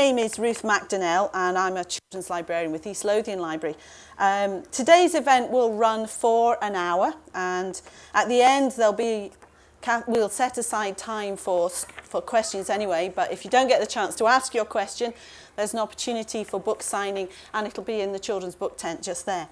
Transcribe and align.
name 0.00 0.18
is 0.18 0.38
Ruth 0.38 0.62
McDonnell 0.62 1.28
and 1.34 1.58
I'm 1.58 1.76
a 1.76 1.84
children's 1.84 2.30
librarian 2.30 2.72
with 2.72 2.86
East 2.86 3.04
Lothian 3.04 3.38
Library. 3.38 3.76
Um, 4.18 4.62
today's 4.72 5.14
event 5.14 5.50
will 5.50 5.74
run 5.74 6.06
for 6.06 6.56
an 6.64 6.74
hour 6.74 7.12
and 7.34 7.78
at 8.14 8.26
the 8.26 8.40
end 8.40 8.72
there'll 8.78 8.94
be 8.94 9.30
we'll 10.06 10.30
set 10.30 10.56
aside 10.56 10.96
time 10.96 11.36
for, 11.36 11.68
for 11.68 12.22
questions 12.22 12.70
anyway, 12.70 13.12
but 13.14 13.30
if 13.30 13.44
you 13.44 13.50
don't 13.50 13.68
get 13.68 13.78
the 13.78 13.86
chance 13.86 14.14
to 14.16 14.26
ask 14.26 14.54
your 14.54 14.64
question, 14.64 15.12
there's 15.56 15.74
an 15.74 15.80
opportunity 15.80 16.44
for 16.44 16.58
book 16.58 16.82
signing 16.82 17.28
and 17.52 17.66
it'll 17.66 17.84
be 17.84 18.00
in 18.00 18.12
the 18.12 18.18
children's 18.18 18.54
book 18.54 18.78
tent 18.78 19.02
just 19.02 19.26
there. 19.26 19.48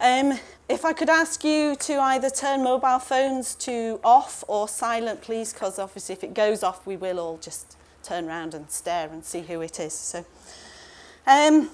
Um, 0.00 0.36
if 0.68 0.84
I 0.84 0.92
could 0.92 1.08
ask 1.08 1.44
you 1.44 1.76
to 1.76 2.00
either 2.00 2.28
turn 2.28 2.64
mobile 2.64 2.98
phones 2.98 3.54
to 3.66 4.00
off 4.02 4.42
or 4.48 4.66
silent, 4.66 5.22
please, 5.22 5.52
because 5.52 5.78
obviously 5.78 6.14
if 6.14 6.24
it 6.24 6.34
goes 6.34 6.64
off, 6.64 6.84
we 6.88 6.96
will 6.96 7.20
all 7.20 7.36
just 7.36 7.76
turn 8.02 8.28
around 8.28 8.54
and 8.54 8.70
stare 8.70 9.08
and 9.08 9.24
see 9.24 9.40
who 9.40 9.60
it 9.60 9.80
is. 9.80 9.92
So, 9.92 10.24
um, 11.26 11.70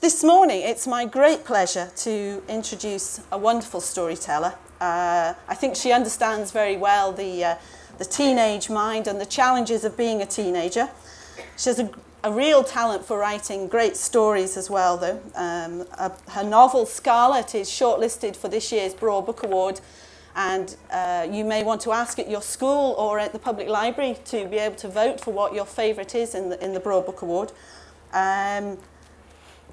this 0.00 0.22
morning, 0.22 0.60
it's 0.62 0.86
my 0.86 1.04
great 1.04 1.44
pleasure 1.44 1.90
to 1.96 2.42
introduce 2.48 3.20
a 3.32 3.38
wonderful 3.38 3.80
storyteller. 3.80 4.54
Uh, 4.80 5.34
I 5.48 5.54
think 5.54 5.74
she 5.74 5.92
understands 5.92 6.50
very 6.50 6.76
well 6.76 7.12
the, 7.12 7.44
uh, 7.44 7.54
the 7.98 8.04
teenage 8.04 8.68
mind 8.68 9.06
and 9.06 9.20
the 9.20 9.26
challenges 9.26 9.84
of 9.84 9.96
being 9.96 10.20
a 10.20 10.26
teenager. 10.26 10.90
She 11.56 11.70
has 11.70 11.78
a, 11.78 11.90
a 12.22 12.30
real 12.30 12.62
talent 12.62 13.04
for 13.04 13.18
writing 13.18 13.68
great 13.68 13.96
stories 13.96 14.56
as 14.56 14.68
well, 14.68 14.96
though. 14.98 15.20
Um, 15.34 15.86
uh, 15.96 16.10
her 16.28 16.44
novel, 16.44 16.84
Scarlet, 16.84 17.54
is 17.54 17.68
shortlisted 17.68 18.36
for 18.36 18.48
this 18.48 18.70
year's 18.70 18.94
Broad 18.94 19.24
Book 19.24 19.42
Award 19.42 19.80
and 20.36 20.76
uh, 20.92 21.26
you 21.30 21.44
may 21.44 21.64
want 21.64 21.80
to 21.80 21.92
ask 21.92 22.18
at 22.18 22.28
your 22.28 22.42
school 22.42 22.94
or 22.98 23.18
at 23.18 23.32
the 23.32 23.38
public 23.38 23.68
library 23.68 24.18
to 24.26 24.46
be 24.46 24.58
able 24.58 24.76
to 24.76 24.88
vote 24.88 25.18
for 25.18 25.32
what 25.32 25.54
your 25.54 25.64
favourite 25.64 26.14
is 26.14 26.34
in 26.34 26.50
the, 26.50 26.62
in 26.62 26.74
the 26.74 26.80
Broad 26.80 27.06
Book 27.06 27.22
Award. 27.22 27.52
Um, 28.12 28.76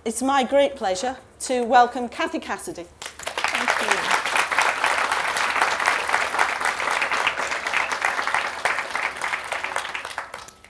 it's 0.06 0.22
my 0.22 0.44
great 0.44 0.76
pleasure 0.78 1.18
to 1.42 1.64
welcome 1.64 2.08
Cathy 2.08 2.40
Cassidy. 2.40 2.86
Thank 3.02 3.92
you. 3.92 4.24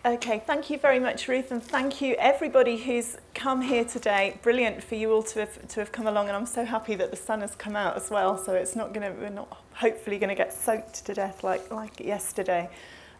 Okay, 0.05 0.43
thank 0.45 0.69
you 0.69 0.77
very 0.77 0.99
much, 0.99 1.29
Ruth, 1.29 1.49
and 1.49 1.63
thank 1.63 2.01
you 2.01 2.15
everybody 2.19 2.75
who's 2.75 3.15
come 3.33 3.61
here 3.61 3.85
today. 3.85 4.37
Brilliant 4.41 4.83
for 4.83 4.95
you 4.95 5.13
all 5.13 5.23
to 5.23 5.39
have, 5.39 5.65
to 5.69 5.79
have 5.79 5.93
come 5.93 6.07
along, 6.07 6.27
and 6.27 6.35
I'm 6.35 6.45
so 6.45 6.65
happy 6.65 6.95
that 6.95 7.09
the 7.09 7.15
sun 7.15 7.39
has 7.39 7.55
come 7.55 7.77
out 7.77 7.95
as 7.95 8.09
well, 8.09 8.37
so 8.37 8.51
it's 8.53 8.75
not 8.75 8.93
going 8.93 9.09
to, 9.09 9.17
we're 9.17 9.29
not 9.29 9.63
hopefully 9.71 10.19
going 10.19 10.27
to 10.27 10.35
get 10.35 10.51
soaked 10.51 11.05
to 11.05 11.13
death 11.13 11.41
like, 11.41 11.71
like 11.71 12.01
yesterday. 12.01 12.69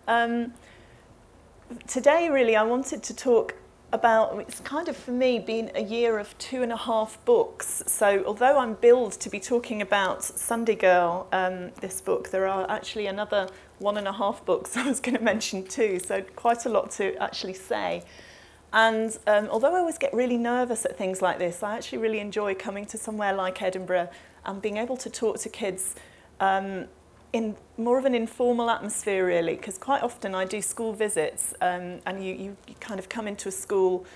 Um, 0.09 0.55
today, 1.87 2.27
really, 2.29 2.57
I 2.57 2.63
wanted 2.63 3.01
to 3.03 3.15
talk 3.15 3.55
about, 3.93 4.37
it's 4.41 4.59
kind 4.59 4.89
of 4.89 4.97
for 4.97 5.11
me 5.11 5.39
been 5.39 5.71
a 5.75 5.83
year 5.83 6.19
of 6.19 6.37
two 6.37 6.63
and 6.63 6.73
a 6.73 6.77
half 6.77 7.23
books. 7.23 7.81
So 7.87 8.25
although 8.25 8.57
I'm 8.57 8.73
billed 8.73 9.13
to 9.13 9.29
be 9.29 9.39
talking 9.39 9.81
about 9.81 10.21
Sunday 10.21 10.75
Girl, 10.75 11.27
um, 11.31 11.71
this 11.79 12.01
book, 12.01 12.31
there 12.31 12.45
are 12.45 12.69
actually 12.69 13.05
another 13.05 13.47
one 13.83 13.97
and 13.97 14.07
a 14.07 14.13
half 14.13 14.43
books 14.45 14.75
I 14.77 14.87
was 14.87 14.99
going 14.99 15.17
to 15.17 15.23
mention 15.23 15.63
too, 15.63 15.99
so 15.99 16.21
quite 16.35 16.65
a 16.65 16.69
lot 16.69 16.91
to 16.91 17.15
actually 17.21 17.53
say. 17.53 18.03
And 18.71 19.15
um, 19.27 19.49
although 19.51 19.75
I 19.75 19.79
always 19.79 19.99
get 19.99 20.11
really 20.15 20.37
nervous 20.37 20.83
at 20.83 20.97
things 20.97 21.21
like 21.21 21.37
this, 21.37 21.61
I 21.61 21.75
actually 21.75 21.99
really 21.99 22.19
enjoy 22.19 22.55
coming 22.55 22.85
to 22.87 22.97
somewhere 22.97 23.31
like 23.33 23.61
Edinburgh 23.61 24.09
and 24.45 24.61
being 24.61 24.77
able 24.77 24.97
to 24.97 25.11
talk 25.11 25.37
to 25.41 25.49
kids 25.49 25.93
um, 26.39 26.85
in 27.33 27.55
more 27.77 27.99
of 27.99 28.05
an 28.05 28.15
informal 28.15 28.71
atmosphere 28.71 29.27
really, 29.27 29.55
because 29.55 29.77
quite 29.77 30.01
often 30.01 30.33
I 30.33 30.45
do 30.45 30.59
school 30.59 30.93
visits 30.93 31.53
um, 31.61 31.99
and 32.07 32.25
you, 32.25 32.33
you, 32.33 32.57
you 32.67 32.75
kind 32.79 32.99
of 32.99 33.09
come 33.09 33.27
into 33.27 33.47
a 33.49 33.51
school 33.51 34.07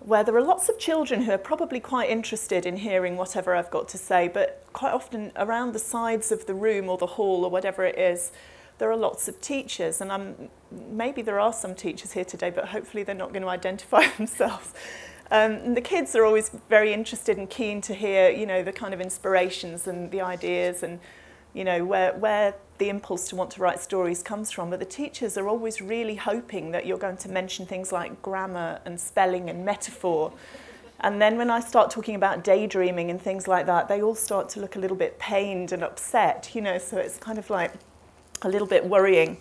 where 0.00 0.24
there 0.24 0.36
are 0.36 0.42
lots 0.42 0.68
of 0.68 0.78
children 0.78 1.22
who 1.22 1.32
are 1.32 1.38
probably 1.38 1.80
quite 1.80 2.10
interested 2.10 2.66
in 2.66 2.76
hearing 2.76 3.16
whatever 3.16 3.54
I've 3.54 3.70
got 3.70 3.88
to 3.90 3.98
say, 3.98 4.28
but 4.28 4.66
quite 4.72 4.92
often 4.92 5.32
around 5.36 5.72
the 5.72 5.78
sides 5.78 6.32
of 6.32 6.46
the 6.46 6.54
room 6.54 6.88
or 6.88 6.96
the 6.98 7.06
hall 7.06 7.44
or 7.44 7.50
whatever 7.50 7.84
it 7.84 7.98
is, 7.98 8.32
there 8.80 8.90
are 8.90 8.96
lots 8.96 9.28
of 9.28 9.40
teachers, 9.40 10.00
and 10.00 10.10
I'm, 10.10 10.48
maybe 10.90 11.22
there 11.22 11.38
are 11.38 11.52
some 11.52 11.74
teachers 11.74 12.12
here 12.12 12.24
today, 12.24 12.50
but 12.50 12.68
hopefully 12.68 13.02
they're 13.04 13.14
not 13.14 13.28
going 13.32 13.42
to 13.42 13.48
identify 13.48 14.08
themselves. 14.16 14.74
Um, 15.30 15.74
the 15.74 15.80
kids 15.80 16.16
are 16.16 16.24
always 16.24 16.50
very 16.68 16.92
interested 16.92 17.38
and 17.38 17.48
keen 17.48 17.80
to 17.82 17.94
hear, 17.94 18.30
you 18.30 18.46
know, 18.46 18.64
the 18.64 18.72
kind 18.72 18.92
of 18.92 19.00
inspirations 19.00 19.86
and 19.86 20.10
the 20.10 20.22
ideas 20.22 20.82
and, 20.82 20.98
you 21.54 21.62
know, 21.62 21.84
where, 21.84 22.14
where 22.14 22.54
the 22.78 22.88
impulse 22.88 23.28
to 23.28 23.36
want 23.36 23.52
to 23.52 23.60
write 23.60 23.80
stories 23.80 24.22
comes 24.24 24.50
from. 24.50 24.70
But 24.70 24.80
the 24.80 24.86
teachers 24.86 25.36
are 25.36 25.46
always 25.46 25.80
really 25.80 26.16
hoping 26.16 26.72
that 26.72 26.84
you're 26.84 26.98
going 26.98 27.18
to 27.18 27.28
mention 27.28 27.66
things 27.66 27.92
like 27.92 28.22
grammar 28.22 28.80
and 28.84 28.98
spelling 28.98 29.48
and 29.48 29.64
metaphor. 29.64 30.32
And 30.98 31.22
then 31.22 31.36
when 31.36 31.50
I 31.50 31.60
start 31.60 31.90
talking 31.90 32.16
about 32.16 32.42
daydreaming 32.42 33.10
and 33.10 33.20
things 33.20 33.46
like 33.46 33.66
that, 33.66 33.88
they 33.88 34.02
all 34.02 34.16
start 34.16 34.48
to 34.50 34.60
look 34.60 34.74
a 34.74 34.78
little 34.78 34.96
bit 34.96 35.18
pained 35.18 35.70
and 35.70 35.84
upset, 35.84 36.50
you 36.54 36.60
know, 36.60 36.78
so 36.78 36.96
it's 36.96 37.18
kind 37.18 37.38
of 37.38 37.50
like, 37.50 37.72
a 38.42 38.48
little 38.48 38.68
bit 38.68 38.86
worrying. 38.86 39.38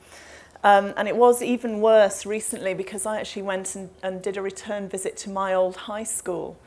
Um, 0.63 0.93
and 0.97 1.07
it 1.07 1.15
was 1.15 1.41
even 1.41 1.79
worse 1.79 2.25
recently 2.25 2.73
because 2.73 3.05
I 3.05 3.19
actually 3.19 3.43
went 3.43 3.75
and, 3.75 3.89
and 4.03 4.21
did 4.21 4.35
a 4.35 4.41
return 4.41 4.89
visit 4.89 5.15
to 5.17 5.29
my 5.29 5.53
old 5.53 5.75
high 5.75 6.03
school. 6.03 6.57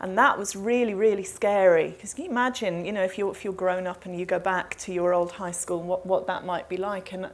And 0.00 0.18
that 0.18 0.38
was 0.38 0.54
really, 0.56 0.94
really 0.94 1.22
scary. 1.22 1.90
Because 1.90 2.12
can 2.12 2.24
you 2.24 2.30
imagine, 2.30 2.84
you 2.84 2.92
know, 2.92 3.04
if 3.04 3.16
you're, 3.16 3.30
if 3.30 3.44
you're 3.44 3.52
grown 3.52 3.86
up 3.86 4.04
and 4.04 4.18
you 4.18 4.26
go 4.26 4.38
back 4.38 4.76
to 4.78 4.92
your 4.92 5.14
old 5.14 5.32
high 5.32 5.52
school, 5.52 5.82
what, 5.82 6.04
what 6.04 6.26
that 6.26 6.44
might 6.44 6.68
be 6.68 6.76
like. 6.76 7.12
And 7.12 7.30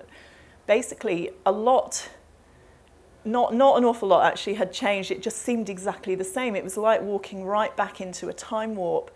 basically, 0.66 1.30
a 1.44 1.50
lot, 1.50 2.10
not, 3.24 3.54
not 3.54 3.78
an 3.78 3.84
awful 3.84 4.08
lot 4.08 4.30
actually, 4.30 4.54
had 4.54 4.72
changed. 4.72 5.10
It 5.10 5.22
just 5.22 5.38
seemed 5.38 5.68
exactly 5.70 6.14
the 6.14 6.24
same. 6.24 6.54
It 6.54 6.62
was 6.62 6.76
like 6.76 7.02
walking 7.02 7.44
right 7.44 7.74
back 7.76 8.00
into 8.00 8.28
a 8.28 8.32
time 8.32 8.76
warp. 8.76 9.10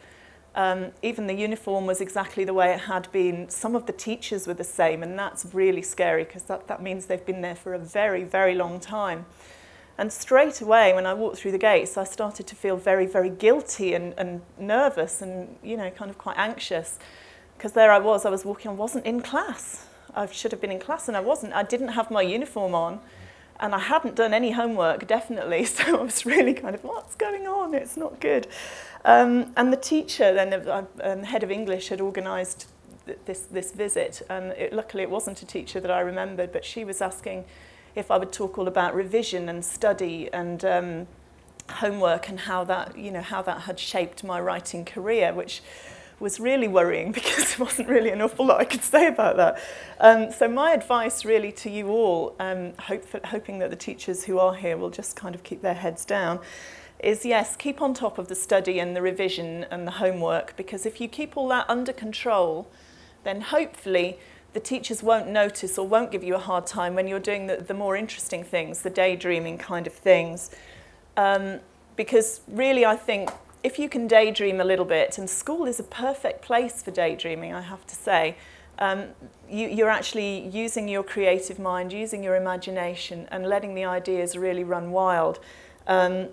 Um, 0.57 0.93
even 1.03 1.27
the 1.27 1.35
uniform 1.35 1.85
was 1.85 2.01
exactly 2.01 2.43
the 2.45 2.55
way 2.55 2.73
it 2.73 2.81
had 2.81 3.13
been. 3.13 3.51
Some 3.51 3.77
of 3.77 3.85
the 3.85 3.93
teachers 3.93 4.47
were 4.47 4.55
the 4.55 4.65
same, 4.65 5.03
and 5.03 5.19
that's 5.19 5.47
really 5.53 5.83
scary 5.83 6.25
because 6.25 6.45
that, 6.45 6.67
that 6.67 6.83
means 6.83 7.07
they've 7.07 7.25
been 7.25 7.43
there 7.43 7.55
for 7.55 7.75
a 7.75 7.79
very, 7.79 8.25
very 8.25 8.55
long 8.55 8.81
time. 8.81 9.27
And 9.99 10.11
straight 10.11 10.63
away, 10.63 10.95
when 10.95 11.05
I 11.05 11.13
walked 11.13 11.39
through 11.39 11.53
the 11.53 11.59
gates, 11.59 11.99
I 11.99 12.05
started 12.05 12.47
to 12.47 12.55
feel 12.55 12.77
very, 12.77 13.07
very 13.07 13.29
guilty 13.29 13.93
and, 13.93 14.15
and 14.17 14.41
nervous 14.59 15.21
and, 15.21 15.57
you 15.63 15.77
know, 15.77 15.91
kind 15.91 16.11
of 16.11 16.17
quite 16.17 16.39
anxious. 16.39 16.99
Because 17.57 17.73
there 17.73 17.93
I 17.93 17.99
was, 17.99 18.25
I 18.25 18.31
was 18.31 18.45
walking, 18.45 18.71
I 18.71 18.75
wasn't 18.75 19.05
in 19.05 19.21
class. 19.21 19.87
I 20.15 20.27
should 20.27 20.53
have 20.53 20.61
been 20.61 20.73
in 20.73 20.81
class 20.81 21.09
and 21.09 21.17
I 21.17 21.21
wasn't. 21.21 21.53
I 21.53 21.63
didn't 21.63 21.89
have 21.89 22.11
my 22.11 22.23
uniform 22.23 22.75
on 22.75 23.01
and 23.61 23.75
I 23.75 23.79
hadn't 23.79 24.15
done 24.15 24.35
any 24.35 24.53
homework, 24.53 25.07
definitely, 25.07 25.65
so 25.77 25.99
I 25.99 26.03
was 26.03 26.27
really 26.27 26.55
kind 26.55 26.75
of, 26.75 26.85
what's 26.85 27.15
going 27.15 27.47
on? 27.47 27.75
It's 27.75 27.97
not 27.97 28.21
good. 28.21 28.47
Um, 29.05 29.53
and 29.57 29.73
the 29.73 29.77
teacher, 29.77 30.35
then 30.35 30.53
uh, 30.53 30.85
um, 31.03 31.23
head 31.23 31.43
of 31.43 31.51
English, 31.51 31.89
had 31.89 32.01
organised 32.01 32.69
th 33.07 33.19
this, 33.25 33.43
this 33.43 33.73
visit, 33.73 34.23
and 34.29 34.53
it, 34.53 34.73
luckily 34.73 35.03
it 35.03 35.11
wasn't 35.11 35.41
a 35.43 35.47
teacher 35.47 35.81
that 35.81 35.91
I 35.91 36.01
remembered, 36.01 36.51
but 36.53 36.65
she 36.65 36.85
was 36.85 37.01
asking 37.01 37.45
if 37.95 38.11
I 38.11 38.19
would 38.19 38.33
talk 38.33 38.59
all 38.59 38.69
about 38.69 38.95
revision 38.95 39.49
and 39.49 39.65
study 39.65 40.29
and 40.33 40.65
um, 40.65 41.07
homework 41.71 42.29
and 42.29 42.41
how 42.41 42.65
that, 42.65 42.99
you 42.99 43.11
know, 43.11 43.23
how 43.23 43.43
that 43.43 43.63
had 43.63 43.79
shaped 43.79 44.23
my 44.25 44.41
writing 44.41 44.85
career, 44.85 45.33
which 45.33 45.63
was 46.19 46.41
really 46.41 46.69
worrying 46.69 47.13
because 47.21 47.57
there 47.57 47.65
wasn't 47.65 47.89
really 47.89 48.11
an 48.11 48.23
awful 48.23 48.47
lot 48.47 48.61
I 48.61 48.65
could 48.65 48.83
say 48.83 49.07
about 49.07 49.37
that. 49.37 49.61
Um, 50.01 50.33
so 50.33 50.49
my 50.49 50.73
advice 50.73 51.25
really 51.25 51.53
to 51.53 51.71
you 51.71 51.89
all, 51.89 52.35
um, 52.39 52.73
hope 52.79 53.05
for, 53.05 53.21
hoping 53.25 53.59
that 53.61 53.71
the 53.71 53.77
teachers 53.77 54.25
who 54.25 54.39
are 54.39 54.55
here 54.55 54.77
will 54.77 54.91
just 54.91 55.17
kind 55.17 55.35
of 55.35 55.43
keep 55.43 55.63
their 55.63 55.75
heads 55.75 56.05
down, 56.05 56.41
is 57.01 57.25
yes, 57.25 57.57
keep 57.57 57.83
on 57.83 57.93
top 57.93 58.19
of 58.19 58.29
the 58.29 58.35
study 58.35 58.79
and 58.79 58.97
the 58.97 59.03
revision 59.03 59.65
and 59.71 59.87
the 59.87 59.93
homework 59.93 60.57
because 60.57 60.87
if 60.87 61.01
you 61.01 61.09
keep 61.09 61.37
all 61.37 61.49
that 61.49 61.69
under 61.69 61.93
control, 61.93 62.67
then 63.25 63.41
hopefully 63.41 64.19
the 64.55 64.61
teachers 64.61 65.03
won't 65.03 65.29
notice 65.29 65.77
or 65.77 65.87
won't 65.87 66.11
give 66.11 66.25
you 66.25 66.35
a 66.35 66.39
hard 66.39 66.67
time 66.67 66.95
when 66.95 67.07
you're 67.07 67.21
doing 67.21 67.47
the, 67.47 67.57
the 67.57 67.75
more 67.75 67.95
interesting 67.95 68.43
things, 68.43 68.81
the 68.81 68.89
daydreaming 68.89 69.59
kind 69.59 69.87
of 69.87 69.93
things. 69.93 70.51
Um, 71.19 71.61
because 71.97 72.41
really 72.49 72.87
I 72.87 72.97
think 72.97 73.31
if 73.67 73.81
you 73.81 73.89
can 73.89 74.07
daydream 74.07 74.61
a 74.61 74.65
little 74.65 74.85
bit, 74.85 75.19
and 75.19 75.29
school 75.29 75.67
is 75.67 75.81
a 75.81 75.83
perfect 75.83 76.41
place 76.41 76.85
for 76.85 76.93
daydreaming, 76.93 77.53
I 77.53 77.63
have 77.63 77.85
to 77.89 77.97
say, 77.97 78.37
um, 78.79 79.07
you, 79.51 79.67
you're 79.67 79.89
actually 79.89 80.47
using 80.47 80.87
your 80.87 81.03
creative 81.03 81.59
mind, 81.59 81.93
using 81.93 82.23
your 82.23 82.37
imagination 82.37 83.27
and 83.33 83.45
letting 83.45 83.75
the 83.75 83.85
ideas 83.85 84.39
really 84.39 84.63
run 84.63 84.93
wild. 84.93 85.41
Um, 85.89 86.29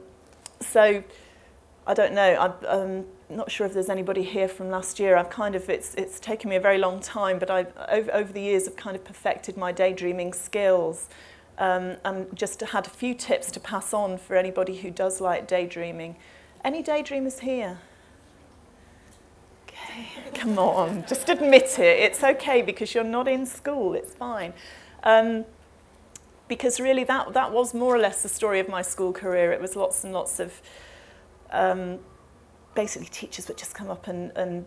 so 0.59 1.03
I 1.88 1.94
don't 1.95 2.13
know, 2.13 2.35
I'm, 2.45 2.53
I'm 2.69 3.06
not 3.36 3.50
sure 3.50 3.65
if 3.65 3.74
there's 3.74 3.89
anybody 3.89 4.21
here 4.21 4.47
from 4.47 4.69
last 4.69 5.00
year. 5.00 5.18
I've 5.18 5.31
kind 5.31 5.56
of, 5.56 5.68
it's, 5.71 5.95
it's 5.95 6.19
taken 6.19 6.51
me 6.51 6.56
a 6.57 6.62
very 6.69 6.77
long 6.77 7.00
time, 7.00 7.39
but 7.39 7.50
I've, 7.50 7.74
over, 7.89 8.13
over 8.13 8.31
the 8.31 8.41
years 8.41 8.68
I've 8.68 8.75
kind 8.75 8.95
of 8.95 9.03
perfected 9.03 9.57
my 9.57 9.71
daydreaming 9.71 10.33
skills 10.33 11.09
um, 11.57 11.95
and 12.06 12.27
just 12.38 12.62
had 12.62 12.86
a 12.86 12.91
few 12.91 13.15
tips 13.15 13.50
to 13.53 13.59
pass 13.59 13.91
on 13.91 14.19
for 14.19 14.36
anybody 14.36 14.77
who 14.77 14.91
does 14.91 15.19
like 15.19 15.47
daydreaming. 15.47 16.15
Any 16.63 16.81
daydreamers 16.81 17.39
here? 17.39 17.80
Okay, 19.68 20.07
come 20.33 20.57
on, 20.57 21.06
just 21.07 21.27
admit 21.27 21.77
it. 21.77 22.00
It's 22.00 22.24
okay 22.24 22.62
because 22.62 22.94
you're 22.94 23.04
not 23.04 23.27
in 23.27 23.45
school, 23.45 23.94
it's 23.95 24.13
fine. 24.13 24.54
Um, 25.04 25.44
because 26.48 26.80
really 26.80 27.04
that, 27.04 27.33
that 27.33 27.51
was 27.51 27.74
more 27.74 27.94
or 27.94 28.00
less 28.00 28.24
the 28.24 28.30
story 28.30 28.60
of 28.60 28.69
my 28.69 28.81
school 28.81 29.12
career. 29.12 29.51
It 29.51 29.60
was 29.60 29.75
lots 29.75 30.04
and 30.04 30.13
lots 30.13 30.39
of 30.39 30.62
um, 31.51 32.00
basically 32.75 33.07
teachers 33.07 33.48
would 33.48 33.57
just 33.57 33.75
come 33.75 33.89
up 33.89 34.07
and, 34.07 34.31
and 34.36 34.65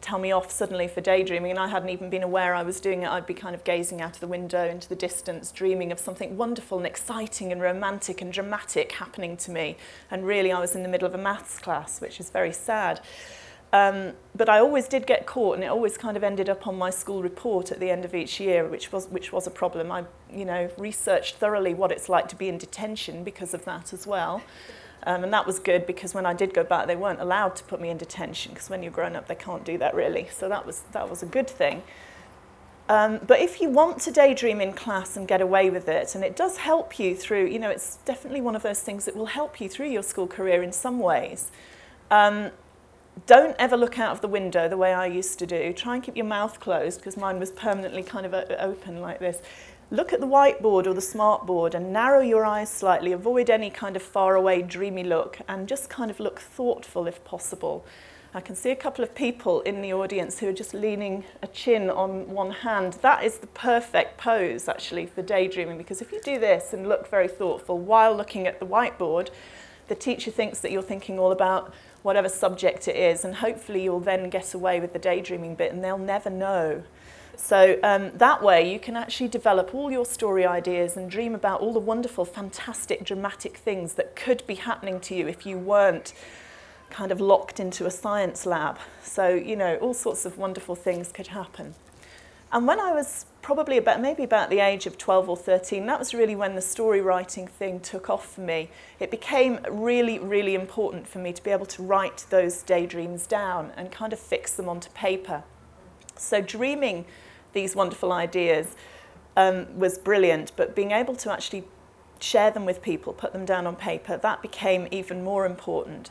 tell 0.00 0.18
me 0.18 0.30
off 0.30 0.50
suddenly 0.50 0.86
for 0.86 1.00
daydreaming 1.00 1.50
and 1.50 1.58
I 1.58 1.68
hadn't 1.68 1.88
even 1.88 2.08
been 2.08 2.22
aware 2.22 2.54
I 2.54 2.62
was 2.62 2.80
doing 2.80 3.02
it 3.02 3.08
I'd 3.08 3.26
be 3.26 3.34
kind 3.34 3.54
of 3.54 3.64
gazing 3.64 4.00
out 4.00 4.14
of 4.14 4.20
the 4.20 4.26
window 4.26 4.64
into 4.68 4.88
the 4.88 4.94
distance 4.94 5.50
dreaming 5.50 5.90
of 5.90 5.98
something 5.98 6.36
wonderful 6.36 6.78
and 6.78 6.86
exciting 6.86 7.50
and 7.50 7.60
romantic 7.60 8.22
and 8.22 8.32
dramatic 8.32 8.92
happening 8.92 9.36
to 9.38 9.50
me. 9.50 9.76
And 10.10 10.26
really 10.26 10.52
I 10.52 10.60
was 10.60 10.74
in 10.76 10.82
the 10.82 10.88
middle 10.88 11.06
of 11.06 11.14
a 11.14 11.18
maths 11.18 11.58
class 11.58 12.00
which 12.00 12.20
is 12.20 12.30
very 12.30 12.52
sad. 12.52 13.00
Um 13.72 14.12
but 14.36 14.48
I 14.48 14.60
always 14.60 14.86
did 14.86 15.06
get 15.06 15.26
caught 15.26 15.56
and 15.56 15.64
it 15.64 15.68
always 15.68 15.98
kind 15.98 16.16
of 16.16 16.22
ended 16.22 16.48
up 16.48 16.66
on 16.66 16.78
my 16.78 16.90
school 16.90 17.22
report 17.22 17.72
at 17.72 17.80
the 17.80 17.90
end 17.90 18.04
of 18.04 18.14
each 18.14 18.38
year 18.38 18.66
which 18.68 18.92
was 18.92 19.08
which 19.08 19.32
was 19.32 19.46
a 19.46 19.50
problem. 19.50 19.90
I 19.90 20.04
you 20.32 20.44
know 20.44 20.70
researched 20.78 21.36
thoroughly 21.36 21.74
what 21.74 21.90
it's 21.90 22.08
like 22.08 22.28
to 22.28 22.36
be 22.36 22.48
in 22.48 22.56
detention 22.56 23.24
because 23.24 23.52
of 23.52 23.64
that 23.64 23.92
as 23.92 24.06
well. 24.06 24.42
Um, 25.04 25.24
and 25.24 25.32
that 25.32 25.46
was 25.46 25.58
good 25.58 25.86
because 25.86 26.12
when 26.12 26.26
I 26.26 26.34
did 26.34 26.52
go 26.52 26.64
back, 26.64 26.86
they 26.86 26.96
weren't 26.96 27.20
allowed 27.20 27.56
to 27.56 27.64
put 27.64 27.80
me 27.80 27.88
in 27.88 27.96
detention 27.96 28.52
because 28.52 28.68
when 28.68 28.82
you're 28.82 28.92
grown 28.92 29.16
up, 29.16 29.28
they 29.28 29.34
can't 29.34 29.64
do 29.64 29.78
that 29.78 29.94
really. 29.94 30.28
So 30.32 30.48
that 30.48 30.66
was, 30.66 30.82
that 30.92 31.08
was 31.08 31.22
a 31.22 31.26
good 31.26 31.48
thing. 31.48 31.82
Um, 32.88 33.20
but 33.26 33.40
if 33.40 33.60
you 33.60 33.68
want 33.68 34.00
to 34.02 34.10
daydream 34.10 34.60
in 34.60 34.72
class 34.72 35.16
and 35.16 35.28
get 35.28 35.42
away 35.42 35.68
with 35.68 35.88
it, 35.88 36.14
and 36.14 36.24
it 36.24 36.36
does 36.36 36.56
help 36.56 36.98
you 36.98 37.14
through, 37.14 37.46
you 37.46 37.58
know, 37.58 37.68
it's 37.68 37.96
definitely 38.06 38.40
one 38.40 38.56
of 38.56 38.62
those 38.62 38.80
things 38.80 39.04
that 39.04 39.14
will 39.14 39.26
help 39.26 39.60
you 39.60 39.68
through 39.68 39.88
your 39.88 40.02
school 40.02 40.26
career 40.26 40.62
in 40.62 40.72
some 40.72 40.98
ways. 40.98 41.50
Um, 42.10 42.50
don't 43.26 43.56
ever 43.58 43.76
look 43.76 43.98
out 43.98 44.12
of 44.12 44.20
the 44.22 44.28
window 44.28 44.68
the 44.68 44.76
way 44.76 44.94
I 44.94 45.06
used 45.06 45.38
to 45.40 45.46
do. 45.46 45.72
Try 45.74 45.96
and 45.96 46.02
keep 46.02 46.16
your 46.16 46.26
mouth 46.26 46.60
closed 46.60 47.00
because 47.00 47.16
mine 47.16 47.38
was 47.38 47.50
permanently 47.50 48.02
kind 48.02 48.24
of 48.24 48.32
open 48.32 49.02
like 49.02 49.18
this. 49.18 49.42
Look 49.90 50.12
at 50.12 50.20
the 50.20 50.26
whiteboard 50.26 50.86
or 50.86 50.92
the 50.92 51.00
smartboard 51.00 51.72
and 51.72 51.94
narrow 51.94 52.20
your 52.20 52.44
eyes 52.44 52.70
slightly. 52.70 53.12
Avoid 53.12 53.48
any 53.48 53.70
kind 53.70 53.96
of 53.96 54.02
faraway, 54.02 54.60
dreamy 54.60 55.02
look 55.02 55.38
and 55.48 55.66
just 55.66 55.88
kind 55.88 56.10
of 56.10 56.20
look 56.20 56.40
thoughtful 56.40 57.06
if 57.06 57.24
possible. 57.24 57.86
I 58.34 58.42
can 58.42 58.54
see 58.54 58.70
a 58.70 58.76
couple 58.76 59.02
of 59.02 59.14
people 59.14 59.62
in 59.62 59.80
the 59.80 59.94
audience 59.94 60.40
who 60.40 60.48
are 60.48 60.52
just 60.52 60.74
leaning 60.74 61.24
a 61.42 61.46
chin 61.46 61.88
on 61.88 62.28
one 62.28 62.50
hand. 62.50 62.98
That 63.00 63.24
is 63.24 63.38
the 63.38 63.46
perfect 63.46 64.18
pose 64.18 64.68
actually 64.68 65.06
for 65.06 65.22
daydreaming 65.22 65.78
because 65.78 66.02
if 66.02 66.12
you 66.12 66.20
do 66.20 66.38
this 66.38 66.74
and 66.74 66.86
look 66.86 67.08
very 67.08 67.28
thoughtful 67.28 67.78
while 67.78 68.14
looking 68.14 68.46
at 68.46 68.60
the 68.60 68.66
whiteboard, 68.66 69.30
the 69.86 69.94
teacher 69.94 70.30
thinks 70.30 70.60
that 70.60 70.70
you're 70.70 70.82
thinking 70.82 71.18
all 71.18 71.32
about 71.32 71.72
whatever 72.02 72.28
subject 72.28 72.88
it 72.88 72.96
is 72.96 73.24
and 73.24 73.36
hopefully 73.36 73.84
you'll 73.84 74.00
then 74.00 74.28
get 74.28 74.52
away 74.52 74.80
with 74.80 74.92
the 74.92 74.98
daydreaming 74.98 75.54
bit 75.54 75.72
and 75.72 75.82
they'll 75.82 75.96
never 75.96 76.28
know 76.28 76.82
so 77.38 77.78
um, 77.84 78.10
that 78.16 78.42
way 78.42 78.70
you 78.70 78.80
can 78.80 78.96
actually 78.96 79.28
develop 79.28 79.74
all 79.74 79.90
your 79.90 80.04
story 80.04 80.44
ideas 80.44 80.96
and 80.96 81.08
dream 81.08 81.34
about 81.34 81.60
all 81.60 81.72
the 81.72 81.78
wonderful, 81.78 82.24
fantastic, 82.24 83.04
dramatic 83.04 83.56
things 83.56 83.94
that 83.94 84.16
could 84.16 84.44
be 84.46 84.56
happening 84.56 84.98
to 85.00 85.14
you 85.14 85.28
if 85.28 85.46
you 85.46 85.56
weren't 85.56 86.12
kind 86.90 87.12
of 87.12 87.20
locked 87.20 87.60
into 87.60 87.86
a 87.86 87.90
science 87.90 88.44
lab. 88.44 88.78
So, 89.02 89.28
you 89.28 89.54
know, 89.54 89.76
all 89.76 89.94
sorts 89.94 90.26
of 90.26 90.36
wonderful 90.36 90.74
things 90.74 91.12
could 91.12 91.28
happen. 91.28 91.74
And 92.50 92.66
when 92.66 92.80
I 92.80 92.92
was 92.92 93.26
probably 93.40 93.76
about 93.76 94.00
maybe 94.00 94.24
about 94.24 94.50
the 94.50 94.58
age 94.58 94.86
of 94.86 94.98
12 94.98 95.28
or 95.28 95.36
13, 95.36 95.86
that 95.86 95.98
was 95.98 96.12
really 96.12 96.34
when 96.34 96.54
the 96.54 96.62
story 96.62 97.00
writing 97.00 97.46
thing 97.46 97.78
took 97.78 98.10
off 98.10 98.34
for 98.34 98.40
me. 98.40 98.70
It 98.98 99.10
became 99.10 99.60
really, 99.70 100.18
really 100.18 100.54
important 100.54 101.06
for 101.06 101.18
me 101.18 101.32
to 101.32 101.42
be 101.42 101.50
able 101.50 101.66
to 101.66 101.82
write 101.82 102.26
those 102.30 102.62
daydreams 102.62 103.26
down 103.26 103.72
and 103.76 103.92
kind 103.92 104.12
of 104.12 104.18
fix 104.18 104.54
them 104.54 104.68
onto 104.68 104.90
paper. 104.90 105.44
So 106.16 106.40
dreaming 106.40 107.04
these 107.52 107.74
wonderful 107.74 108.12
ideas 108.12 108.76
um, 109.36 109.78
was 109.78 109.98
brilliant, 109.98 110.52
but 110.56 110.74
being 110.74 110.90
able 110.90 111.14
to 111.16 111.32
actually 111.32 111.64
share 112.20 112.50
them 112.50 112.64
with 112.64 112.82
people, 112.82 113.12
put 113.12 113.32
them 113.32 113.44
down 113.44 113.66
on 113.66 113.76
paper, 113.76 114.16
that 114.16 114.42
became 114.42 114.88
even 114.90 115.22
more 115.22 115.46
important. 115.46 116.10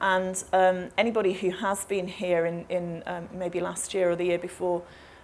And 0.00 0.42
um, 0.52 0.90
anybody 0.96 1.32
who 1.32 1.50
has 1.50 1.84
been 1.84 2.06
here 2.06 2.46
in, 2.46 2.64
in 2.68 3.02
um, 3.06 3.28
maybe 3.32 3.58
last 3.58 3.94
year 3.94 4.10
or 4.10 4.16
the 4.16 4.26
year 4.26 4.38
before 4.38 4.82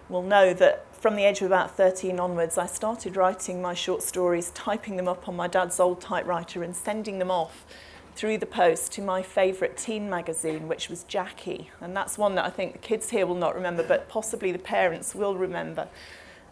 will 0.09 0.23
know 0.23 0.53
that 0.55 0.85
from 0.95 1.17
the 1.17 1.25
age 1.25 1.41
of 1.41 1.47
about 1.47 1.77
13 1.77 2.19
onwards, 2.19 2.59
I 2.59 2.67
started 2.67 3.17
writing 3.17 3.63
my 3.63 3.75
short 3.75 4.03
stories, 4.03 4.51
typing 4.51 4.97
them 4.97 5.07
up 5.07 5.29
on 5.29 5.37
my 5.37 5.47
dad's 5.47 5.79
old 5.79 6.01
typewriter 6.01 6.63
and 6.63 6.75
sending 6.75 7.19
them 7.19 7.31
off 7.31 7.65
through 8.15 8.39
the 8.39 8.47
post 8.47 8.93
to 8.93 9.03
my 9.03 9.23
favourite 9.23 9.77
teen 9.77 10.09
magazine, 10.09 10.69
which 10.69 10.89
was 10.89 11.03
Jackie. 11.05 11.71
And 11.81 11.97
that's 11.97 12.17
one 12.17 12.35
that 12.37 12.45
I 12.45 12.51
think 12.51 12.73
the 12.73 12.79
kids 12.79 13.11
here 13.11 13.27
will 13.27 13.35
not 13.35 13.55
remember, 13.55 13.83
but 13.83 14.09
possibly 14.09 14.53
the 14.53 14.59
parents 14.59 15.15
will 15.15 15.37
remember. 15.37 15.89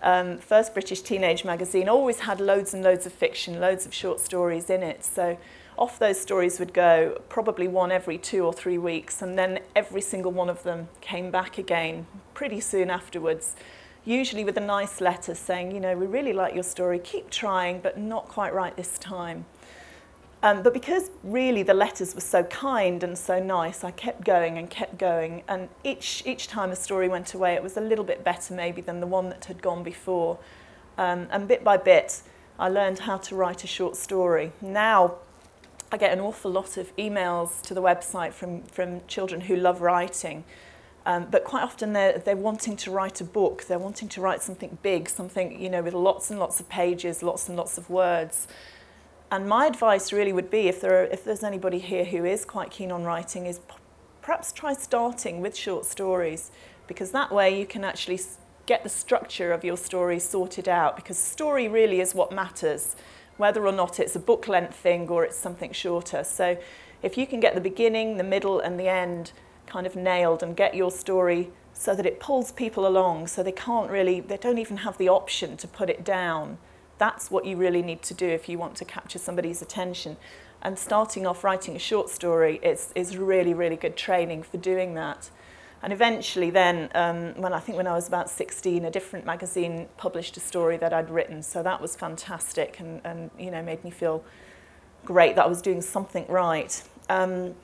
Um, 0.03 0.39
first 0.39 0.75
British 0.75 1.01
teenage 1.03 1.45
magazine 1.45 1.89
always 1.89 2.21
had 2.21 2.41
loads 2.41 2.75
and 2.75 2.83
loads 2.83 3.07
of 3.07 3.13
fiction, 3.13 3.61
loads 3.61 3.87
of 3.87 3.95
short 3.95 4.19
stories 4.19 4.69
in 4.69 4.83
it. 4.83 5.05
So 5.05 5.39
off 5.79 5.99
those 5.99 6.21
stories 6.21 6.59
would 6.59 6.75
go 6.75 7.23
probably 7.29 7.69
one 7.69 7.93
every 7.93 8.19
two 8.19 8.45
or 8.45 8.53
three 8.53 8.79
weeks, 8.79 9.23
and 9.23 9.39
then 9.39 9.61
every 9.77 10.01
single 10.01 10.33
one 10.33 10.51
of 10.51 10.65
them 10.65 10.89
came 11.01 11.31
back 11.31 11.57
again 11.57 12.07
pretty 12.35 12.61
soon 12.61 12.91
afterwards. 12.91 13.55
Usually 14.05 14.45
with 14.45 14.57
a 14.57 14.61
nice 14.61 15.01
letter 15.01 15.35
saying, 15.37 15.71
you 15.71 15.79
know, 15.79 15.97
we 15.97 16.07
really 16.07 16.33
like 16.33 16.55
your 16.55 16.65
story, 16.65 16.99
keep 16.99 17.31
trying, 17.31 17.79
but 17.79 17.97
not 17.97 18.27
quite 18.27 18.53
right 18.53 18.77
this 18.77 18.99
time. 18.99 19.45
Um, 20.45 20.63
but 20.63 20.73
because 20.73 21.11
really 21.23 21.63
the 21.63 21.75
letters 21.75 22.15
were 22.15 22.21
so 22.21 22.43
kind 22.45 23.05
and 23.05 23.17
so 23.17 23.41
nice, 23.41 23.85
I 23.85 23.93
kept 23.93 24.25
going 24.25 24.59
and 24.59 24.69
kept 24.69 24.99
going. 24.99 25.45
And 25.47 25.69
each, 25.85 26.23
each 26.27 26.49
time 26.49 26.71
a 26.71 26.77
story 26.77 27.09
went 27.09 27.33
away, 27.35 27.55
it 27.55 27.63
was 27.63 27.77
a 27.77 27.81
little 27.81 28.05
bit 28.05 28.25
better 28.25 28.53
maybe 28.53 28.83
than 28.83 28.99
the 29.01 29.07
one 29.07 29.29
that 29.29 29.45
had 29.45 29.63
gone 29.63 29.85
before. 29.85 30.39
Um, 30.99 31.29
and 31.31 31.47
bit 31.47 31.63
by 31.63 31.77
bit, 31.77 32.23
I 32.59 32.69
learned 32.69 33.01
how 33.01 33.19
to 33.19 33.37
write 33.37 33.63
a 33.63 33.69
short 33.69 33.97
story. 33.97 34.53
Now, 34.61 35.17
I 35.93 35.97
get 35.97 36.13
an 36.13 36.21
awful 36.21 36.51
lot 36.51 36.77
of 36.77 36.95
emails 36.97 37.61
to 37.63 37.75
the 37.75 37.83
website 37.83 38.33
from, 38.33 38.63
from 38.63 39.07
children 39.07 39.43
who 39.43 39.55
love 39.57 39.81
writing. 39.81 40.43
Um, 41.05 41.27
but 41.31 41.45
quite 41.45 41.63
often 41.63 41.93
they're, 41.93 42.19
they're 42.19 42.37
wanting 42.37 42.77
to 42.79 42.91
write 42.91 43.21
a 43.21 43.25
book. 43.25 43.65
They're 43.65 43.79
wanting 43.79 44.09
to 44.11 44.21
write 44.21 44.43
something 44.43 44.79
big, 44.83 45.09
something, 45.09 45.61
you 45.61 45.69
know, 45.69 45.83
with 45.83 45.95
lots 45.95 46.31
and 46.31 46.41
lots 46.41 46.61
of 46.61 46.69
pages, 46.69 47.23
lots 47.23 47.49
and 47.49 47.57
lots 47.57 47.79
of 47.79 47.91
words. 47.91 48.49
And 49.33 49.49
my 49.49 49.65
advice 49.65 50.13
really 50.13 50.35
would 50.35 50.51
be, 50.51 50.69
if, 50.69 50.83
there 50.83 51.01
are, 51.01 51.05
if 51.07 51.25
there's 51.25 51.43
anybody 51.43 51.79
here 51.79 52.05
who 52.05 52.23
is 52.27 52.45
quite 52.45 52.71
keen 52.71 52.93
on 52.93 53.03
writing, 53.03 53.47
is 53.47 53.61
perhaps 54.21 54.53
try 54.53 54.75
starting 54.75 55.41
with 55.41 55.57
short 55.57 55.87
stories, 55.87 56.51
because 56.87 57.13
that 57.13 57.33
way 57.33 57.59
you 57.59 57.65
can 57.65 57.83
actually 57.83 58.21
get 58.67 58.83
the 58.83 58.91
structure 58.91 59.51
of 59.51 59.65
your 59.65 59.79
story 59.79 60.19
sorted 60.19 60.69
out, 60.69 60.97
because 60.97 61.17
story 61.17 61.67
really 61.67 62.03
is 62.03 62.15
what 62.15 62.31
matters, 62.31 62.95
whether 63.39 63.67
or 63.67 63.73
not 63.73 63.99
it's 63.99 64.15
a 64.15 64.21
book 64.21 64.49
length 64.49 64.75
thing 64.75 65.09
or 65.09 65.25
it's 65.25 65.39
something 65.39 65.73
shorter. 65.73 66.25
So 66.25 66.59
if 67.03 67.17
you 67.17 67.27
can 67.27 67.41
get 67.41 67.55
the 67.55 67.61
beginning, 67.63 68.19
the 68.19 68.25
middle 68.25 68.61
and 68.61 68.79
the 68.79 68.89
end 68.89 69.33
kind 69.67 69.87
of 69.87 69.97
nailed 69.97 70.43
and 70.43 70.55
get 70.55 70.75
your 70.75 70.91
story 70.91 71.49
so 71.73 71.95
that 71.95 72.05
it 72.05 72.21
pulls 72.21 72.53
people 72.53 72.87
along 72.87 73.29
so 73.29 73.43
they 73.43 73.51
can't 73.51 73.91
really, 73.91 74.21
they 74.21 74.37
don't 74.37 74.59
even 74.59 74.77
have 74.77 74.99
the 74.99 75.09
option 75.09 75.57
to 75.57 75.67
put 75.67 75.89
it 75.89 76.05
down, 76.05 76.59
that's 76.99 77.31
what 77.31 77.45
you 77.45 77.57
really 77.57 77.83
need 77.83 78.03
to 78.03 78.15
do 78.15 78.27
if 78.27 78.49
you 78.49 78.59
want 78.59 78.77
to 78.77 78.85
capture 78.85 79.19
somebody's 79.19 79.63
attention. 79.63 80.17
And 80.63 80.79
starting 80.79 81.27
off 81.27 81.43
writing 81.43 81.75
a 81.75 81.79
short 81.79 82.09
story 82.09 82.61
is, 82.63 82.93
is 82.95 83.17
really, 83.17 83.53
really 83.53 83.77
good 83.77 83.97
training 83.97 84.45
for 84.45 84.59
doing 84.59 84.95
that. 84.95 85.31
And 85.83 85.93
eventually 85.93 86.51
then, 86.51 86.91
um, 86.95 87.35
when 87.35 87.53
I 87.53 87.59
think 87.59 87.77
when 87.77 87.89
I 87.89 87.95
was 87.95 88.07
about 88.07 88.31
16, 88.31 88.85
a 88.85 88.91
different 88.91 89.27
magazine 89.27 89.89
published 89.97 90.37
a 90.37 90.41
story 90.41 90.77
that 90.77 90.93
I'd 90.93 91.11
written. 91.11 91.43
So 91.43 91.63
that 91.65 91.81
was 91.81 91.97
fantastic 91.97 92.79
and, 92.79 93.01
and 93.05 93.31
you 93.37 93.51
know, 93.51 93.63
made 93.63 93.83
me 93.83 93.91
feel 93.91 94.25
great 95.05 95.35
that 95.35 95.45
I 95.45 95.49
was 95.49 95.61
doing 95.61 95.83
something 95.83 96.25
right. 96.29 96.81
Um, 97.09 97.57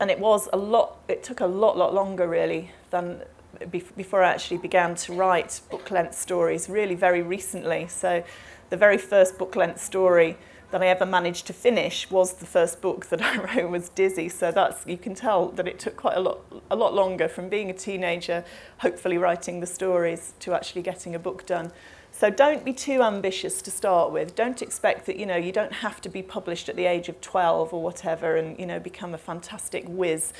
and 0.00 0.10
it 0.10 0.18
was 0.18 0.48
a 0.52 0.56
lot, 0.56 0.98
it 1.06 1.22
took 1.22 1.38
a 1.38 1.46
lot, 1.46 1.76
lot 1.76 1.94
longer 1.94 2.26
really 2.26 2.72
than 2.90 3.22
before 3.70 4.22
I 4.22 4.30
actually 4.30 4.58
began 4.58 4.94
to 4.96 5.12
write 5.12 5.60
book 5.70 5.90
length 5.90 6.14
stories, 6.14 6.68
really 6.68 6.94
very 6.94 7.22
recently. 7.22 7.86
So 7.88 8.24
the 8.70 8.76
very 8.76 8.98
first 8.98 9.38
book 9.38 9.56
length 9.56 9.82
story 9.82 10.36
that 10.70 10.82
I 10.82 10.88
ever 10.88 11.06
managed 11.06 11.46
to 11.46 11.52
finish 11.52 12.10
was 12.10 12.34
the 12.34 12.46
first 12.46 12.80
book 12.80 13.06
that 13.06 13.22
I 13.22 13.36
wrote 13.56 13.70
was 13.70 13.90
Dizzy. 13.90 14.28
So 14.28 14.50
that's 14.50 14.84
you 14.86 14.98
can 14.98 15.14
tell 15.14 15.50
that 15.50 15.68
it 15.68 15.78
took 15.78 15.96
quite 15.96 16.16
a 16.16 16.20
lot 16.20 16.40
a 16.70 16.74
lot 16.74 16.94
longer 16.94 17.28
from 17.28 17.48
being 17.48 17.70
a 17.70 17.72
teenager, 17.72 18.44
hopefully 18.78 19.16
writing 19.16 19.60
the 19.60 19.66
stories 19.66 20.34
to 20.40 20.52
actually 20.52 20.82
getting 20.82 21.14
a 21.14 21.18
book 21.20 21.46
done. 21.46 21.70
So 22.10 22.30
don't 22.30 22.64
be 22.64 22.72
too 22.72 23.02
ambitious 23.02 23.60
to 23.62 23.70
start 23.70 24.12
with. 24.12 24.34
Don't 24.34 24.62
expect 24.62 25.06
that 25.06 25.16
you 25.16 25.26
know 25.26 25.36
you 25.36 25.52
don't 25.52 25.72
have 25.72 26.00
to 26.00 26.08
be 26.08 26.22
published 26.22 26.68
at 26.68 26.76
the 26.76 26.86
age 26.86 27.08
of 27.08 27.20
12 27.20 27.72
or 27.72 27.82
whatever 27.82 28.36
and 28.36 28.58
you 28.58 28.66
know 28.66 28.80
become 28.80 29.14
a 29.14 29.18
fantastic 29.18 29.84
whiz 29.86 30.32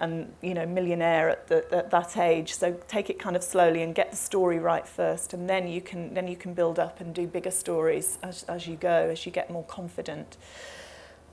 and 0.00 0.32
you 0.42 0.54
know 0.54 0.66
millionaire 0.66 1.30
at, 1.30 1.48
the, 1.48 1.74
at 1.74 1.90
that 1.90 2.16
age. 2.16 2.54
So 2.54 2.72
take 2.88 3.10
it 3.10 3.18
kind 3.18 3.36
of 3.36 3.42
slowly 3.42 3.82
and 3.82 3.94
get 3.94 4.10
the 4.10 4.16
story 4.16 4.58
right 4.58 4.86
first 4.86 5.32
and 5.32 5.48
then 5.48 5.68
you 5.68 5.80
can 5.80 6.14
then 6.14 6.28
you 6.28 6.36
can 6.36 6.54
build 6.54 6.78
up 6.78 7.00
and 7.00 7.14
do 7.14 7.26
bigger 7.26 7.50
stories 7.50 8.18
as, 8.22 8.42
as 8.44 8.66
you 8.66 8.76
go 8.76 9.10
as 9.10 9.26
you 9.26 9.32
get 9.32 9.50
more 9.50 9.64
confident. 9.64 10.36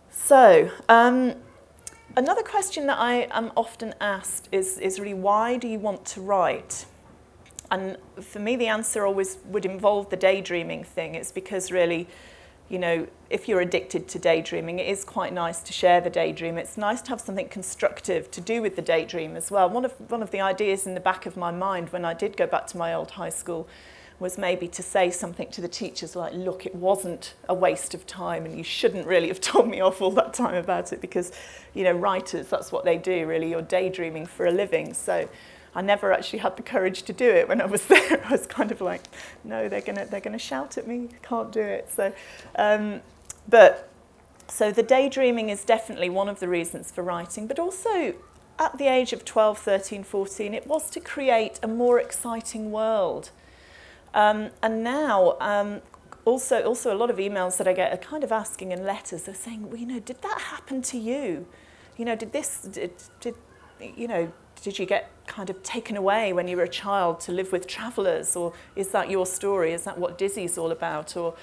So 0.10 0.70
um, 0.90 1.36
another 2.16 2.44
question 2.44 2.88
that 2.88 3.00
I 3.00 3.28
am 3.32 3.52
often 3.56 3.94
asked 4.02 4.50
is 4.52 4.78
is 4.78 5.00
really 5.00 5.14
why 5.14 5.58
do 5.58 5.68
you 5.68 5.80
want 5.80 6.06
to 6.08 6.22
write? 6.22 6.86
And 7.70 7.98
for 8.22 8.40
me 8.40 8.56
the 8.56 8.68
answer 8.68 9.06
always 9.06 9.38
would 9.46 9.66
involve 9.66 10.10
the 10.10 10.18
daydreaming 10.18 10.84
thing. 10.84 11.16
It's 11.16 11.32
because 11.32 11.72
really 11.72 12.08
you 12.72 12.80
know, 12.80 13.06
if 13.30 13.50
you're 13.50 13.60
addicted 13.60 14.08
to 14.08 14.18
daydreaming, 14.18 14.80
it 14.80 14.88
is 14.88 15.04
quite 15.04 15.34
nice 15.34 15.60
to 15.60 15.74
share 15.74 16.00
the 16.00 16.10
daydream. 16.10 16.58
It's 16.58 16.78
nice 16.78 17.02
to 17.02 17.10
have 17.10 17.20
something 17.20 17.50
constructive 17.50 18.32
to 18.32 18.40
do 18.40 18.62
with 18.62 18.78
the 18.78 18.82
daydream 18.82 19.36
as 19.36 19.52
well. 19.52 19.70
One 19.70 19.84
of, 19.84 19.92
one 20.10 20.24
of 20.24 20.32
the 20.32 20.40
ideas 20.40 20.88
in 20.88 20.94
the 20.94 21.02
back 21.02 21.26
of 21.26 21.36
my 21.36 21.52
mind 21.52 21.90
when 21.90 22.06
I 22.06 22.14
did 22.14 22.38
go 22.38 22.48
back 22.48 22.68
to 22.68 22.78
my 22.78 22.94
old 22.94 23.12
high 23.12 23.30
school 23.30 23.68
was 24.20 24.38
maybe 24.38 24.70
to 24.70 24.82
say 24.82 25.12
something 25.12 25.50
to 25.50 25.60
the 25.60 25.68
teachers 25.68 26.16
like, 26.16 26.32
look, 26.34 26.66
it 26.66 26.74
wasn't 26.74 27.34
a 27.50 27.54
waste 27.54 27.94
of 27.94 28.08
time 28.08 28.46
and 28.46 28.56
you 28.56 28.64
shouldn't 28.64 29.06
really 29.06 29.28
have 29.28 29.42
told 29.42 29.68
me 29.68 29.82
off 29.82 30.02
all 30.02 30.12
that 30.12 30.34
time 30.34 30.56
about 30.56 30.94
it 30.94 31.02
because, 31.02 31.34
you 31.74 31.84
know, 31.84 31.92
writers, 31.92 32.48
that's 32.48 32.72
what 32.72 32.86
they 32.86 32.98
do 32.98 33.28
really, 33.28 33.50
you're 33.50 33.62
daydreaming 33.62 34.26
for 34.26 34.46
a 34.46 34.52
living. 34.52 34.94
So 34.94 35.28
I 35.74 35.82
never 35.82 36.12
actually 36.12 36.40
had 36.40 36.58
the 36.58 36.64
courage 36.64 37.04
to 37.04 37.14
do 37.14 37.30
it 37.30 37.48
when 37.48 37.62
I 37.62 37.66
was 37.66 37.86
there. 37.88 38.24
I 38.26 38.32
was 38.32 38.46
kind 38.46 38.72
of 38.72 38.82
like, 38.82 39.04
no, 39.44 39.70
they're 39.70 39.82
gonna, 39.82 40.06
they're 40.06 40.22
gonna 40.22 40.40
shout 40.40 40.78
at 40.78 40.88
me, 40.88 41.10
can't 41.22 41.52
do 41.52 41.62
it. 41.62 41.90
So, 41.92 42.14
um, 42.56 43.02
but, 43.48 43.90
so 44.48 44.72
the 44.72 44.84
daydreaming 44.84 45.50
is 45.50 45.64
definitely 45.64 46.10
one 46.10 46.28
of 46.28 46.40
the 46.40 46.48
reasons 46.48 46.92
for 46.92 47.04
writing, 47.04 47.48
but 47.48 47.58
also 47.58 48.14
at 48.60 48.78
the 48.78 48.88
age 48.88 49.14
of 49.14 49.26
12, 49.26 49.58
13, 49.58 50.04
14, 50.04 50.54
it 50.54 50.68
was 50.68 50.90
to 50.92 51.00
create 51.00 51.60
a 51.64 51.68
more 51.68 52.00
exciting 52.00 52.72
world. 52.72 53.32
Um, 54.14 54.50
and 54.62 54.84
now, 54.84 55.38
um, 55.40 55.82
also, 56.26 56.62
also 56.64 56.94
a 56.94 56.98
lot 56.98 57.10
of 57.10 57.18
emails 57.18 57.58
that 57.58 57.68
I 57.68 57.74
get 57.74 57.92
are 57.92 57.98
kind 57.98 58.24
of 58.24 58.32
asking 58.32 58.72
in 58.72 58.84
letters, 58.84 59.24
they're 59.24 59.34
saying, 59.34 59.70
well, 59.70 59.80
you 59.80 59.88
know, 59.88 60.00
did 60.00 60.22
that 60.22 60.40
happen 60.40 60.82
to 60.84 60.98
you? 60.98 61.48
You 61.98 62.06
know, 62.06 62.16
did 62.16 62.34
this, 62.34 62.62
did, 62.62 62.92
did 63.20 63.36
you 63.80 64.08
know, 64.08 64.32
did 64.62 64.78
you 64.78 64.86
get 64.86 65.10
kind 65.28 65.50
of 65.50 65.62
taken 65.64 65.98
away 65.98 66.34
when 66.34 66.48
you 66.48 66.56
were 66.56 66.64
a 66.64 66.70
child 66.70 67.20
to 67.22 67.32
live 67.32 67.52
with 67.52 67.68
travellers? 67.68 68.36
Or 68.36 68.54
is 68.76 68.90
that 68.90 69.10
your 69.10 69.26
story? 69.26 69.74
Is 69.74 69.84
that 69.84 69.98
what 69.98 70.18
Dizzy's 70.18 70.58
all 70.58 70.72
about? 70.72 71.18
Or, 71.18 71.36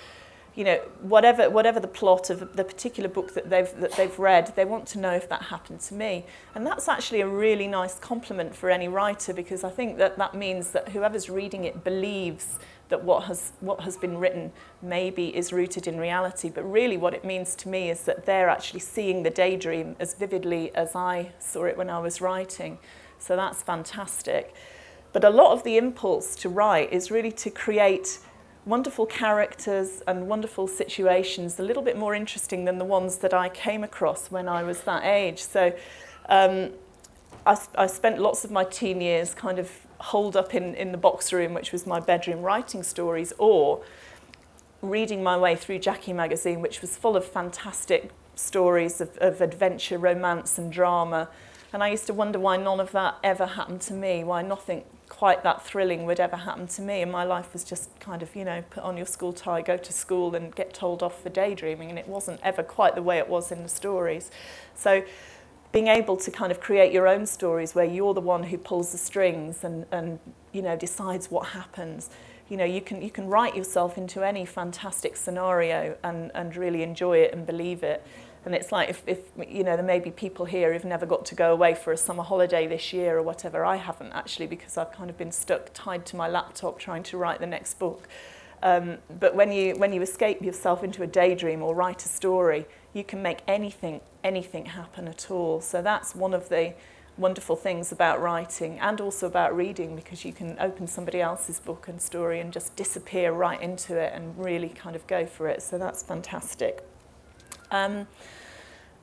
you 0.55 0.65
know, 0.65 0.77
whatever, 1.01 1.51
whatever 1.51 1.81
the 1.81 1.89
plot 1.89 2.31
of 2.31 2.57
the 2.57 2.65
particular 2.65 3.09
book 3.09 3.35
that 3.35 3.51
they've, 3.51 3.73
that 3.81 3.93
they've 3.93 4.19
read, 4.19 4.53
they 4.55 4.65
want 4.65 4.87
to 4.89 4.99
know 4.99 5.13
if 5.13 5.29
that 5.29 5.43
happened 5.43 5.81
to 5.81 5.95
me. 5.95 6.27
And 6.55 6.65
that's 6.65 6.89
actually 6.89 7.21
a 7.21 7.29
really 7.29 7.67
nice 7.67 7.99
compliment 7.99 8.55
for 8.55 8.71
any 8.71 8.89
writer 8.89 9.33
because 9.33 9.65
I 9.65 9.71
think 9.71 9.99
that 9.99 10.17
that 10.19 10.35
means 10.35 10.71
that 10.71 10.91
whoever's 10.91 11.29
reading 11.29 11.65
it 11.65 11.83
believes 11.83 12.59
that 12.89 13.05
what 13.05 13.25
has, 13.25 13.53
what 13.61 13.81
has 13.81 13.97
been 13.97 14.17
written 14.17 14.51
maybe 14.81 15.37
is 15.37 15.53
rooted 15.53 15.87
in 15.87 15.99
reality. 15.99 16.51
But 16.51 16.71
really 16.71 16.97
what 16.97 17.15
it 17.15 17.25
means 17.25 17.55
to 17.57 17.69
me 17.69 17.91
is 17.91 18.03
that 18.03 18.27
they're 18.27 18.49
actually 18.49 18.81
seeing 18.81 19.23
the 19.23 19.31
daydream 19.31 19.97
as 20.01 20.15
vividly 20.15 20.75
as 20.75 20.95
I 20.95 21.33
saw 21.39 21.65
it 21.65 21.77
when 21.77 21.91
I 21.91 21.99
was 21.99 22.21
writing. 22.21 22.79
So 23.19 23.37
that's 23.37 23.63
fantastic. 23.63 24.55
But 25.13 25.25
a 25.25 25.31
lot 25.31 25.53
of 25.53 25.65
the 25.65 25.77
impulse 25.77 26.37
to 26.37 26.49
write 26.49 26.93
is 26.93 27.11
really 27.11 27.33
to 27.33 27.51
create 27.51 28.19
wonderful 28.67 29.07
characters 29.07 30.03
and 30.07 30.29
wonderful 30.29 30.69
situations, 30.69 31.59
a 31.59 31.63
little 31.63 31.83
bit 31.83 31.97
more 31.97 32.15
interesting 32.15 32.67
than 32.67 32.79
the 32.79 32.85
ones 32.85 33.19
that 33.19 33.33
I 33.33 33.49
came 33.49 33.83
across 33.83 34.31
when 34.31 34.49
I 34.49 34.63
was 34.63 34.83
that 34.83 35.05
age. 35.05 35.43
So 35.43 35.75
um, 36.29 36.71
I, 37.47 37.57
I 37.77 37.87
spent 37.87 38.19
lots 38.19 38.45
of 38.45 38.51
my 38.51 38.65
teen 38.65 39.01
years 39.01 39.35
kind 39.35 39.59
of 39.59 39.71
holed 39.99 40.37
up 40.37 40.55
in, 40.55 40.75
in 40.75 40.93
the 40.93 40.99
box 40.99 41.33
room, 41.33 41.55
which 41.55 41.73
was 41.73 41.87
my 41.87 41.99
bedroom, 41.99 42.43
writing 42.43 42.83
stories, 42.83 43.33
or 43.39 43.83
reading 44.83 45.23
my 45.23 45.37
way 45.37 45.57
through 45.57 45.79
Jackie 45.79 46.13
magazine, 46.13 46.61
which 46.61 46.81
was 46.83 46.97
full 46.97 47.17
of 47.17 47.25
fantastic 47.25 48.11
stories 48.35 49.01
of, 49.01 49.17
of 49.19 49.41
adventure, 49.41 49.99
romance 49.99 50.59
and 50.59 50.71
drama. 50.71 51.29
And 51.73 51.83
I 51.83 51.89
used 51.89 52.07
to 52.07 52.15
wonder 52.15 52.39
why 52.39 52.57
none 52.57 52.81
of 52.81 52.93
that 52.93 53.19
ever 53.23 53.47
happened 53.47 53.83
to 53.83 53.93
me, 53.93 54.25
why 54.25 54.43
nothing 54.43 54.85
quite 55.09 55.43
that 55.43 55.65
thrilling 55.65 56.05
would 56.07 56.21
ever 56.21 56.37
happen 56.37 56.67
to 56.67 56.83
me. 56.83 57.03
And 57.03 57.13
my 57.13 57.25
life 57.25 57.53
was 57.53 57.65
just 57.65 57.99
kind 58.01 58.23
of, 58.23 58.35
you 58.35 58.45
know, 58.45 58.63
put 58.71 58.83
on 58.83 58.97
your 58.97 59.07
school 59.07 59.33
tie, 59.33 59.61
go 59.63 59.77
to 59.77 59.93
school 59.93 60.35
and 60.35 60.55
get 60.55 60.73
told 60.73 61.03
off 61.03 61.23
for 61.23 61.29
daydreaming. 61.29 61.91
And 61.91 61.99
it 61.99 62.09
wasn't 62.09 62.41
ever 62.43 62.63
quite 62.63 62.95
the 62.95 63.03
way 63.03 63.19
it 63.19 63.29
was 63.29 63.53
in 63.53 63.63
the 63.63 63.69
stories. 63.69 64.31
So 64.75 65.03
being 65.73 65.89
able 65.89 66.17
to 66.17 66.31
kind 66.31 66.51
of 66.51 66.61
create 66.61 66.93
your 66.93 67.07
own 67.07 67.27
stories 67.27 67.75
where 67.75 67.85
you're 67.85 68.15
the 68.15 68.21
one 68.21 68.45
who 68.45 68.57
pulls 68.57 68.93
the 68.93 68.99
strings 68.99 69.65
and, 69.65 69.85
and 69.91 70.19
you 70.53 70.63
know, 70.63 70.77
decides 70.77 71.31
what 71.31 71.49
happens. 71.49 72.09
You 72.49 72.57
know, 72.57 72.65
you 72.65 72.81
can, 72.81 73.03
you 73.03 73.11
can 73.11 73.29
write 73.29 73.55
yourself 73.55 73.99
into 73.99 74.25
any 74.25 74.47
fantastic 74.47 75.17
scenario 75.17 75.97
and, 76.03 76.31
and 76.35 76.57
really 76.57 76.83
enjoy 76.83 77.19
it 77.19 77.35
and 77.35 77.47
believe 77.47 77.83
it. 77.83 78.03
And 78.49 78.55
it's 78.55 78.73
like 78.73 78.89
if, 78.89 79.03
if, 79.07 79.19
you 79.47 79.63
know, 79.63 79.77
there 79.77 79.85
may 79.85 80.01
be 80.01 80.11
people 80.11 80.47
here 80.47 80.73
who've 80.73 80.83
never 80.83 81.05
got 81.05 81.27
to 81.27 81.35
go 81.35 81.53
away 81.53 81.75
for 81.75 81.93
a 81.93 81.99
summer 81.99 82.23
holiday 82.23 82.67
this 82.67 82.95
year 82.95 83.19
or 83.19 83.23
whatever. 83.23 83.63
I 83.63 83.77
haven't 83.77 84.13
actually 84.13 84.47
because 84.47 84.79
I've 84.79 84.91
kind 84.91 85.11
of 85.11 85.19
been 85.19 85.33
stuck 85.33 85.69
tied 85.75 86.07
to 86.07 86.17
my 86.17 86.29
laptop 86.29 86.79
trying 86.79 87.03
to 87.03 87.19
write 87.19 87.41
the 87.41 87.47
next 87.47 87.79
book. 87.79 88.09
Um, 88.63 88.97
but 89.21 89.35
when 89.35 89.53
you, 89.53 89.75
when 89.75 89.93
you 89.93 90.01
escape 90.01 90.41
yourself 90.41 90.83
into 90.83 91.03
a 91.03 91.07
daydream 91.07 91.63
or 91.63 91.75
write 91.75 92.03
a 92.07 92.09
story, 92.09 92.65
you 92.95 93.05
can 93.05 93.21
make 93.21 93.41
anything, 93.47 94.01
anything 94.25 94.65
happen 94.65 95.09
at 95.09 95.31
all. 95.31 95.61
So 95.61 95.83
that's 95.83 96.15
one 96.15 96.33
of 96.33 96.49
the 96.49 96.73
wonderful 97.19 97.55
things 97.55 97.93
about 97.93 98.19
writing 98.23 98.79
and 98.79 98.99
also 98.99 99.27
about 99.27 99.55
reading 99.55 99.95
because 99.95 100.25
you 100.25 100.33
can 100.33 100.57
open 100.59 100.87
somebody 100.87 101.21
else's 101.21 101.61
book 101.61 101.87
and 101.87 102.01
story 102.01 102.41
and 102.41 102.51
just 102.51 102.75
disappear 102.77 103.31
right 103.31 103.61
into 103.61 103.95
it 103.95 104.15
and 104.15 104.43
really 104.43 104.71
kind 104.71 104.97
of 104.97 105.07
go 105.07 105.27
for 105.27 105.49
it. 105.49 105.61
So 105.61 105.77
that's 105.77 106.03
fantastic. 106.03 106.83
Um, 107.71 108.07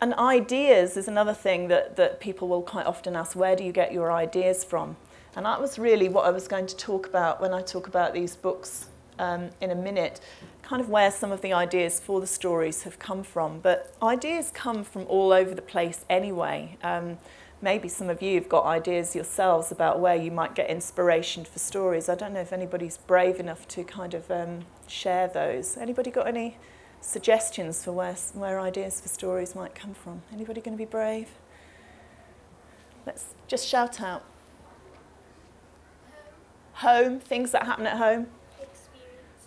and 0.01 0.13
ideas 0.15 0.97
is 0.97 1.07
another 1.07 1.33
thing 1.33 1.67
that, 1.69 1.95
that 1.95 2.19
people 2.19 2.47
will 2.47 2.61
quite 2.61 2.85
often 2.85 3.15
ask, 3.15 3.35
where 3.35 3.55
do 3.55 3.63
you 3.63 3.71
get 3.71 3.93
your 3.93 4.11
ideas 4.11 4.63
from? 4.63 4.97
And 5.35 5.45
that 5.45 5.59
was 5.59 5.77
really 5.77 6.09
what 6.09 6.25
I 6.25 6.31
was 6.31 6.47
going 6.47 6.67
to 6.67 6.75
talk 6.75 7.07
about 7.07 7.41
when 7.41 7.53
I 7.53 7.61
talk 7.61 7.87
about 7.87 8.13
these 8.13 8.35
books 8.35 8.87
um, 9.19 9.49
in 9.61 9.71
a 9.71 9.75
minute, 9.75 10.19
kind 10.61 10.81
of 10.81 10.89
where 10.89 11.11
some 11.11 11.31
of 11.31 11.41
the 11.41 11.53
ideas 11.53 11.99
for 11.99 12.19
the 12.19 12.27
stories 12.27 12.83
have 12.83 12.99
come 12.99 13.23
from. 13.23 13.59
But 13.59 13.93
ideas 14.01 14.51
come 14.53 14.83
from 14.83 15.05
all 15.07 15.31
over 15.31 15.53
the 15.53 15.61
place 15.61 16.05
anyway. 16.09 16.77
Um, 16.83 17.17
maybe 17.61 17.87
some 17.87 18.09
of 18.09 18.21
you 18.21 18.35
have 18.35 18.49
got 18.49 18.65
ideas 18.65 19.15
yourselves 19.15 19.71
about 19.71 19.99
where 19.99 20.15
you 20.15 20.31
might 20.31 20.55
get 20.55 20.69
inspiration 20.69 21.45
for 21.45 21.59
stories. 21.59 22.09
I 22.09 22.15
don't 22.15 22.33
know 22.33 22.41
if 22.41 22.53
anybody's 22.53 22.97
brave 22.97 23.39
enough 23.39 23.67
to 23.69 23.83
kind 23.83 24.13
of 24.13 24.29
um, 24.29 24.65
share 24.87 25.27
those. 25.27 25.77
Anybody 25.77 26.11
got 26.11 26.27
any 26.27 26.57
suggestions 27.05 27.83
for 27.83 27.91
where, 27.91 28.15
where 28.33 28.59
ideas 28.59 29.01
for 29.01 29.07
stories 29.07 29.55
might 29.55 29.75
come 29.75 29.93
from? 29.93 30.21
Anybody 30.33 30.61
going 30.61 30.77
to 30.77 30.81
be 30.81 30.89
brave? 30.89 31.29
Let's 33.05 33.33
just 33.47 33.67
shout 33.67 34.01
out. 34.01 34.23
Home, 36.73 37.19
things 37.19 37.51
that 37.51 37.65
happen 37.65 37.85
at 37.87 37.97
home 37.97 38.27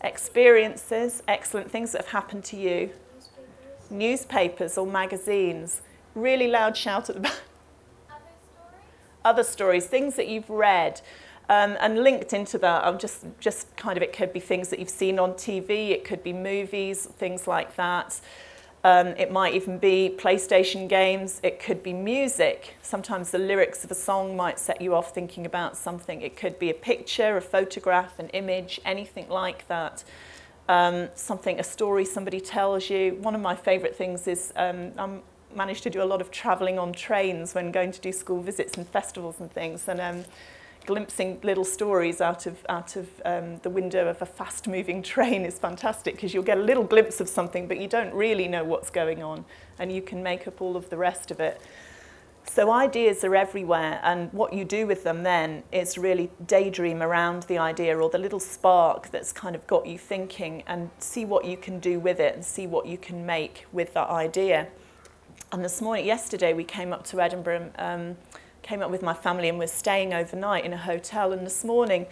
experiences, 0.03 1.23
excellent 1.27 1.71
things 1.71 1.93
that 1.93 2.03
have 2.03 2.13
happened 2.13 2.45
to 2.45 2.57
you, 2.57 2.91
newspapers, 3.91 3.91
newspapers 3.91 4.79
or 4.79 4.87
magazines. 4.87 5.83
Really 6.15 6.49
loud 6.49 6.77
shout 6.77 7.09
at 7.09 7.17
the 7.17 7.23
back. 7.23 7.33
Other 8.11 8.23
stories? 8.53 8.75
Other 9.25 9.45
stories, 9.45 9.87
things 9.87 10.17
that 10.17 10.29
you've 10.29 10.51
read. 10.51 11.01
Um, 11.51 11.77
and 11.81 12.03
linked 12.03 12.35
into 12.35 12.59
that, 12.59 12.85
I'm 12.85 12.99
just, 12.99 13.25
just 13.41 13.75
kind 13.77 13.97
of, 13.97 14.03
it 14.03 14.13
could 14.13 14.33
be 14.33 14.41
things 14.41 14.69
that 14.69 14.79
you've 14.79 14.91
seen 14.91 15.19
on 15.19 15.33
TV, 15.33 15.91
it 15.91 16.05
could 16.05 16.23
be 16.23 16.33
movies, 16.33 17.07
things 17.07 17.47
like 17.47 17.75
that. 17.77 18.21
Um, 18.85 19.09
it 19.09 19.33
might 19.33 19.55
even 19.55 19.79
be 19.79 20.15
PlayStation 20.17 20.89
games. 20.89 21.41
It 21.43 21.59
could 21.59 21.83
be 21.83 21.93
music. 21.93 22.77
Sometimes 22.83 23.31
the 23.33 23.39
lyrics 23.39 23.85
of 23.85 23.91
a 23.91 23.95
song 23.95 24.37
might 24.37 24.59
set 24.59 24.81
you 24.81 24.95
off 24.95 25.13
thinking 25.13 25.47
about 25.47 25.77
something. 25.77 26.23
It 26.23 26.37
could 26.37 26.59
be 26.59 26.71
a 26.71 26.75
picture, 26.75 27.37
a 27.37 27.41
photograph, 27.41 28.19
an 28.19 28.29
image, 28.29 28.81
anything 28.85 29.29
like 29.29 29.67
that. 29.69 30.05
Um, 30.69 31.09
something, 31.15 31.59
a 31.59 31.65
story 31.65 32.05
somebody 32.05 32.41
tells 32.41 32.89
you. 32.89 33.17
One 33.21 33.35
of 33.35 33.41
my 33.41 33.57
favourite 33.57 33.97
things 33.97 34.29
is 34.29 34.53
um, 34.55 34.93
I 34.97 35.19
managed 35.57 35.83
to 35.85 35.91
do 35.91 36.03
a 36.03 36.05
lot 36.05 36.21
of 36.21 36.31
travelling 36.31 36.79
on 36.79 36.93
trains 36.93 37.55
when 37.55 37.73
going 37.73 37.91
to 37.91 38.01
do 38.01 38.13
school 38.13 38.41
visits 38.41 38.77
and 38.77 38.87
festivals 38.87 39.41
and 39.41 39.51
things. 39.51 39.89
And 39.89 40.01
um, 40.01 40.25
glimpsing 40.89 41.39
little 41.43 41.67
stories 41.67 42.19
out 42.23 42.47
of, 42.47 42.65
out 42.71 42.97
of 42.97 43.07
um, 43.27 43.59
the 43.59 43.69
window 43.69 44.09
of 44.09 44.23
a 44.23 44.27
fast-moving 44.27 45.03
train 45.15 45.45
is 45.45 45.59
fantastic 45.59 46.15
because 46.15 46.33
you'll 46.33 46.43
get 46.43 46.57
a 46.57 46.63
little 46.63 46.83
glimpse 46.83 47.21
of 47.21 47.29
something, 47.29 47.69
but 47.69 47.79
you 47.79 47.87
don't 47.87 48.13
really 48.15 48.49
know 48.49 48.65
what's 48.65 48.89
going 48.89 49.23
on, 49.23 49.45
and 49.79 49.93
you 49.93 50.01
can 50.01 50.23
make 50.23 50.49
up 50.49 50.63
all 50.63 50.79
of 50.79 50.89
the 50.89 50.97
rest 50.97 51.31
of 51.31 51.41
it. 51.41 51.61
So 52.47 52.73
ideas 52.73 53.23
are 53.23 53.37
everywhere, 53.37 54.01
and 54.03 54.33
what 54.33 54.55
you 54.55 54.65
do 54.65 54.87
with 54.87 55.05
them 55.05 55.25
then 55.25 55.63
is 55.73 55.99
really 55.99 56.31
daydream 56.47 57.03
around 57.03 57.43
the 57.43 57.59
idea 57.59 57.99
or 57.99 58.09
the 58.09 58.17
little 58.17 58.41
spark 58.41 59.11
that's 59.11 59.31
kind 59.31 59.55
of 59.55 59.67
got 59.67 59.87
you 59.87 59.99
thinking 59.99 60.63
and 60.67 60.89
see 61.01 61.27
what 61.27 61.45
you 61.45 61.59
can 61.59 61.81
do 61.81 62.01
with 62.01 62.19
it 62.19 62.35
and 62.35 62.43
see 62.43 62.67
what 62.67 62.87
you 62.87 62.97
can 62.97 63.27
make 63.27 63.67
with 63.73 63.93
that 63.93 64.09
idea. 64.09 64.69
And 65.53 65.63
this 65.63 65.83
morning, 65.83 66.07
yesterday, 66.07 66.55
we 66.55 66.65
came 66.65 66.95
up 66.95 67.05
to 67.09 67.21
Edinburgh 67.21 67.73
um, 67.77 68.17
came 68.69 68.83
up 68.83 68.91
with 68.91 69.03
my 69.03 69.15
family 69.15 69.49
and 69.49 69.59
was 69.59 69.73
staying 69.73 70.13
overnight 70.13 70.63
in 70.63 70.75
a 70.75 70.77
hotel. 70.77 71.33
And 71.33 71.47
this 71.47 71.65
morning, 71.65 72.07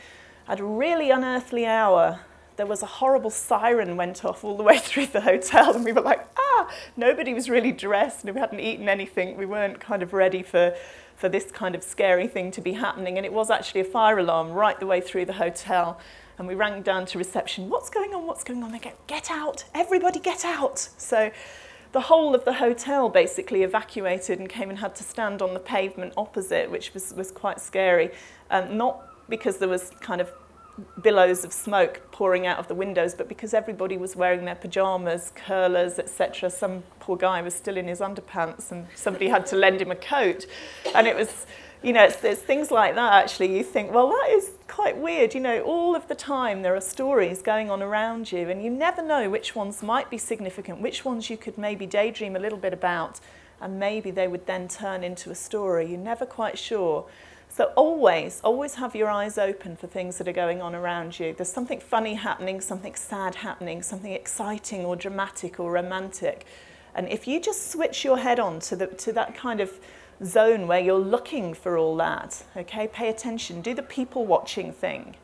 at 0.48 0.58
a 0.58 0.64
really 0.64 1.10
unearthly 1.10 1.66
hour, 1.66 2.20
there 2.56 2.64
was 2.64 2.82
a 2.82 2.86
horrible 2.86 3.28
siren 3.28 3.94
went 3.98 4.24
off 4.24 4.42
all 4.42 4.56
the 4.56 4.62
way 4.62 4.78
through 4.88 5.06
the 5.06 5.20
hotel 5.20 5.74
and 5.74 5.84
we 5.84 5.92
were 5.92 6.00
like, 6.00 6.26
ah, 6.38 6.70
Nobody 6.96 7.34
was 7.34 7.50
really 7.50 7.72
dressed 7.72 8.24
and 8.24 8.34
we 8.34 8.40
hadn't 8.40 8.60
eaten 8.60 8.88
anything. 8.88 9.36
We 9.36 9.44
weren't 9.44 9.80
kind 9.80 10.02
of 10.02 10.14
ready 10.14 10.42
for, 10.42 10.74
for 11.14 11.28
this 11.28 11.50
kind 11.50 11.74
of 11.74 11.82
scary 11.82 12.26
thing 12.26 12.50
to 12.52 12.62
be 12.62 12.72
happening. 12.72 13.18
And 13.18 13.26
it 13.26 13.34
was 13.34 13.50
actually 13.50 13.82
a 13.82 13.84
fire 13.84 14.18
alarm 14.18 14.50
right 14.50 14.80
the 14.80 14.86
way 14.86 15.02
through 15.02 15.26
the 15.26 15.34
hotel. 15.34 16.00
And 16.38 16.48
we 16.48 16.54
rang 16.54 16.80
down 16.80 17.04
to 17.06 17.18
reception, 17.18 17.68
what's 17.68 17.90
going 17.90 18.14
on, 18.14 18.26
what's 18.26 18.44
going 18.44 18.62
on? 18.62 18.72
They 18.72 18.78
go, 18.78 18.92
get 19.06 19.30
out, 19.30 19.64
everybody 19.74 20.20
get 20.20 20.44
out. 20.46 20.78
So 20.96 21.30
the 21.96 22.02
whole 22.02 22.34
of 22.34 22.44
the 22.44 22.52
hotel 22.52 23.08
basically 23.08 23.62
evacuated 23.62 24.38
and 24.38 24.50
came 24.50 24.68
and 24.68 24.78
had 24.78 24.94
to 24.94 25.02
stand 25.02 25.40
on 25.40 25.54
the 25.54 25.60
pavement 25.60 26.12
opposite, 26.18 26.70
which 26.70 26.92
was, 26.92 27.14
was 27.14 27.30
quite 27.30 27.58
scary. 27.58 28.10
Um, 28.50 28.76
not 28.76 29.28
because 29.30 29.56
there 29.56 29.68
was 29.70 29.88
kind 30.00 30.20
of 30.20 30.30
billows 31.02 31.42
of 31.42 31.54
smoke 31.54 32.02
pouring 32.12 32.46
out 32.46 32.58
of 32.58 32.68
the 32.68 32.74
windows, 32.74 33.14
but 33.14 33.30
because 33.30 33.54
everybody 33.54 33.96
was 33.96 34.14
wearing 34.14 34.44
their 34.44 34.56
pyjamas, 34.56 35.32
curlers, 35.34 35.98
etc. 35.98 36.50
Some 36.50 36.82
poor 37.00 37.16
guy 37.16 37.40
was 37.40 37.54
still 37.54 37.78
in 37.78 37.88
his 37.88 38.00
underpants 38.00 38.72
and 38.72 38.86
somebody 38.94 39.28
had 39.28 39.46
to 39.46 39.56
lend 39.56 39.80
him 39.80 39.90
a 39.90 39.96
coat. 39.96 40.44
And 40.94 41.06
it 41.06 41.16
was 41.16 41.46
you 41.82 41.92
know, 41.92 42.04
it's, 42.04 42.16
things 42.42 42.70
like 42.70 42.94
that 42.94 43.12
actually. 43.12 43.56
You 43.56 43.62
think, 43.62 43.92
well, 43.92 44.08
that 44.08 44.30
is 44.30 44.50
quite 44.68 44.96
weird. 44.96 45.34
You 45.34 45.40
know, 45.40 45.62
all 45.62 45.94
of 45.94 46.08
the 46.08 46.14
time 46.14 46.62
there 46.62 46.74
are 46.74 46.80
stories 46.80 47.42
going 47.42 47.70
on 47.70 47.82
around 47.82 48.32
you 48.32 48.48
and 48.50 48.62
you 48.62 48.70
never 48.70 49.02
know 49.02 49.30
which 49.30 49.54
ones 49.54 49.82
might 49.82 50.10
be 50.10 50.18
significant, 50.18 50.80
which 50.80 51.04
ones 51.04 51.30
you 51.30 51.36
could 51.36 51.58
maybe 51.58 51.86
daydream 51.86 52.36
a 52.36 52.38
little 52.38 52.58
bit 52.58 52.72
about 52.72 53.20
and 53.60 53.78
maybe 53.78 54.10
they 54.10 54.28
would 54.28 54.46
then 54.46 54.68
turn 54.68 55.02
into 55.02 55.30
a 55.30 55.34
story. 55.34 55.86
You're 55.86 55.98
never 55.98 56.26
quite 56.26 56.58
sure. 56.58 57.06
So 57.48 57.72
always, 57.74 58.40
always 58.44 58.74
have 58.74 58.94
your 58.94 59.08
eyes 59.08 59.38
open 59.38 59.76
for 59.76 59.86
things 59.86 60.18
that 60.18 60.28
are 60.28 60.32
going 60.32 60.60
on 60.60 60.74
around 60.74 61.18
you. 61.18 61.32
There's 61.32 61.50
something 61.50 61.80
funny 61.80 62.12
happening, 62.12 62.60
something 62.60 62.94
sad 62.94 63.36
happening, 63.36 63.82
something 63.82 64.12
exciting 64.12 64.84
or 64.84 64.94
dramatic 64.94 65.58
or 65.58 65.72
romantic. 65.72 66.44
And 66.94 67.08
if 67.08 67.26
you 67.26 67.40
just 67.40 67.70
switch 67.70 68.04
your 68.04 68.18
head 68.18 68.40
on 68.40 68.60
to, 68.60 68.76
the, 68.76 68.86
to 68.88 69.12
that 69.12 69.34
kind 69.34 69.60
of 69.60 69.72
zone 70.24 70.66
where 70.66 70.80
you're 70.80 70.98
looking 70.98 71.54
for 71.54 71.76
all 71.76 71.96
that, 71.96 72.44
okay, 72.56 72.88
pay 72.88 73.08
attention, 73.08 73.60
do 73.60 73.74
the 73.74 73.82
people 73.82 74.26
watching 74.26 74.72
thing, 74.72 75.16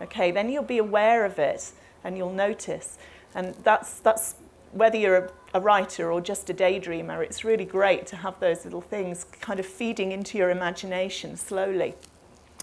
okay, 0.00 0.30
then 0.30 0.48
you'll 0.48 0.62
be 0.62 0.78
aware 0.78 1.24
of 1.24 1.38
it 1.38 1.72
and 2.04 2.16
you'll 2.16 2.32
notice. 2.32 2.98
And 3.34 3.54
that's, 3.62 4.00
that's 4.00 4.36
whether 4.72 4.96
you're 4.96 5.16
a, 5.16 5.30
a 5.54 5.60
writer 5.60 6.10
or 6.10 6.20
just 6.20 6.48
a 6.50 6.54
daydreamer, 6.54 7.22
it's 7.22 7.44
really 7.44 7.64
great 7.64 8.06
to 8.08 8.16
have 8.16 8.38
those 8.40 8.64
little 8.64 8.80
things 8.80 9.24
kind 9.40 9.60
of 9.60 9.66
feeding 9.66 10.12
into 10.12 10.38
your 10.38 10.50
imagination 10.50 11.36
slowly. 11.36 11.94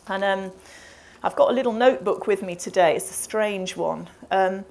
And 0.07 0.23
um, 0.23 0.51
I've 1.21 1.35
got 1.35 1.51
a 1.51 1.53
little 1.53 1.73
notebook 1.73 2.27
with 2.27 2.41
me 2.41 2.55
today. 2.55 2.95
It's 2.95 3.09
a 3.09 3.13
strange 3.13 3.75
one. 3.75 4.09
Um, 4.31 4.65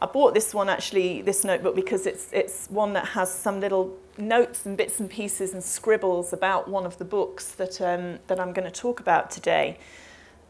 I 0.00 0.06
bought 0.06 0.34
this 0.34 0.52
one 0.52 0.68
actually, 0.68 1.22
this 1.22 1.44
notebook, 1.44 1.76
because 1.76 2.06
it's, 2.06 2.32
it's 2.32 2.66
one 2.68 2.92
that 2.94 3.06
has 3.06 3.32
some 3.32 3.60
little 3.60 3.96
notes 4.18 4.66
and 4.66 4.76
bits 4.76 5.00
and 5.00 5.08
pieces 5.08 5.54
and 5.54 5.62
scribbles 5.62 6.32
about 6.32 6.68
one 6.68 6.84
of 6.84 6.98
the 6.98 7.04
books 7.04 7.52
that, 7.52 7.80
um, 7.80 8.18
that 8.26 8.38
I'm 8.38 8.52
going 8.52 8.70
to 8.70 8.80
talk 8.80 9.00
about 9.00 9.30
today. 9.30 9.78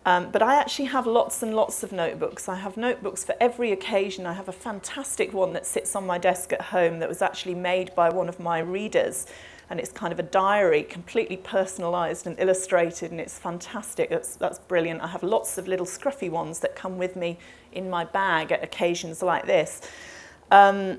Um, 0.04 0.33
but 0.33 0.42
I 0.42 0.57
actually 0.57 0.87
have 0.87 1.07
lots 1.07 1.42
and 1.45 1.54
lots 1.54 1.85
of 1.85 1.92
notebooks. 1.92 2.49
I 2.49 2.57
have 2.57 2.76
notebooks 2.76 3.25
for 3.25 3.37
every 3.40 3.71
occasion. 3.71 4.26
I 4.26 4.33
have 4.33 4.49
a 4.49 4.52
fantastic 4.52 5.33
one 5.33 5.52
that 5.52 5.64
sits 5.64 5.95
on 5.95 6.07
my 6.07 6.19
desk 6.19 6.52
at 6.52 6.61
home 6.61 6.99
that 6.99 7.09
was 7.09 7.23
actually 7.23 7.54
made 7.54 7.95
by 7.95 8.11
one 8.11 8.28
of 8.28 8.40
my 8.40 8.59
readers. 8.59 9.26
And 9.71 9.78
it's 9.78 9.92
kind 9.92 10.12
of 10.12 10.19
a 10.19 10.25
diary, 10.25 10.83
completely 10.83 11.37
personalised 11.37 12.26
and 12.26 12.38
illustrated, 12.38 13.12
and 13.12 13.21
it's 13.21 13.38
fantastic. 13.38 14.11
That's, 14.11 14.35
that's 14.35 14.59
brilliant. 14.59 15.00
I 15.00 15.07
have 15.07 15.23
lots 15.23 15.57
of 15.57 15.69
little 15.69 15.87
scruffy 15.87 16.28
ones 16.28 16.59
that 16.59 16.75
come 16.75 16.99
with 16.99 17.14
me 17.14 17.38
in 17.71 17.88
my 17.88 18.04
bag 18.04 18.50
at 18.50 18.62
occasions 18.62 19.23
like 19.23 19.47
this. 19.47 19.81
Um, 20.50 20.99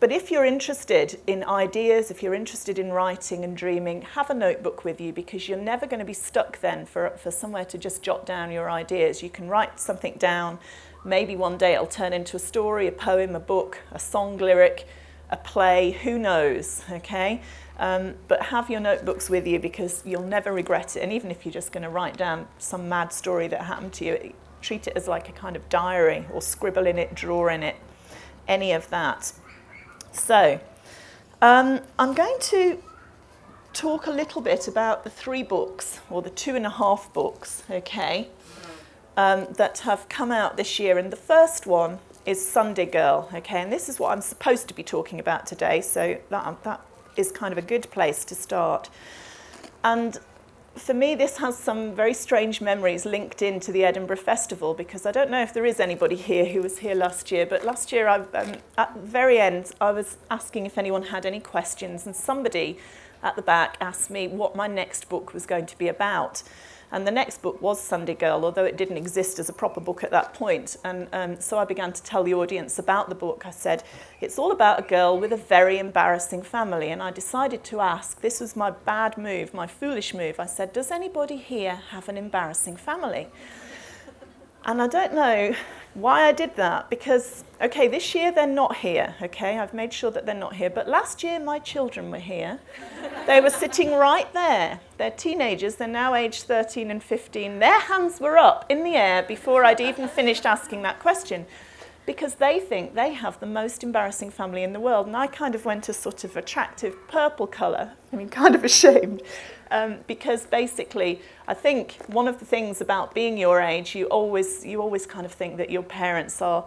but 0.00 0.12
if 0.12 0.30
you're 0.30 0.44
interested 0.44 1.18
in 1.26 1.42
ideas, 1.42 2.10
if 2.10 2.22
you're 2.22 2.34
interested 2.34 2.78
in 2.78 2.92
writing 2.92 3.42
and 3.42 3.56
dreaming, 3.56 4.02
have 4.02 4.30
a 4.30 4.34
notebook 4.34 4.84
with 4.84 5.00
you 5.00 5.12
because 5.12 5.48
you're 5.48 5.58
never 5.58 5.86
going 5.86 5.98
to 5.98 6.04
be 6.04 6.12
stuck 6.12 6.60
then 6.60 6.86
for, 6.86 7.10
for 7.10 7.32
somewhere 7.32 7.64
to 7.64 7.78
just 7.78 8.02
jot 8.02 8.24
down 8.24 8.52
your 8.52 8.70
ideas. 8.70 9.22
You 9.22 9.30
can 9.30 9.48
write 9.48 9.80
something 9.80 10.14
down. 10.18 10.60
Maybe 11.04 11.34
one 11.34 11.58
day 11.58 11.74
it'll 11.74 11.86
turn 11.86 12.12
into 12.12 12.36
a 12.36 12.40
story, 12.40 12.86
a 12.86 12.92
poem, 12.92 13.34
a 13.34 13.40
book, 13.40 13.80
a 13.90 13.98
song 13.98 14.38
lyric, 14.38 14.86
a 15.30 15.36
play, 15.36 15.90
who 15.90 16.16
knows, 16.16 16.84
okay? 16.90 17.42
Um, 17.78 18.14
but 18.28 18.42
have 18.42 18.70
your 18.70 18.80
notebooks 18.80 19.28
with 19.28 19.46
you 19.46 19.58
because 19.58 20.02
you'll 20.06 20.22
never 20.22 20.52
regret 20.52 20.96
it. 20.96 21.00
And 21.00 21.12
even 21.12 21.30
if 21.30 21.44
you're 21.44 21.52
just 21.52 21.72
going 21.72 21.82
to 21.82 21.90
write 21.90 22.16
down 22.16 22.46
some 22.58 22.88
mad 22.88 23.12
story 23.12 23.48
that 23.48 23.62
happened 23.62 23.92
to 23.94 24.04
you, 24.04 24.32
treat 24.62 24.86
it 24.86 24.96
as 24.96 25.08
like 25.08 25.28
a 25.28 25.32
kind 25.32 25.56
of 25.56 25.68
diary 25.68 26.24
or 26.32 26.40
scribble 26.40 26.86
in 26.86 26.98
it, 26.98 27.14
draw 27.14 27.48
in 27.48 27.62
it, 27.62 27.76
any 28.46 28.72
of 28.72 28.88
that. 28.90 29.32
So, 30.12 30.60
um, 31.40 31.80
I'm 31.98 32.14
going 32.14 32.36
to 32.40 32.82
talk 33.72 34.06
a 34.06 34.10
little 34.10 34.42
bit 34.42 34.66
about 34.66 35.04
the 35.04 35.10
three 35.10 35.42
books, 35.42 36.00
or 36.10 36.22
the 36.22 36.30
two 36.30 36.56
and 36.56 36.66
a 36.66 36.70
half 36.70 37.12
books, 37.12 37.62
okay, 37.70 38.28
um, 39.16 39.46
that 39.52 39.78
have 39.78 40.08
come 40.08 40.32
out 40.32 40.56
this 40.56 40.78
year. 40.78 40.98
And 40.98 41.12
the 41.12 41.16
first 41.16 41.66
one 41.66 41.98
is 42.26 42.46
Sunday 42.46 42.86
Girl, 42.86 43.28
okay, 43.32 43.62
and 43.62 43.72
this 43.72 43.88
is 43.88 43.98
what 43.98 44.10
I'm 44.10 44.20
supposed 44.20 44.68
to 44.68 44.74
be 44.74 44.82
talking 44.82 45.20
about 45.20 45.46
today, 45.46 45.80
so 45.80 46.18
that, 46.30 46.62
that 46.64 46.80
is 47.16 47.30
kind 47.30 47.52
of 47.52 47.58
a 47.58 47.62
good 47.62 47.90
place 47.90 48.24
to 48.26 48.34
start. 48.34 48.90
And 49.84 50.18
for 50.78 50.94
me, 50.94 51.14
this 51.14 51.36
has 51.38 51.56
some 51.56 51.94
very 51.94 52.14
strange 52.14 52.60
memories 52.60 53.04
linked 53.04 53.42
into 53.42 53.72
the 53.72 53.84
Edinburgh 53.84 54.16
Festival 54.16 54.74
because 54.74 55.06
I 55.06 55.12
don't 55.12 55.30
know 55.30 55.42
if 55.42 55.52
there 55.52 55.64
is 55.64 55.80
anybody 55.80 56.16
here 56.16 56.44
who 56.44 56.62
was 56.62 56.78
here 56.78 56.94
last 56.94 57.30
year, 57.30 57.46
but 57.46 57.64
last 57.64 57.92
year, 57.92 58.08
I, 58.08 58.18
um, 58.18 58.54
at 58.76 58.94
the 58.94 59.00
very 59.00 59.38
end, 59.38 59.72
I 59.80 59.90
was 59.90 60.16
asking 60.30 60.66
if 60.66 60.78
anyone 60.78 61.04
had 61.04 61.26
any 61.26 61.40
questions, 61.40 62.06
and 62.06 62.14
somebody 62.14 62.78
at 63.22 63.36
the 63.36 63.42
back 63.42 63.76
asked 63.80 64.10
me 64.10 64.28
what 64.28 64.56
my 64.56 64.66
next 64.66 65.08
book 65.08 65.34
was 65.34 65.46
going 65.46 65.66
to 65.66 65.78
be 65.78 65.88
about. 65.88 66.42
And 66.90 67.06
the 67.06 67.10
next 67.10 67.42
book 67.42 67.60
was 67.60 67.80
Sunday 67.80 68.14
Girl, 68.14 68.44
although 68.44 68.64
it 68.64 68.78
didn't 68.78 68.96
exist 68.96 69.38
as 69.38 69.48
a 69.48 69.52
proper 69.52 69.80
book 69.80 70.02
at 70.02 70.10
that 70.10 70.32
point. 70.32 70.76
And 70.84 71.06
um, 71.12 71.40
so 71.40 71.58
I 71.58 71.64
began 71.66 71.92
to 71.92 72.02
tell 72.02 72.24
the 72.24 72.34
audience 72.34 72.78
about 72.78 73.10
the 73.10 73.14
book. 73.14 73.44
I 73.44 73.50
said, 73.50 73.84
it's 74.20 74.38
all 74.38 74.52
about 74.52 74.78
a 74.78 74.82
girl 74.82 75.18
with 75.18 75.32
a 75.32 75.36
very 75.36 75.78
embarrassing 75.78 76.42
family. 76.42 76.88
And 76.90 77.02
I 77.02 77.10
decided 77.10 77.62
to 77.64 77.80
ask, 77.80 78.20
this 78.22 78.40
was 78.40 78.56
my 78.56 78.70
bad 78.70 79.18
move, 79.18 79.52
my 79.52 79.66
foolish 79.66 80.14
move. 80.14 80.40
I 80.40 80.46
said, 80.46 80.72
does 80.72 80.90
anybody 80.90 81.36
here 81.36 81.76
have 81.90 82.08
an 82.08 82.16
embarrassing 82.16 82.76
family? 82.76 83.28
And 84.68 84.82
I 84.82 84.86
don't 84.86 85.14
know 85.14 85.54
why 85.94 86.28
I 86.28 86.32
did 86.32 86.54
that 86.56 86.90
because, 86.90 87.42
okay, 87.58 87.88
this 87.88 88.14
year 88.14 88.30
they're 88.30 88.46
not 88.46 88.76
here, 88.76 89.14
okay? 89.22 89.58
I've 89.58 89.72
made 89.72 89.94
sure 89.94 90.10
that 90.10 90.26
they're 90.26 90.34
not 90.34 90.56
here. 90.56 90.68
But 90.68 90.86
last 90.86 91.22
year 91.22 91.40
my 91.40 91.58
children 91.58 92.10
were 92.10 92.18
here. 92.18 92.60
they 93.26 93.40
were 93.40 93.48
sitting 93.48 93.92
right 93.92 94.30
there. 94.34 94.78
They're 94.98 95.10
teenagers, 95.10 95.76
they're 95.76 95.88
now 95.88 96.14
aged 96.14 96.42
13 96.42 96.90
and 96.90 97.02
15. 97.02 97.60
Their 97.60 97.80
hands 97.80 98.20
were 98.20 98.36
up 98.36 98.66
in 98.68 98.84
the 98.84 98.94
air 98.94 99.22
before 99.22 99.64
I'd 99.64 99.80
even 99.80 100.06
finished 100.06 100.44
asking 100.44 100.82
that 100.82 100.98
question 101.00 101.46
because 102.04 102.34
they 102.34 102.60
think 102.60 102.94
they 102.94 103.14
have 103.14 103.40
the 103.40 103.46
most 103.46 103.82
embarrassing 103.82 104.30
family 104.30 104.62
in 104.62 104.74
the 104.74 104.80
world. 104.80 105.06
And 105.06 105.16
I 105.16 105.28
kind 105.28 105.54
of 105.54 105.64
went 105.64 105.88
a 105.88 105.94
sort 105.94 106.24
of 106.24 106.36
attractive 106.36 106.94
purple 107.08 107.46
colour. 107.46 107.92
I 108.12 108.16
mean, 108.16 108.28
kind 108.28 108.54
of 108.54 108.64
ashamed. 108.64 109.22
Um, 109.70 109.98
because 110.06 110.46
basically, 110.46 111.20
I 111.46 111.54
think 111.54 111.98
one 112.06 112.26
of 112.26 112.38
the 112.38 112.46
things 112.46 112.80
about 112.80 113.14
being 113.14 113.36
your 113.36 113.60
age, 113.60 113.94
you 113.94 114.06
always, 114.06 114.64
you 114.64 114.80
always 114.80 115.06
kind 115.06 115.26
of 115.26 115.32
think 115.32 115.58
that 115.58 115.68
your 115.70 115.82
parents 115.82 116.40
are, 116.40 116.64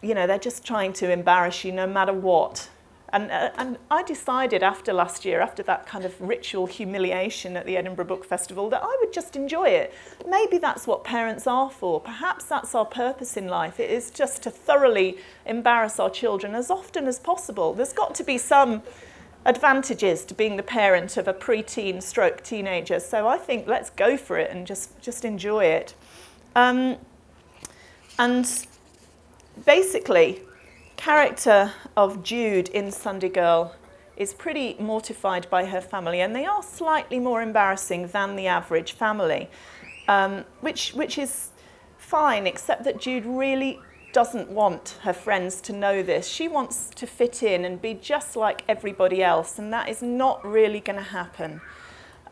you 0.00 0.14
know, 0.14 0.26
they're 0.26 0.38
just 0.38 0.64
trying 0.64 0.94
to 0.94 1.10
embarrass 1.10 1.62
you 1.62 1.72
no 1.72 1.86
matter 1.86 2.14
what. 2.14 2.70
And, 3.14 3.30
uh, 3.30 3.50
and 3.58 3.78
I 3.92 4.02
decided 4.02 4.64
after 4.64 4.92
last 4.92 5.24
year, 5.24 5.40
after 5.40 5.62
that 5.64 5.86
kind 5.86 6.04
of 6.04 6.20
ritual 6.20 6.66
humiliation 6.66 7.56
at 7.56 7.64
the 7.64 7.76
Edinburgh 7.76 8.06
Book 8.06 8.24
Festival, 8.24 8.68
that 8.70 8.82
I 8.82 8.96
would 9.00 9.12
just 9.12 9.36
enjoy 9.36 9.68
it. 9.68 9.94
Maybe 10.26 10.58
that's 10.58 10.84
what 10.84 11.04
parents 11.04 11.46
are 11.46 11.70
for. 11.70 12.00
Perhaps 12.00 12.46
that's 12.46 12.74
our 12.74 12.84
purpose 12.84 13.36
in 13.36 13.46
life. 13.46 13.78
It 13.78 13.90
is 13.90 14.10
just 14.10 14.42
to 14.42 14.50
thoroughly 14.50 15.18
embarrass 15.46 16.00
our 16.00 16.10
children 16.10 16.56
as 16.56 16.70
often 16.70 17.06
as 17.06 17.20
possible. 17.20 17.72
There's 17.72 17.92
got 17.92 18.16
to 18.16 18.24
be 18.24 18.36
some 18.36 18.82
advantages 19.46 20.24
to 20.24 20.34
being 20.34 20.56
the 20.56 20.62
parent 20.62 21.16
of 21.16 21.28
a 21.28 21.34
preteen 21.34 22.02
stroke 22.02 22.42
teenager. 22.42 22.98
So 23.00 23.28
I 23.28 23.36
think 23.36 23.66
let's 23.66 23.90
go 23.90 24.16
for 24.16 24.38
it 24.38 24.50
and 24.50 24.66
just, 24.66 25.00
just 25.00 25.24
enjoy 25.24 25.64
it. 25.64 25.94
Um, 26.56 26.96
and 28.18 28.66
basically, 29.66 30.40
character 30.96 31.72
of 31.96 32.22
Jude 32.22 32.68
in 32.68 32.90
Sunday 32.90 33.28
Girl 33.28 33.74
is 34.16 34.32
pretty 34.32 34.76
mortified 34.78 35.50
by 35.50 35.64
her 35.66 35.80
family, 35.80 36.20
and 36.20 36.34
they 36.34 36.46
are 36.46 36.62
slightly 36.62 37.18
more 37.18 37.42
embarrassing 37.42 38.06
than 38.08 38.36
the 38.36 38.46
average 38.46 38.92
family, 38.92 39.50
um, 40.06 40.44
which, 40.60 40.94
which 40.94 41.18
is 41.18 41.50
fine, 41.98 42.46
except 42.46 42.84
that 42.84 43.00
Jude 43.00 43.26
really 43.26 43.80
doesn't 44.14 44.48
want 44.48 44.96
her 45.02 45.12
friends 45.12 45.60
to 45.60 45.72
know 45.72 46.02
this. 46.02 46.26
She 46.26 46.48
wants 46.48 46.88
to 46.94 47.06
fit 47.06 47.42
in 47.42 47.64
and 47.64 47.82
be 47.82 47.92
just 47.92 48.36
like 48.36 48.62
everybody 48.68 49.22
else, 49.22 49.58
and 49.58 49.70
that 49.72 49.88
is 49.90 50.00
not 50.00 50.42
really 50.46 50.80
going 50.80 50.98
to 50.98 51.04
happen. 51.04 51.60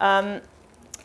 Um, 0.00 0.40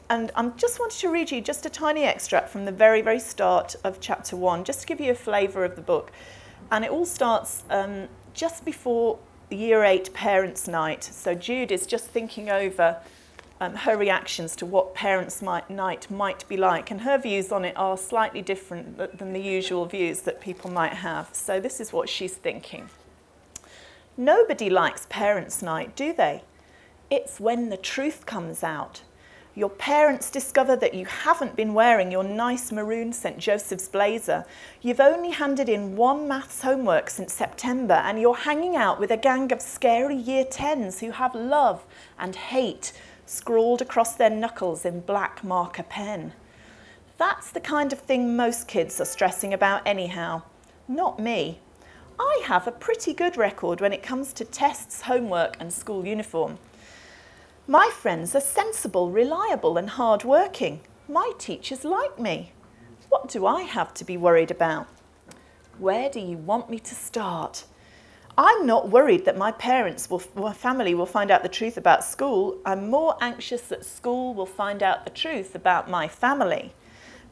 and 0.10 0.32
I 0.36 0.48
just 0.50 0.80
wanted 0.80 1.00
to 1.00 1.10
read 1.10 1.32
you 1.32 1.42
just 1.42 1.66
a 1.66 1.70
tiny 1.70 2.04
extract 2.04 2.48
from 2.50 2.64
the 2.64 2.72
very, 2.72 3.02
very 3.02 3.20
start 3.20 3.76
of 3.84 4.00
chapter 4.00 4.38
one, 4.38 4.64
just 4.64 4.82
to 4.82 4.88
give 4.88 5.02
you 5.02 5.12
a 5.12 5.16
flavour 5.16 5.66
of 5.66 5.76
the 5.76 5.82
book. 5.82 6.12
And 6.72 6.86
it 6.86 6.92
all 6.92 7.06
starts 7.06 7.64
um, 7.70 8.08
just 8.34 8.64
before 8.64 9.20
year 9.50 9.84
eight 9.84 10.14
parents' 10.14 10.68
night. 10.68 11.04
So 11.04 11.34
Jude 11.34 11.72
is 11.72 11.88
just 11.88 12.06
thinking 12.06 12.50
over 12.50 12.98
um, 13.60 13.74
her 13.74 13.98
reactions 13.98 14.56
to 14.58 14.66
what 14.66 14.94
parents' 14.94 15.42
might, 15.42 15.70
night 15.70 16.10
might 16.12 16.48
be 16.48 16.58
like, 16.58 16.92
and 16.92 17.02
her 17.02 17.18
views 17.18 17.52
on 17.52 17.66
it 17.66 17.76
are 17.76 17.98
slightly 17.98 18.42
different 18.42 19.18
than 19.18 19.34
the 19.34 19.42
usual 19.42 19.86
views 19.86 20.22
that 20.22 20.40
people 20.42 20.70
might 20.70 20.94
have. 20.94 21.30
So 21.34 21.60
this 21.60 21.80
is 21.80 21.92
what 21.92 22.08
she's 22.08 22.36
thinking. 22.36 22.90
Nobody 24.16 24.70
likes 24.70 25.08
parents' 25.10 25.62
night, 25.62 25.96
do 25.96 26.14
they? 26.14 26.44
It's 27.10 27.40
when 27.40 27.70
the 27.70 27.78
truth 27.78 28.26
comes 28.26 28.64
out. 28.64 29.02
Your 29.58 29.70
parents 29.70 30.30
discover 30.30 30.76
that 30.76 30.94
you 30.94 31.08
haven't 31.08 31.56
been 31.56 31.74
wearing 31.74 32.12
your 32.12 32.24
nice 32.24 32.72
maroon 32.72 33.12
St. 33.12 33.40
Joseph's 33.40 33.88
blazer. 33.88 34.46
You've 34.84 35.00
only 35.00 35.32
handed 35.32 35.68
in 35.68 35.96
one 35.96 36.28
maths 36.28 36.62
homework 36.62 37.10
since 37.10 37.34
September, 37.34 37.96
and 37.96 38.22
you're 38.22 38.36
hanging 38.36 38.76
out 38.76 39.00
with 39.00 39.10
a 39.10 39.18
gang 39.18 39.52
of 39.52 39.60
scary 39.64 40.16
year 40.16 40.46
10s 40.46 41.00
who 41.00 41.10
have 41.10 41.34
love 41.34 41.84
and 42.20 42.36
hate 42.36 42.94
scrawled 43.30 43.82
across 43.82 44.16
their 44.16 44.30
knuckles 44.30 44.86
in 44.86 45.02
black 45.02 45.44
marker 45.44 45.84
pen. 45.84 46.34
That's 47.18 47.52
the 47.52 47.60
kind 47.60 47.92
of 47.92 48.00
thing 48.00 48.36
most 48.36 48.68
kids 48.68 49.02
are 49.02 49.06
stressing 49.06 49.54
about, 49.54 49.82
anyhow. 49.86 50.44
Not 50.88 51.20
me. 51.20 51.60
I 52.20 52.42
have 52.46 52.68
a 52.68 52.72
pretty 52.72 53.14
good 53.14 53.38
record 53.38 53.82
when 53.82 53.94
it 53.94 54.02
comes 54.02 54.34
to 54.34 54.46
tests, 54.46 55.02
homework, 55.02 55.58
and 55.60 55.72
school 55.72 56.06
uniform. 56.06 56.58
My 57.68 57.92
friends 57.94 58.34
are 58.34 58.42
sensible, 58.42 59.12
reliable, 59.12 59.78
and 59.78 59.90
hard 59.90 60.24
working. 60.24 60.82
My 61.10 61.34
teachers 61.38 61.84
like 61.84 62.18
me. 62.18 62.54
What 63.10 63.30
do 63.30 63.46
I 63.46 63.64
have 63.64 63.94
to 63.96 64.06
be 64.06 64.18
worried 64.18 64.52
about? 64.52 64.88
Where 65.78 66.10
do 66.10 66.20
you 66.20 66.38
want 66.38 66.70
me 66.70 66.80
to 66.80 66.96
start? 66.96 67.66
I'm 68.40 68.68
not 68.68 68.90
worried 68.90 69.26
that 69.26 69.36
my 69.36 69.52
parents, 69.52 70.12
will, 70.12 70.22
my 70.36 70.54
family 70.54 70.94
will 70.94 71.08
find 71.08 71.32
out 71.32 71.42
the 71.42 71.50
truth 71.50 71.76
about 71.76 72.04
school. 72.04 72.60
I'm 72.68 72.88
more 72.88 73.18
anxious 73.20 73.62
that 73.64 73.84
school 73.84 74.36
will 74.36 74.46
find 74.46 74.84
out 74.84 75.06
the 75.06 75.10
truth 75.10 75.56
about 75.56 75.90
my 75.90 76.08
family. 76.08 76.72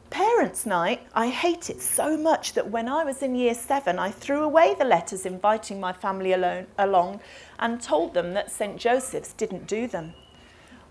Parents' 0.09 0.65
night, 0.65 1.01
I 1.13 1.27
hate 1.27 1.69
it 1.69 1.79
so 1.79 2.17
much 2.17 2.53
that 2.53 2.71
when 2.71 2.89
I 2.89 3.03
was 3.03 3.21
in 3.21 3.35
year 3.35 3.53
seven, 3.53 3.99
I 3.99 4.09
threw 4.09 4.41
away 4.41 4.73
the 4.79 4.85
letters 4.85 5.27
inviting 5.27 5.79
my 5.79 5.93
family 5.93 6.33
alone, 6.33 6.65
along 6.75 7.19
and 7.59 7.79
told 7.79 8.15
them 8.15 8.33
that 8.33 8.51
St. 8.51 8.77
Joseph's 8.77 9.33
didn't 9.33 9.67
do 9.67 9.85
them. 9.85 10.15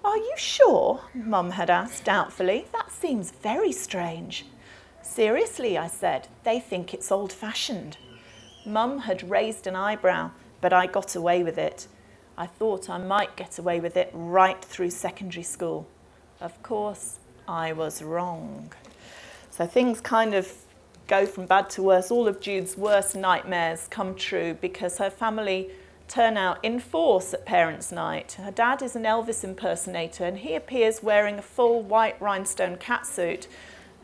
Are 0.04 0.16
you 0.16 0.34
sure? 0.36 1.00
Mum 1.12 1.50
had 1.50 1.70
asked 1.70 2.04
doubtfully. 2.04 2.66
That 2.72 2.92
seems 2.92 3.32
very 3.32 3.72
strange. 3.72 4.46
Seriously, 5.02 5.76
I 5.76 5.88
said, 5.88 6.28
they 6.44 6.60
think 6.60 6.94
it's 6.94 7.10
old 7.10 7.32
fashioned. 7.32 7.96
Mum 8.66 9.00
had 9.00 9.28
raised 9.28 9.66
an 9.66 9.76
eyebrow, 9.76 10.30
but 10.60 10.72
I 10.72 10.86
got 10.86 11.14
away 11.14 11.42
with 11.42 11.58
it. 11.58 11.86
I 12.36 12.46
thought 12.46 12.88
I 12.88 12.98
might 12.98 13.36
get 13.36 13.58
away 13.58 13.78
with 13.78 13.96
it 13.96 14.10
right 14.12 14.62
through 14.64 14.90
secondary 14.90 15.42
school. 15.42 15.86
Of 16.40 16.62
course, 16.62 17.18
I 17.46 17.72
was 17.72 18.02
wrong. 18.02 18.72
So 19.50 19.66
things 19.66 20.00
kind 20.00 20.34
of 20.34 20.52
go 21.06 21.26
from 21.26 21.46
bad 21.46 21.70
to 21.70 21.82
worse. 21.82 22.10
All 22.10 22.26
of 22.26 22.40
Jude's 22.40 22.76
worst 22.76 23.14
nightmares 23.14 23.86
come 23.90 24.14
true 24.14 24.54
because 24.54 24.98
her 24.98 25.10
family 25.10 25.70
turn 26.08 26.36
out 26.36 26.58
in 26.62 26.80
force 26.80 27.34
at 27.34 27.44
parents' 27.46 27.92
night. 27.92 28.32
Her 28.32 28.50
dad 28.50 28.82
is 28.82 28.96
an 28.96 29.04
Elvis 29.04 29.44
impersonator 29.44 30.24
and 30.24 30.38
he 30.38 30.54
appears 30.54 31.02
wearing 31.02 31.38
a 31.38 31.42
full 31.42 31.82
white 31.82 32.20
rhinestone 32.20 32.76
catsuit, 32.76 33.46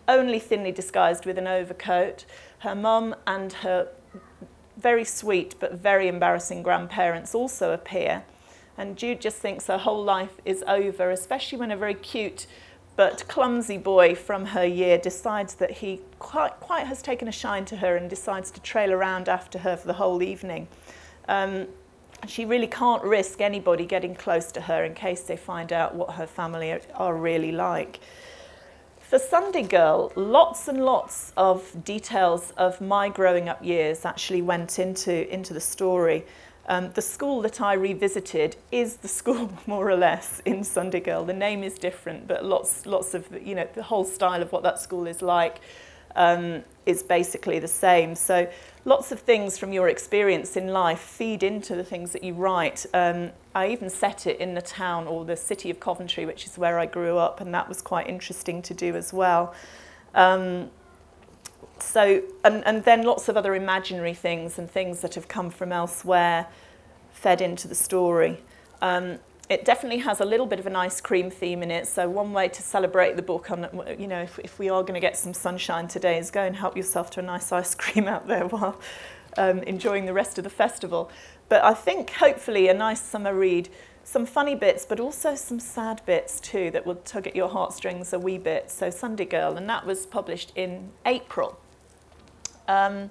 only 0.06 0.38
thinly 0.38 0.72
disguised 0.72 1.26
with 1.26 1.38
an 1.38 1.46
overcoat. 1.46 2.24
Her 2.60 2.74
mum 2.74 3.14
and 3.26 3.52
her 3.54 3.88
very 4.80 5.04
sweet 5.04 5.54
but 5.60 5.74
very 5.74 6.08
embarrassing 6.08 6.62
grandparents 6.62 7.34
also 7.34 7.72
appear. 7.72 8.24
And 8.78 8.96
Jude 8.96 9.20
just 9.20 9.36
thinks 9.36 9.66
her 9.66 9.78
whole 9.78 10.02
life 10.02 10.40
is 10.44 10.64
over, 10.66 11.10
especially 11.10 11.58
when 11.58 11.70
a 11.70 11.76
very 11.76 11.94
cute 11.94 12.46
but 12.96 13.26
clumsy 13.28 13.78
boy 13.78 14.14
from 14.14 14.46
her 14.46 14.66
year 14.66 14.98
decides 14.98 15.54
that 15.54 15.70
he 15.70 16.00
quite, 16.18 16.52
quite 16.60 16.86
has 16.86 17.00
taken 17.00 17.28
a 17.28 17.32
shine 17.32 17.64
to 17.66 17.76
her 17.76 17.96
and 17.96 18.10
decides 18.10 18.50
to 18.50 18.60
trail 18.60 18.92
around 18.92 19.28
after 19.28 19.58
her 19.58 19.76
for 19.76 19.86
the 19.86 19.94
whole 19.94 20.22
evening. 20.22 20.68
Um, 21.28 21.66
she 22.26 22.44
really 22.44 22.66
can't 22.66 23.02
risk 23.02 23.40
anybody 23.40 23.86
getting 23.86 24.14
close 24.14 24.52
to 24.52 24.60
her 24.60 24.84
in 24.84 24.94
case 24.94 25.22
they 25.22 25.36
find 25.36 25.72
out 25.72 25.94
what 25.94 26.12
her 26.12 26.26
family 26.26 26.78
are, 26.94 27.14
really 27.14 27.52
like. 27.52 28.00
For 29.10 29.18
Sunday 29.18 29.64
Girl, 29.64 30.12
lots 30.14 30.68
and 30.68 30.84
lots 30.84 31.32
of 31.36 31.84
details 31.84 32.52
of 32.56 32.80
my 32.80 33.08
growing 33.08 33.48
up 33.48 33.58
years 33.60 34.04
actually 34.04 34.40
went 34.40 34.78
into, 34.78 35.28
into 35.34 35.52
the 35.52 35.60
story. 35.60 36.24
Um, 36.68 36.92
the 36.92 37.02
school 37.02 37.42
that 37.42 37.60
I 37.60 37.72
revisited 37.72 38.54
is 38.70 38.98
the 38.98 39.08
school, 39.18 39.50
more 39.66 39.90
or 39.90 39.96
less, 39.96 40.40
in 40.44 40.62
Sunday 40.62 41.00
Girl. 41.00 41.24
The 41.24 41.32
name 41.32 41.64
is 41.64 41.74
different, 41.74 42.28
but 42.28 42.44
lots, 42.44 42.86
lots 42.86 43.12
of, 43.14 43.26
you 43.44 43.56
know, 43.56 43.66
the 43.74 43.82
whole 43.82 44.04
style 44.04 44.42
of 44.42 44.52
what 44.52 44.62
that 44.62 44.78
school 44.78 45.08
is 45.08 45.22
like 45.22 45.58
um, 46.14 46.62
is 46.86 47.02
basically 47.02 47.58
the 47.58 47.66
same. 47.66 48.14
So 48.14 48.48
lots 48.84 49.12
of 49.12 49.20
things 49.20 49.58
from 49.58 49.72
your 49.72 49.88
experience 49.88 50.56
in 50.56 50.68
life 50.68 51.00
feed 51.00 51.42
into 51.42 51.74
the 51.74 51.84
things 51.84 52.12
that 52.12 52.24
you 52.24 52.34
write. 52.34 52.86
Um, 52.94 53.30
I 53.54 53.68
even 53.68 53.90
set 53.90 54.26
it 54.26 54.40
in 54.40 54.54
the 54.54 54.62
town 54.62 55.06
or 55.06 55.24
the 55.24 55.36
city 55.36 55.70
of 55.70 55.80
Coventry, 55.80 56.24
which 56.26 56.46
is 56.46 56.56
where 56.56 56.78
I 56.78 56.86
grew 56.86 57.18
up, 57.18 57.40
and 57.40 57.52
that 57.54 57.68
was 57.68 57.82
quite 57.82 58.08
interesting 58.08 58.62
to 58.62 58.74
do 58.74 58.96
as 58.96 59.12
well. 59.12 59.54
Um, 60.14 60.70
so, 61.78 62.22
and, 62.44 62.64
and 62.66 62.84
then 62.84 63.02
lots 63.02 63.28
of 63.28 63.36
other 63.36 63.54
imaginary 63.54 64.14
things 64.14 64.58
and 64.58 64.70
things 64.70 65.00
that 65.00 65.14
have 65.14 65.28
come 65.28 65.50
from 65.50 65.72
elsewhere 65.72 66.46
fed 67.12 67.40
into 67.40 67.68
the 67.68 67.74
story. 67.74 68.40
Um, 68.80 69.18
it 69.50 69.64
definitely 69.64 69.98
has 69.98 70.20
a 70.20 70.24
little 70.24 70.46
bit 70.46 70.60
of 70.60 70.66
an 70.66 70.76
ice 70.76 71.00
cream 71.00 71.28
theme 71.28 71.64
in 71.64 71.72
it. 71.72 71.88
So 71.88 72.08
one 72.08 72.32
way 72.32 72.46
to 72.48 72.62
celebrate 72.62 73.16
the 73.16 73.22
book, 73.22 73.50
on, 73.50 73.68
you 73.98 74.06
know, 74.06 74.22
if, 74.22 74.38
if 74.38 74.60
we 74.60 74.70
are 74.70 74.82
going 74.82 74.94
to 74.94 75.00
get 75.00 75.16
some 75.16 75.34
sunshine 75.34 75.88
today, 75.88 76.18
is 76.18 76.30
go 76.30 76.42
and 76.42 76.54
help 76.54 76.76
yourself 76.76 77.10
to 77.10 77.20
a 77.20 77.22
nice 77.24 77.50
ice 77.50 77.74
cream 77.82 78.06
out 78.06 78.28
there 78.28 78.46
while 78.46 78.80
um, 79.36 79.58
enjoying 79.64 80.06
the 80.06 80.12
rest 80.12 80.38
of 80.38 80.44
the 80.44 80.50
festival. 80.50 81.10
But 81.48 81.64
I 81.64 81.74
think 81.74 82.10
hopefully 82.10 82.68
a 82.68 82.74
nice 82.74 83.00
summer 83.00 83.34
read, 83.34 83.68
some 84.04 84.24
funny 84.24 84.54
bits, 84.54 84.86
but 84.86 85.00
also 85.00 85.34
some 85.34 85.58
sad 85.58 86.00
bits 86.06 86.38
too 86.38 86.70
that 86.70 86.86
will 86.86 86.94
tug 86.94 87.26
at 87.26 87.34
your 87.34 87.48
heartstrings 87.48 88.12
a 88.12 88.20
wee 88.20 88.38
bit. 88.38 88.70
So 88.70 88.88
Sunday 88.88 89.24
Girl, 89.24 89.56
and 89.56 89.68
that 89.68 89.84
was 89.84 90.06
published 90.06 90.52
in 90.54 90.90
April. 91.04 91.58
Um, 92.68 93.10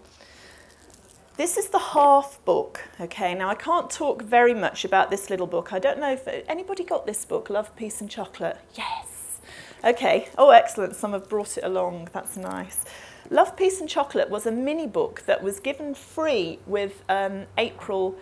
this 1.39 1.56
is 1.56 1.69
the 1.69 1.80
half 1.80 2.43
book, 2.43 2.82
okay? 2.99 3.34
Now, 3.34 3.47
I 3.47 3.56
can't 3.56 3.89
talk 3.89 4.21
very 4.21 4.54
much 4.54 4.84
about 4.84 5.10
this 5.10 5.30
little 5.30 5.47
book. 5.47 5.71
I 5.71 5.80
don't 5.80 5.97
know 5.97 6.12
if 6.12 6.28
anybody 6.49 6.84
got 6.84 7.06
this 7.06 7.23
book, 7.23 7.49
Love, 7.49 7.73
Peace 7.78 8.02
and 8.02 8.10
Chocolate? 8.10 8.58
Yes. 8.75 9.39
Okay. 9.86 10.28
Oh, 10.38 10.49
excellent. 10.49 10.97
Some 10.97 11.13
have 11.13 11.30
brought 11.30 11.58
it 11.58 11.63
along. 11.63 12.10
That's 12.12 12.36
nice. 12.36 12.84
Love, 13.30 13.56
Peace 13.56 13.80
and 13.80 13.88
Chocolate 13.88 14.30
was 14.30 14.47
a 14.47 14.52
mini 14.52 14.86
book 14.86 15.23
that 15.28 15.41
was 15.41 15.62
given 15.62 15.95
free 15.95 16.60
with 16.67 17.06
um, 17.08 17.45
April, 17.58 18.17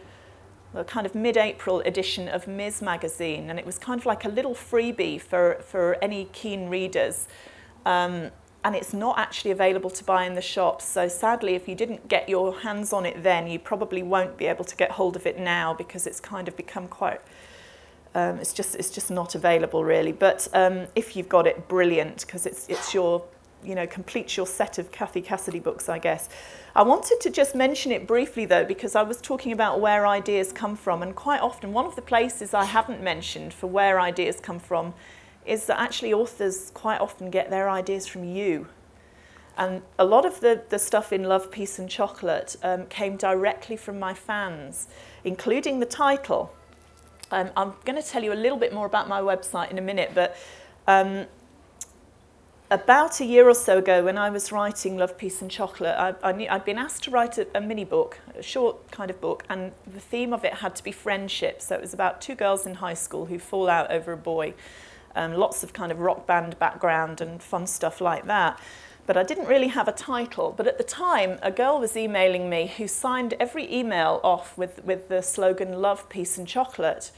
a 0.75 0.83
kind 0.83 1.07
of 1.07 1.15
mid-April 1.15 1.79
edition 1.79 2.27
of 2.27 2.45
Mizz 2.45 2.83
magazine, 2.83 3.49
and 3.49 3.57
it 3.57 3.65
was 3.65 3.79
kind 3.79 3.99
of 3.99 4.05
like 4.05 4.25
a 4.25 4.29
little 4.29 4.53
freebie 4.53 5.19
for, 5.19 5.57
for 5.65 5.97
any 6.03 6.25
keen 6.33 6.69
readers. 6.69 7.27
Um, 7.83 8.29
and 8.63 8.75
it's 8.75 8.93
not 8.93 9.17
actually 9.17 9.51
available 9.51 9.89
to 9.89 10.03
buy 10.03 10.25
in 10.25 10.35
the 10.35 10.41
shops. 10.41 10.85
So 10.85 11.07
sadly, 11.07 11.55
if 11.55 11.67
you 11.67 11.75
didn't 11.75 12.07
get 12.07 12.27
your 12.27 12.53
hands 12.59 12.91
on 12.91 13.05
it 13.05 13.23
then, 13.23 13.47
you 13.47 13.59
probably 13.59 14.03
won't 14.03 14.37
be 14.37 14.45
able 14.45 14.65
to 14.65 14.75
get 14.75 14.91
hold 14.91 15.15
of 15.15 15.25
it 15.25 15.39
now 15.39 15.73
because 15.73 16.07
it's 16.07 16.19
kind 16.19 16.47
of 16.47 16.57
become 16.57 16.87
quite, 16.87 17.21
um, 18.15 18.39
it's, 18.39 18.53
just, 18.53 18.75
it's 18.75 18.89
just 18.89 19.09
not 19.11 19.35
available 19.35 19.83
really. 19.83 20.11
But 20.11 20.47
um, 20.53 20.87
if 20.95 21.15
you've 21.15 21.29
got 21.29 21.47
it, 21.47 21.67
brilliant, 21.67 22.25
because 22.25 22.45
it's, 22.45 22.67
it's 22.67 22.93
your, 22.93 23.23
you 23.63 23.75
know, 23.75 23.87
completes 23.87 24.35
your 24.35 24.47
set 24.47 24.77
of 24.79 24.91
Cathy 24.91 25.21
Cassidy 25.21 25.59
books, 25.59 25.87
I 25.87 25.99
guess. 25.99 26.27
I 26.75 26.83
wanted 26.83 27.21
to 27.21 27.29
just 27.29 27.55
mention 27.55 27.91
it 27.91 28.05
briefly 28.05 28.45
though, 28.45 28.65
because 28.65 28.95
I 28.95 29.01
was 29.01 29.21
talking 29.21 29.51
about 29.51 29.79
where 29.79 30.05
ideas 30.05 30.51
come 30.51 30.75
from, 30.75 31.01
and 31.03 31.15
quite 31.15 31.41
often 31.41 31.73
one 31.73 31.85
of 31.85 31.95
the 31.95 32.01
places 32.01 32.53
I 32.53 32.65
haven't 32.65 33.01
mentioned 33.01 33.53
for 33.53 33.67
where 33.67 33.99
ideas 33.99 34.39
come 34.39 34.59
from 34.59 34.93
is 35.47 35.65
that 35.65 35.79
actually 35.79 36.13
authors 36.13 36.71
quite 36.73 36.99
often 36.99 37.29
get 37.29 37.49
their 37.49 37.69
ideas 37.69 38.05
from 38.07 38.23
you. 38.23 38.67
And 39.57 39.81
a 39.97 40.05
lot 40.05 40.25
of 40.25 40.39
the, 40.39 40.61
the 40.69 40.77
stuff 40.77 41.11
in 41.11 41.23
Love, 41.23 41.49
Peace 41.49 41.79
and 41.79 41.89
Chocolate 41.89 42.55
um, 42.61 42.85
came 42.85 43.17
directly 43.17 43.75
from 43.75 43.97
my 43.97 44.13
fans, 44.13 44.87
including 45.23 45.79
the 45.79 45.85
title. 45.85 46.53
Um, 47.31 47.49
I'm 47.57 47.73
going 47.83 47.99
to 48.01 48.07
tell 48.07 48.23
you 48.23 48.33
a 48.33 48.35
little 48.35 48.57
bit 48.57 48.71
more 48.71 48.85
about 48.85 49.09
my 49.09 49.19
website 49.19 49.71
in 49.71 49.79
a 49.79 49.81
minute, 49.81 50.11
but 50.13 50.37
um, 50.85 51.25
about 52.69 53.19
a 53.19 53.25
year 53.25 53.49
or 53.49 53.55
so 53.55 53.79
ago 53.79 54.03
when 54.03 54.17
I 54.17 54.29
was 54.29 54.51
writing 54.51 54.95
Love, 54.97 55.17
Peace 55.17 55.41
and 55.41 55.49
Chocolate, 55.49 55.95
I, 55.97 56.13
I 56.21 56.47
I'd 56.49 56.65
been 56.65 56.77
asked 56.77 57.03
to 57.03 57.11
write 57.11 57.37
a, 57.37 57.47
a 57.55 57.61
mini 57.61 57.83
book, 57.83 58.19
a 58.37 58.43
short 58.43 58.91
kind 58.91 59.09
of 59.09 59.19
book, 59.19 59.43
and 59.49 59.71
the 59.91 59.99
theme 59.99 60.33
of 60.33 60.45
it 60.45 60.55
had 60.55 60.75
to 60.75 60.83
be 60.83 60.91
friendship. 60.91 61.61
So 61.61 61.75
it 61.75 61.81
was 61.81 61.93
about 61.93 62.21
two 62.21 62.35
girls 62.35 62.67
in 62.67 62.75
high 62.75 62.93
school 62.93 63.25
who 63.25 63.39
fall 63.39 63.69
out 63.69 63.89
over 63.89 64.11
a 64.11 64.17
boy 64.17 64.53
um, 65.17 65.33
lots 65.33 65.63
of 65.63 65.73
kind 65.73 65.91
of 65.91 65.99
rock 65.99 66.25
band 66.27 66.57
background 66.59 67.19
and 67.21 67.41
fun 67.41 67.67
stuff 67.67 67.99
like 67.99 68.25
that. 68.27 68.59
but 69.07 69.15
I 69.15 69.23
didn't 69.23 69.47
really 69.47 69.69
have 69.69 69.87
a 69.87 69.93
title. 69.93 70.53
But 70.55 70.67
at 70.67 70.77
the 70.77 70.83
time, 70.83 71.39
a 71.41 71.49
girl 71.49 71.79
was 71.79 71.95
emailing 71.95 72.49
me 72.49 72.67
who 72.77 72.87
signed 72.89 73.33
every 73.39 73.73
email 73.73 74.19
off 74.21 74.57
with, 74.57 74.83
with 74.83 75.07
the 75.07 75.21
slogan 75.21 75.81
Love, 75.81 76.09
Peace 76.09 76.37
and 76.37 76.45
Chocolate. 76.45 77.11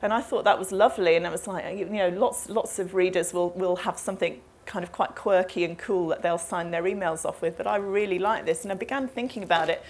And 0.00 0.12
I 0.12 0.20
thought 0.20 0.44
that 0.44 0.58
was 0.58 0.70
lovely. 0.70 1.16
And 1.16 1.26
it 1.26 1.32
was 1.32 1.48
like, 1.48 1.76
you 1.76 1.86
know, 1.86 2.10
lots, 2.10 2.48
lots 2.48 2.78
of 2.78 2.94
readers 2.94 3.34
will, 3.34 3.50
will 3.50 3.76
have 3.76 3.98
something 3.98 4.40
kind 4.66 4.84
of 4.84 4.92
quite 4.92 5.16
quirky 5.16 5.64
and 5.64 5.76
cool 5.76 6.06
that 6.08 6.22
they'll 6.22 6.38
sign 6.38 6.70
their 6.70 6.84
emails 6.84 7.24
off 7.24 7.42
with. 7.42 7.56
But 7.56 7.66
I 7.66 7.76
really 7.76 8.20
like 8.20 8.46
this. 8.46 8.62
And 8.62 8.70
I 8.70 8.76
began 8.76 9.08
thinking 9.08 9.42
about 9.42 9.68
it. 9.68 9.82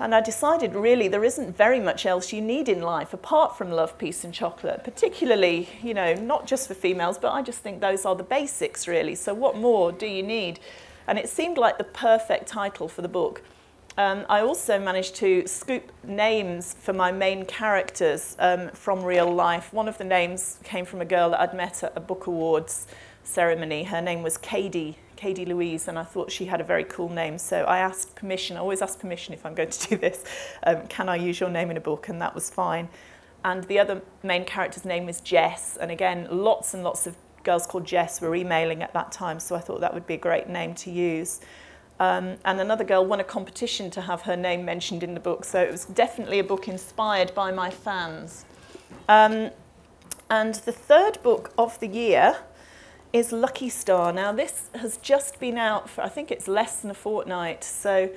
And 0.00 0.14
I 0.14 0.20
decided 0.20 0.74
really 0.74 1.08
there 1.08 1.24
isn't 1.24 1.56
very 1.56 1.80
much 1.80 2.06
else 2.06 2.32
you 2.32 2.40
need 2.40 2.68
in 2.68 2.82
life 2.82 3.12
apart 3.12 3.58
from 3.58 3.70
love, 3.70 3.98
peace, 3.98 4.22
and 4.22 4.32
chocolate, 4.32 4.84
particularly, 4.84 5.68
you 5.82 5.92
know, 5.92 6.14
not 6.14 6.46
just 6.46 6.68
for 6.68 6.74
females, 6.74 7.18
but 7.18 7.32
I 7.32 7.42
just 7.42 7.60
think 7.60 7.80
those 7.80 8.04
are 8.04 8.14
the 8.14 8.22
basics 8.22 8.86
really. 8.86 9.16
So, 9.16 9.34
what 9.34 9.56
more 9.56 9.90
do 9.90 10.06
you 10.06 10.22
need? 10.22 10.60
And 11.08 11.18
it 11.18 11.28
seemed 11.28 11.58
like 11.58 11.78
the 11.78 11.84
perfect 11.84 12.46
title 12.46 12.86
for 12.86 13.02
the 13.02 13.08
book. 13.08 13.42
Um, 13.96 14.24
I 14.28 14.42
also 14.42 14.78
managed 14.78 15.16
to 15.16 15.44
scoop 15.48 15.90
names 16.04 16.74
for 16.74 16.92
my 16.92 17.10
main 17.10 17.44
characters 17.44 18.36
um, 18.38 18.68
from 18.68 19.02
real 19.02 19.32
life. 19.34 19.72
One 19.72 19.88
of 19.88 19.98
the 19.98 20.04
names 20.04 20.60
came 20.62 20.84
from 20.84 21.00
a 21.00 21.04
girl 21.04 21.30
that 21.30 21.40
I'd 21.40 21.54
met 21.54 21.82
at 21.82 21.92
a 21.96 22.00
book 22.00 22.28
awards 22.28 22.86
ceremony. 23.24 23.82
Her 23.82 24.00
name 24.00 24.22
was 24.22 24.38
Katie 24.38 24.98
Katie 25.18 25.44
Louise, 25.44 25.88
and 25.88 25.98
I 25.98 26.04
thought 26.04 26.30
she 26.30 26.44
had 26.46 26.60
a 26.60 26.64
very 26.64 26.84
cool 26.84 27.08
name. 27.08 27.38
So 27.38 27.64
I 27.64 27.78
asked 27.78 28.14
permission, 28.14 28.56
I 28.56 28.60
always 28.60 28.80
ask 28.80 29.00
permission 29.00 29.34
if 29.34 29.44
I'm 29.44 29.52
going 29.52 29.70
to 29.70 29.88
do 29.88 29.96
this. 29.96 30.24
Um, 30.62 30.86
can 30.86 31.08
I 31.08 31.16
use 31.16 31.40
your 31.40 31.50
name 31.50 31.72
in 31.72 31.76
a 31.76 31.80
book? 31.80 32.08
And 32.08 32.22
that 32.22 32.36
was 32.36 32.48
fine. 32.48 32.88
And 33.44 33.64
the 33.64 33.80
other 33.80 34.00
main 34.22 34.44
character's 34.44 34.84
name 34.84 35.06
was 35.06 35.20
Jess. 35.20 35.76
And 35.76 35.90
again, 35.90 36.28
lots 36.30 36.72
and 36.72 36.84
lots 36.84 37.08
of 37.08 37.16
girls 37.42 37.66
called 37.66 37.84
Jess 37.84 38.20
were 38.20 38.32
emailing 38.36 38.80
at 38.80 38.92
that 38.92 39.10
time, 39.10 39.40
so 39.40 39.56
I 39.56 39.58
thought 39.58 39.80
that 39.80 39.92
would 39.92 40.06
be 40.06 40.14
a 40.14 40.18
great 40.18 40.48
name 40.48 40.74
to 40.76 40.90
use. 40.90 41.40
Um, 41.98 42.36
and 42.44 42.60
another 42.60 42.84
girl 42.84 43.04
won 43.04 43.18
a 43.18 43.24
competition 43.24 43.90
to 43.90 44.00
have 44.02 44.22
her 44.22 44.36
name 44.36 44.64
mentioned 44.64 45.02
in 45.02 45.14
the 45.14 45.20
book, 45.20 45.44
so 45.44 45.60
it 45.60 45.72
was 45.72 45.84
definitely 45.86 46.38
a 46.38 46.44
book 46.44 46.68
inspired 46.68 47.34
by 47.34 47.50
my 47.50 47.70
fans. 47.70 48.44
Um, 49.08 49.50
and 50.30 50.54
the 50.54 50.72
third 50.72 51.20
book 51.24 51.52
of 51.58 51.80
the 51.80 51.88
year 51.88 52.36
is 53.12 53.32
Lucky 53.32 53.68
Star. 53.68 54.12
Now, 54.12 54.32
this 54.32 54.70
has 54.74 54.96
just 54.98 55.40
been 55.40 55.58
out 55.58 55.88
for, 55.88 56.02
I 56.02 56.08
think 56.08 56.30
it's 56.30 56.48
less 56.48 56.80
than 56.80 56.90
a 56.90 56.94
fortnight, 56.94 57.64
so 57.64 58.10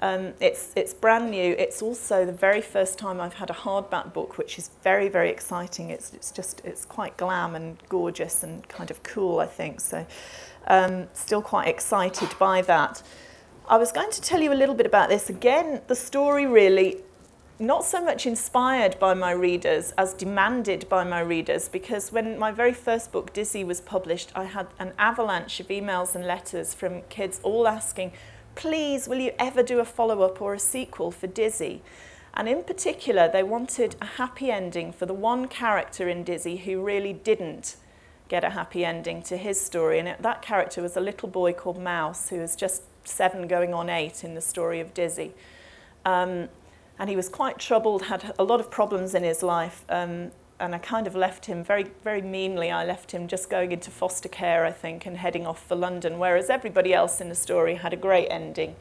um, 0.00 0.32
it's, 0.40 0.72
it's 0.76 0.94
brand 0.94 1.30
new. 1.30 1.54
It's 1.58 1.82
also 1.82 2.24
the 2.24 2.32
very 2.32 2.60
first 2.60 2.98
time 2.98 3.20
I've 3.20 3.34
had 3.34 3.50
a 3.50 3.54
hardback 3.54 4.12
book, 4.12 4.38
which 4.38 4.58
is 4.58 4.70
very, 4.82 5.08
very 5.08 5.30
exciting. 5.30 5.90
It's, 5.90 6.14
it's 6.14 6.30
just, 6.30 6.62
it's 6.64 6.84
quite 6.84 7.16
glam 7.16 7.54
and 7.54 7.76
gorgeous 7.88 8.42
and 8.42 8.66
kind 8.68 8.90
of 8.90 9.02
cool, 9.02 9.40
I 9.40 9.46
think. 9.46 9.80
So, 9.80 10.06
um, 10.66 11.08
still 11.14 11.42
quite 11.42 11.68
excited 11.68 12.30
by 12.38 12.62
that. 12.62 13.02
I 13.68 13.76
was 13.76 13.92
going 13.92 14.10
to 14.12 14.20
tell 14.22 14.40
you 14.40 14.52
a 14.52 14.54
little 14.54 14.74
bit 14.74 14.86
about 14.86 15.08
this. 15.08 15.28
Again, 15.28 15.82
the 15.88 15.94
story 15.94 16.46
really 16.46 16.98
not 17.60 17.84
so 17.84 18.04
much 18.04 18.24
inspired 18.24 18.98
by 19.00 19.14
my 19.14 19.32
readers 19.32 19.92
as 19.98 20.14
demanded 20.14 20.88
by 20.88 21.02
my 21.02 21.20
readers 21.20 21.68
because 21.68 22.12
when 22.12 22.38
my 22.38 22.52
very 22.52 22.72
first 22.72 23.10
book, 23.10 23.32
Dizzy, 23.32 23.64
was 23.64 23.80
published, 23.80 24.30
I 24.34 24.44
had 24.44 24.68
an 24.78 24.92
avalanche 24.96 25.58
of 25.58 25.68
emails 25.68 26.14
and 26.14 26.24
letters 26.24 26.72
from 26.72 27.02
kids 27.08 27.40
all 27.42 27.66
asking, 27.66 28.12
please, 28.54 29.08
will 29.08 29.18
you 29.18 29.32
ever 29.40 29.62
do 29.62 29.80
a 29.80 29.84
follow 29.84 30.22
up 30.22 30.40
or 30.40 30.54
a 30.54 30.58
sequel 30.58 31.10
for 31.10 31.26
Dizzy? 31.26 31.82
And 32.34 32.48
in 32.48 32.62
particular, 32.62 33.28
they 33.28 33.42
wanted 33.42 33.96
a 34.00 34.06
happy 34.06 34.52
ending 34.52 34.92
for 34.92 35.06
the 35.06 35.14
one 35.14 35.48
character 35.48 36.08
in 36.08 36.22
Dizzy 36.22 36.58
who 36.58 36.80
really 36.80 37.12
didn't 37.12 37.74
get 38.28 38.44
a 38.44 38.50
happy 38.50 38.84
ending 38.84 39.20
to 39.22 39.36
his 39.36 39.60
story. 39.60 39.98
And 39.98 40.14
that 40.22 40.42
character 40.42 40.80
was 40.80 40.96
a 40.96 41.00
little 41.00 41.28
boy 41.28 41.54
called 41.54 41.80
Mouse, 41.80 42.28
who 42.28 42.38
was 42.38 42.54
just 42.54 42.82
seven 43.02 43.48
going 43.48 43.74
on 43.74 43.90
eight 43.90 44.22
in 44.22 44.34
the 44.34 44.40
story 44.40 44.78
of 44.78 44.94
Dizzy. 44.94 45.32
Um, 46.04 46.48
and 46.98 47.08
he 47.08 47.16
was 47.16 47.28
quite 47.28 47.58
troubled, 47.58 48.04
had 48.04 48.34
a 48.38 48.44
lot 48.44 48.60
of 48.60 48.70
problems 48.70 49.14
in 49.14 49.22
his 49.22 49.42
life, 49.42 49.84
um, 49.88 50.30
and 50.60 50.74
I 50.74 50.78
kind 50.78 51.06
of 51.06 51.14
left 51.14 51.46
him 51.46 51.62
very, 51.62 51.86
very 52.02 52.22
meanly. 52.22 52.70
I 52.70 52.84
left 52.84 53.12
him 53.12 53.28
just 53.28 53.48
going 53.48 53.70
into 53.70 53.90
foster 53.90 54.28
care, 54.28 54.64
I 54.64 54.72
think, 54.72 55.06
and 55.06 55.16
heading 55.16 55.46
off 55.46 55.64
for 55.64 55.76
London, 55.76 56.18
whereas 56.18 56.50
everybody 56.50 56.92
else 56.92 57.20
in 57.20 57.28
the 57.28 57.34
story 57.34 57.76
had 57.76 57.92
a 57.92 57.96
great 57.96 58.26
ending. 58.28 58.74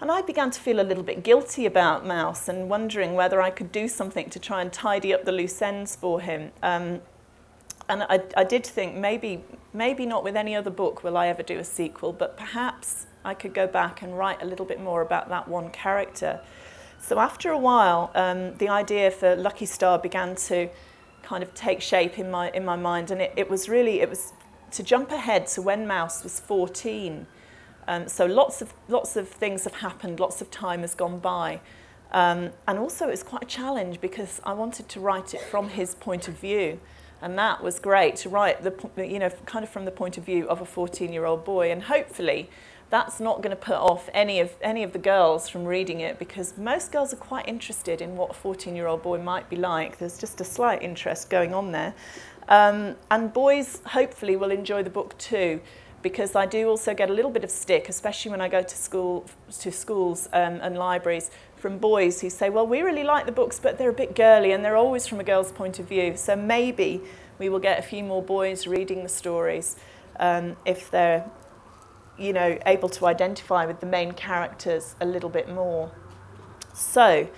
And 0.00 0.10
I 0.10 0.22
began 0.22 0.50
to 0.50 0.60
feel 0.60 0.80
a 0.80 0.82
little 0.82 1.04
bit 1.04 1.22
guilty 1.22 1.66
about 1.66 2.04
Mouse 2.04 2.48
and 2.48 2.68
wondering 2.68 3.14
whether 3.14 3.40
I 3.40 3.50
could 3.50 3.70
do 3.70 3.86
something 3.86 4.30
to 4.30 4.38
try 4.38 4.60
and 4.60 4.72
tidy 4.72 5.14
up 5.14 5.24
the 5.24 5.32
loose 5.32 5.62
ends 5.62 5.94
for 5.94 6.20
him. 6.20 6.50
Um, 6.62 7.00
and 7.88 8.04
I, 8.04 8.20
I 8.36 8.44
did 8.44 8.66
think 8.66 8.96
maybe, 8.96 9.44
maybe 9.72 10.06
not 10.06 10.24
with 10.24 10.36
any 10.36 10.56
other 10.56 10.70
book 10.70 11.04
will 11.04 11.16
I 11.16 11.28
ever 11.28 11.42
do 11.42 11.58
a 11.58 11.64
sequel, 11.64 12.12
but 12.12 12.36
perhaps 12.36 13.06
I 13.24 13.34
could 13.34 13.54
go 13.54 13.66
back 13.66 14.02
and 14.02 14.16
write 14.16 14.42
a 14.42 14.44
little 14.44 14.66
bit 14.66 14.80
more 14.80 15.02
about 15.02 15.28
that 15.28 15.46
one 15.46 15.70
character. 15.70 16.40
So 17.02 17.18
after 17.18 17.50
a 17.50 17.58
while, 17.58 18.12
um, 18.14 18.56
the 18.58 18.68
idea 18.68 19.10
for 19.10 19.34
Lucky 19.34 19.66
Star 19.66 19.98
began 19.98 20.36
to 20.36 20.68
kind 21.24 21.42
of 21.42 21.52
take 21.52 21.80
shape 21.80 22.16
in 22.16 22.30
my 22.30 22.50
in 22.52 22.64
my 22.64 22.76
mind, 22.76 23.10
and 23.10 23.20
it, 23.20 23.32
it 23.36 23.50
was 23.50 23.68
really 23.68 24.00
it 24.00 24.08
was 24.08 24.32
to 24.70 24.84
jump 24.84 25.10
ahead 25.10 25.48
to 25.48 25.62
when 25.62 25.86
Mouse 25.86 26.22
was 26.22 26.38
14. 26.38 27.26
Um, 27.88 28.06
so 28.06 28.24
lots 28.24 28.62
of 28.62 28.72
lots 28.88 29.16
of 29.16 29.28
things 29.28 29.64
have 29.64 29.74
happened, 29.74 30.20
lots 30.20 30.40
of 30.40 30.50
time 30.52 30.82
has 30.82 30.94
gone 30.94 31.18
by. 31.18 31.60
Um, 32.12 32.50
and 32.68 32.78
also 32.78 33.08
it 33.08 33.10
was 33.10 33.24
quite 33.24 33.42
a 33.42 33.46
challenge 33.46 34.00
because 34.00 34.40
I 34.44 34.52
wanted 34.52 34.88
to 34.90 35.00
write 35.00 35.34
it 35.34 35.40
from 35.40 35.70
his 35.70 35.96
point 35.96 36.28
of 36.28 36.34
view. 36.38 36.78
And 37.20 37.36
that 37.36 37.64
was 37.64 37.80
great 37.80 38.14
to 38.16 38.28
write 38.28 38.62
the 38.62 38.72
you 38.96 39.18
know 39.18 39.30
kind 39.44 39.64
of 39.64 39.70
from 39.70 39.86
the 39.86 39.90
point 39.90 40.18
of 40.18 40.24
view 40.24 40.46
of 40.48 40.60
a 40.60 40.64
14-year-old 40.64 41.44
boy 41.44 41.72
and 41.72 41.82
hopefully 41.82 42.48
that's 42.92 43.20
not 43.20 43.38
going 43.38 43.56
to 43.56 43.56
put 43.56 43.76
off 43.76 44.10
any 44.12 44.38
of 44.38 44.54
any 44.60 44.82
of 44.82 44.92
the 44.92 44.98
girls 44.98 45.48
from 45.48 45.64
reading 45.64 46.00
it 46.00 46.18
because 46.18 46.58
most 46.58 46.92
girls 46.92 47.10
are 47.14 47.16
quite 47.16 47.48
interested 47.48 48.02
in 48.02 48.16
what 48.16 48.32
a 48.32 48.34
14 48.34 48.76
year 48.76 48.86
old 48.86 49.02
boy 49.02 49.16
might 49.16 49.48
be 49.48 49.56
like. 49.56 49.96
There's 49.96 50.18
just 50.18 50.42
a 50.42 50.44
slight 50.44 50.82
interest 50.82 51.30
going 51.30 51.54
on 51.54 51.72
there. 51.72 51.94
Um, 52.50 52.96
and 53.10 53.32
boys 53.32 53.80
hopefully 53.86 54.36
will 54.36 54.50
enjoy 54.50 54.82
the 54.82 54.90
book 54.90 55.16
too 55.16 55.62
because 56.02 56.36
I 56.36 56.44
do 56.44 56.68
also 56.68 56.92
get 56.92 57.08
a 57.08 57.14
little 57.14 57.30
bit 57.30 57.44
of 57.44 57.50
stick 57.50 57.88
especially 57.88 58.30
when 58.30 58.42
I 58.42 58.48
go 58.48 58.62
to 58.62 58.76
school 58.76 59.24
to 59.60 59.72
schools 59.72 60.28
um, 60.34 60.58
and 60.60 60.76
libraries 60.76 61.30
from 61.56 61.78
boys 61.78 62.20
who 62.20 62.28
say 62.28 62.50
well 62.50 62.66
we 62.66 62.82
really 62.82 63.04
like 63.04 63.24
the 63.24 63.32
books 63.32 63.58
but 63.58 63.78
they're 63.78 63.88
a 63.88 64.00
bit 64.04 64.14
girly 64.14 64.52
and 64.52 64.62
they're 64.62 64.76
always 64.76 65.06
from 65.06 65.18
a 65.18 65.24
girl's 65.24 65.50
point 65.50 65.78
of 65.78 65.88
view. 65.88 66.14
So 66.18 66.36
maybe 66.36 67.00
we 67.38 67.48
will 67.48 67.64
get 67.70 67.78
a 67.78 67.82
few 67.82 68.04
more 68.04 68.22
boys 68.22 68.66
reading 68.66 69.02
the 69.02 69.08
stories 69.08 69.76
um, 70.20 70.56
if 70.66 70.90
they're 70.90 71.24
you 72.18 72.32
know, 72.32 72.58
able 72.66 72.88
to 72.90 73.06
identify 73.06 73.66
with 73.66 73.80
the 73.80 73.86
main 73.86 74.12
characters 74.12 74.94
a 75.00 75.06
little 75.06 75.30
bit 75.30 75.48
more. 75.48 75.90
So, 76.74 77.28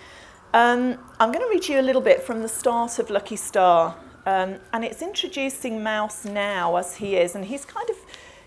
um, 0.52 0.98
I'm 1.18 1.32
going 1.32 1.44
to 1.44 1.50
read 1.50 1.66
you 1.68 1.80
a 1.80 1.82
little 1.82 2.00
bit 2.00 2.22
from 2.22 2.42
the 2.42 2.48
start 2.48 2.98
of 2.98 3.10
Lucky 3.10 3.36
Star, 3.36 3.96
um, 4.26 4.56
and 4.72 4.84
it's 4.84 5.02
introducing 5.02 5.82
Mouse 5.82 6.24
now 6.24 6.76
as 6.76 6.96
he 6.96 7.16
is, 7.16 7.34
and 7.34 7.44
he's 7.44 7.64
kind 7.64 7.88
of, 7.90 7.96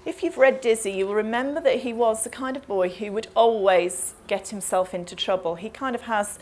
if 0.05 0.23
you've 0.23 0.37
read 0.37 0.61
Dizzy, 0.61 0.91
you'll 0.91 1.13
remember 1.13 1.59
that 1.61 1.79
he 1.79 1.91
was 1.91 2.23
the 2.23 2.29
kind 2.29 2.55
of 2.55 2.65
boy 2.67 2.89
who 2.89 3.11
would 3.11 3.27
always 3.35 4.13
get 4.27 4.47
himself 4.47 4.93
into 4.93 5.15
trouble. 5.15 5.55
He 5.55 5.69
kind 5.69 5.95
of 5.95 6.03
has, 6.03 6.39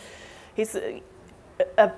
he's 0.56 0.76
a, 0.76 1.02
a, 1.78 1.92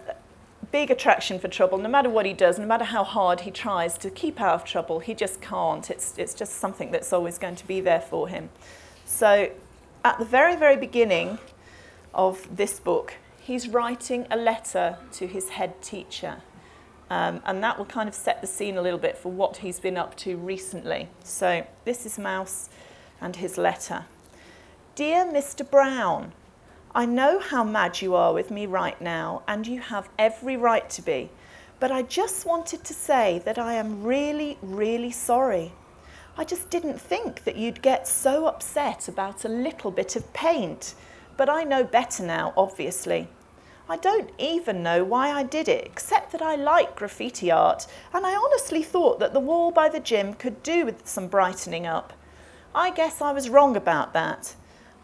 big 0.72 0.92
attraction 0.92 1.40
for 1.40 1.48
trouble. 1.48 1.78
No 1.78 1.90
matter 1.90 2.10
what 2.10 2.26
he 2.26 2.34
does, 2.34 2.60
no 2.60 2.66
matter 2.66 2.86
how 2.86 3.04
hard 3.04 3.42
he 3.42 3.52
tries 3.52 3.98
to 4.00 4.10
keep 4.10 4.40
out 4.42 4.56
of 4.56 4.64
trouble, 4.64 5.00
he 5.00 5.14
just 5.14 5.42
can't. 5.42 5.90
It's, 5.90 6.18
it's 6.18 6.34
just 6.34 6.56
something 6.56 6.92
that's 6.92 7.14
always 7.14 7.38
going 7.38 7.56
to 7.56 7.68
be 7.68 7.82
there 7.82 8.02
for 8.02 8.28
him. 8.28 8.50
So, 9.06 9.52
at 10.04 10.20
the 10.20 10.26
very, 10.26 10.56
very 10.56 10.78
beginning 10.78 11.40
of 12.14 12.56
this 12.56 12.80
book, 12.80 13.16
he's 13.40 13.68
writing 13.68 14.28
a 14.30 14.38
letter 14.38 14.98
to 15.14 15.28
his 15.28 15.50
head 15.50 15.82
teacher. 15.82 16.42
Um, 17.10 17.42
and 17.46 17.64
that 17.64 17.78
will 17.78 17.86
kind 17.86 18.10
of 18.10 18.16
set 18.16 18.42
the 18.42 18.48
scene 18.48 18.78
a 18.78 18.82
little 18.82 19.00
bit 19.00 19.18
for 19.18 19.32
what 19.32 19.58
he's 19.58 19.80
been 19.80 19.96
up 19.96 20.16
to 20.18 20.36
recently. 20.36 21.08
So, 21.24 21.66
this 21.86 22.06
is 22.06 22.20
Mouse 22.20 22.70
and 23.22 23.38
his 23.38 23.58
letter. 23.58 24.06
Dear 24.96 25.26
Mr. 25.26 25.70
Brown, 25.70 26.34
I 26.98 27.06
know 27.06 27.38
how 27.38 27.64
mad 27.64 28.02
you 28.02 28.16
are 28.16 28.34
with 28.34 28.50
me 28.50 28.66
right 28.66 29.00
now, 29.00 29.44
and 29.48 29.68
you 29.68 29.80
have 29.80 30.10
every 30.18 30.58
right 30.58 30.90
to 30.90 31.04
be, 31.04 31.30
but 31.80 31.92
I 31.92 32.02
just 32.02 32.44
wanted 32.44 32.84
to 32.84 32.94
say 32.96 33.40
that 33.46 33.60
I 33.60 33.74
am 33.76 34.04
really, 34.04 34.58
really 34.64 35.12
sorry. 35.12 35.74
I 36.40 36.44
just 36.44 36.72
didn't 36.72 37.00
think 37.00 37.44
that 37.44 37.56
you'd 37.56 37.84
get 37.84 38.08
so 38.08 38.48
upset 38.48 39.08
about 39.08 39.46
a 39.46 39.48
little 39.48 39.92
bit 39.92 40.16
of 40.16 40.34
paint, 40.34 40.96
but 41.38 41.50
I 41.50 41.64
know 41.66 41.84
better 41.84 42.24
now, 42.24 42.52
obviously. 42.58 43.28
I 43.88 43.98
don't 43.98 44.32
even 44.40 44.82
know 44.82 45.04
why 45.04 45.30
I 45.30 45.44
did 45.44 45.68
it, 45.68 45.86
except 45.86 46.32
that 46.32 46.42
I 46.42 46.56
like 46.56 46.96
graffiti 46.96 47.52
art, 47.52 47.86
and 48.12 48.26
I 48.26 48.36
honestly 48.36 48.82
thought 48.82 49.20
that 49.20 49.34
the 49.34 49.40
wall 49.40 49.70
by 49.70 49.88
the 49.88 50.00
gym 50.00 50.34
could 50.34 50.64
do 50.64 50.84
with 50.84 51.08
some 51.08 51.28
brightening 51.28 51.86
up. 51.86 52.14
I 52.74 52.90
guess 52.90 53.22
I 53.22 53.34
was 53.34 53.50
wrong 53.50 53.78
about 53.78 54.14
that. 54.14 54.56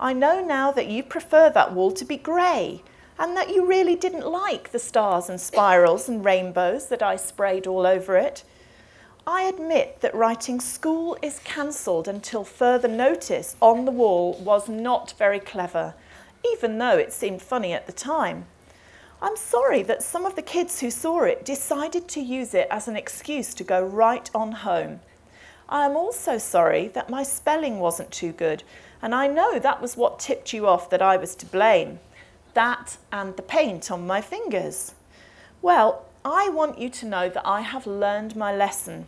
I 0.03 0.11
know 0.11 0.43
now 0.43 0.69
that 0.73 0.87
you 0.87 1.01
prefer 1.01 1.49
that 1.51 1.71
wall 1.71 1.89
to 1.93 2.03
be 2.03 2.17
grey 2.17 2.83
and 3.17 3.37
that 3.37 3.55
you 3.55 3.65
really 3.65 3.95
didn't 3.95 4.27
like 4.27 4.69
the 4.69 4.77
stars 4.77 5.29
and 5.29 5.39
spirals 5.39 6.09
and 6.09 6.25
rainbows 6.25 6.89
that 6.89 7.01
I 7.01 7.15
sprayed 7.15 7.67
all 7.67 7.87
over 7.87 8.17
it. 8.17 8.43
I 9.25 9.43
admit 9.43 10.01
that 10.01 10.13
writing 10.13 10.59
school 10.59 11.17
is 11.21 11.39
cancelled 11.45 12.09
until 12.09 12.43
further 12.43 12.89
notice 12.89 13.55
on 13.61 13.85
the 13.85 13.93
wall 13.93 14.33
was 14.43 14.67
not 14.67 15.13
very 15.17 15.39
clever, 15.39 15.93
even 16.51 16.79
though 16.79 16.97
it 16.97 17.13
seemed 17.13 17.41
funny 17.41 17.71
at 17.71 17.87
the 17.87 17.93
time. 17.93 18.47
I'm 19.21 19.37
sorry 19.37 19.83
that 19.83 20.03
some 20.03 20.25
of 20.25 20.35
the 20.35 20.41
kids 20.41 20.81
who 20.81 20.91
saw 20.91 21.21
it 21.21 21.45
decided 21.45 22.09
to 22.09 22.19
use 22.19 22.53
it 22.53 22.67
as 22.69 22.89
an 22.89 22.97
excuse 22.97 23.53
to 23.53 23.63
go 23.63 23.81
right 23.81 24.29
on 24.35 24.51
home. 24.51 24.99
I 25.69 25.85
am 25.85 25.95
also 25.95 26.37
sorry 26.37 26.89
that 26.89 27.09
my 27.09 27.23
spelling 27.23 27.79
wasn't 27.79 28.11
too 28.11 28.33
good, 28.33 28.63
and 29.03 29.13
I 29.13 29.27
know 29.27 29.59
that 29.59 29.81
was 29.81 29.97
what 29.97 30.17
tipped 30.17 30.53
you 30.53 30.65
off 30.65 30.89
that 30.89 31.01
I 31.01 31.17
was 31.17 31.35
to 31.35 31.45
blame. 31.45 31.99
That 32.53 32.97
and 33.11 33.35
the 33.35 33.41
paint 33.41 33.91
on 33.91 34.07
my 34.07 34.21
fingers. 34.21 34.95
Well, 35.61 36.05
I 36.23 36.47
want 36.47 36.79
you 36.79 36.89
to 36.89 37.05
know 37.05 37.27
that 37.27 37.45
I 37.45 37.61
have 37.61 37.85
learned 37.85 38.37
my 38.37 38.55
lesson. 38.55 39.07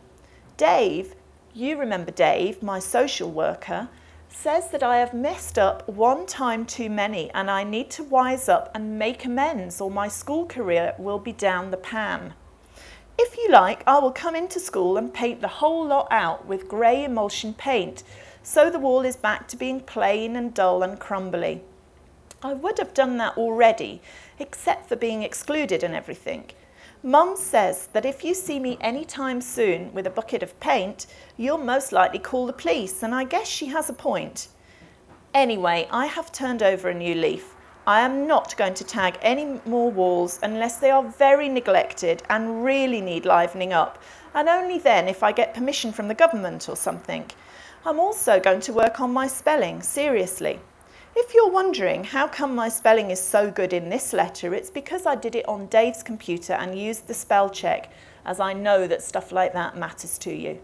Dave, 0.58 1.16
you 1.54 1.78
remember 1.78 2.12
Dave, 2.12 2.62
my 2.62 2.78
social 2.78 3.32
worker, 3.32 3.88
says 4.28 4.70
that 4.72 4.84
I 4.84 4.98
have 4.98 5.14
messed 5.14 5.58
up 5.58 5.88
one 5.88 6.26
time 6.26 6.66
too 6.66 6.90
many 6.90 7.32
and 7.32 7.50
I 7.50 7.64
need 7.64 7.90
to 7.92 8.04
wise 8.04 8.50
up 8.50 8.70
and 8.76 9.00
make 9.00 9.24
amends 9.24 9.80
or 9.80 9.90
my 9.90 10.10
school 10.10 10.46
career 10.46 10.94
will 10.98 11.20
be 11.20 11.32
down 11.32 11.72
the 11.72 11.78
pan. 11.78 12.34
If 13.18 13.38
you 13.38 13.50
like, 13.50 13.82
I 13.88 14.00
will 14.00 14.12
come 14.12 14.36
into 14.36 14.60
school 14.60 14.98
and 14.98 15.14
paint 15.14 15.40
the 15.40 15.48
whole 15.48 15.88
lot 15.88 16.10
out 16.12 16.46
with 16.46 16.68
grey 16.68 17.06
emulsion 17.06 17.54
paint 17.54 18.04
so 18.46 18.70
the 18.70 18.78
wall 18.78 19.02
is 19.02 19.16
back 19.16 19.48
to 19.48 19.58
being 19.58 19.80
plain 19.80 20.36
and 20.36 20.54
dull 20.54 20.84
and 20.84 21.00
crumbly. 21.00 21.64
I 22.44 22.54
would 22.54 22.78
have 22.78 22.94
done 22.94 23.18
that 23.18 23.36
already, 23.38 24.04
except 24.38 24.88
for 24.88 24.96
being 24.96 25.24
excluded 25.24 25.84
and 25.84 25.96
everything. 25.96 26.52
Mum 27.02 27.36
says 27.36 27.88
that 27.94 28.06
if 28.06 28.24
you 28.24 28.36
see 28.36 28.60
me 28.60 28.78
any 28.82 29.04
time 29.04 29.42
soon 29.42 29.92
with 29.96 30.06
a 30.06 30.12
bucket 30.12 30.44
of 30.44 30.60
paint, 30.60 31.08
you'll 31.38 31.58
most 31.58 31.92
likely 31.92 32.20
call 32.20 32.46
the 32.46 32.54
police, 32.54 33.02
and 33.02 33.16
I 33.16 33.24
guess 33.24 33.48
she 33.48 33.66
has 33.68 33.90
a 33.90 33.94
point. 33.94 34.50
Anyway, 35.34 35.88
I 35.90 36.06
have 36.06 36.32
turned 36.32 36.62
over 36.62 36.90
a 36.90 36.94
new 36.94 37.16
leaf. 37.16 37.56
I 37.88 38.02
am 38.02 38.28
not 38.28 38.56
going 38.58 38.76
to 38.76 38.84
tag 38.84 39.18
any 39.24 39.60
more 39.66 39.90
walls 39.90 40.40
unless 40.44 40.78
they 40.78 40.92
are 40.92 41.04
very 41.04 41.50
neglected 41.50 42.22
and 42.30 42.64
really 42.64 43.02
need 43.02 43.26
livening 43.26 43.74
up, 43.74 44.04
and 44.36 44.48
only 44.48 44.78
then 44.78 45.08
if 45.08 45.24
I 45.24 45.32
get 45.32 45.56
permission 45.56 45.92
from 45.92 46.08
the 46.08 46.14
government 46.14 46.70
or 46.70 46.76
something. 46.76 47.26
I'm 47.88 48.00
also 48.00 48.40
going 48.40 48.62
to 48.62 48.74
work 48.74 49.00
on 49.00 49.14
my 49.14 49.28
spelling, 49.28 49.84
seriously. 49.84 50.60
If 51.16 51.36
you're 51.36 51.52
wondering 51.52 52.04
how 52.04 52.28
come 52.28 52.56
my 52.56 52.68
spelling 52.68 53.12
is 53.12 53.22
so 53.22 53.52
good 53.52 53.74
in 53.74 53.90
this 53.90 54.12
letter, 54.12 54.56
it's 54.56 54.72
because 54.72 55.06
I 55.06 55.14
did 55.14 55.36
it 55.36 55.48
on 55.48 55.68
Dave's 55.68 56.02
computer 56.02 56.54
and 56.54 56.76
used 56.76 57.06
the 57.06 57.14
spell 57.14 57.48
check, 57.48 57.92
as 58.26 58.40
I 58.40 58.54
know 58.54 58.88
that 58.88 59.04
stuff 59.04 59.32
like 59.32 59.54
that 59.54 59.78
matters 59.78 60.18
to 60.18 60.34
you. 60.34 60.60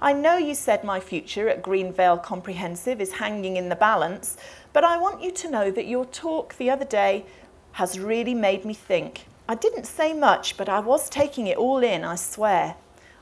I 0.00 0.12
know 0.12 0.36
you 0.36 0.54
said 0.54 0.84
my 0.84 1.00
future 1.00 1.48
at 1.48 1.64
Greenvale 1.64 2.22
Comprehensive 2.22 3.00
is 3.00 3.14
hanging 3.14 3.56
in 3.56 3.68
the 3.68 3.74
balance, 3.74 4.36
but 4.72 4.84
I 4.84 4.98
want 4.98 5.20
you 5.20 5.32
to 5.32 5.50
know 5.50 5.72
that 5.72 5.88
your 5.88 6.04
talk 6.04 6.56
the 6.58 6.70
other 6.70 6.84
day 6.84 7.26
has 7.72 7.98
really 7.98 8.34
made 8.34 8.64
me 8.64 8.74
think. 8.74 9.26
I 9.48 9.56
didn't 9.56 9.86
say 9.86 10.12
much, 10.12 10.56
but 10.56 10.68
I 10.68 10.78
was 10.78 11.10
taking 11.10 11.48
it 11.48 11.58
all 11.58 11.82
in, 11.82 12.04
I 12.04 12.14
swear. 12.14 12.76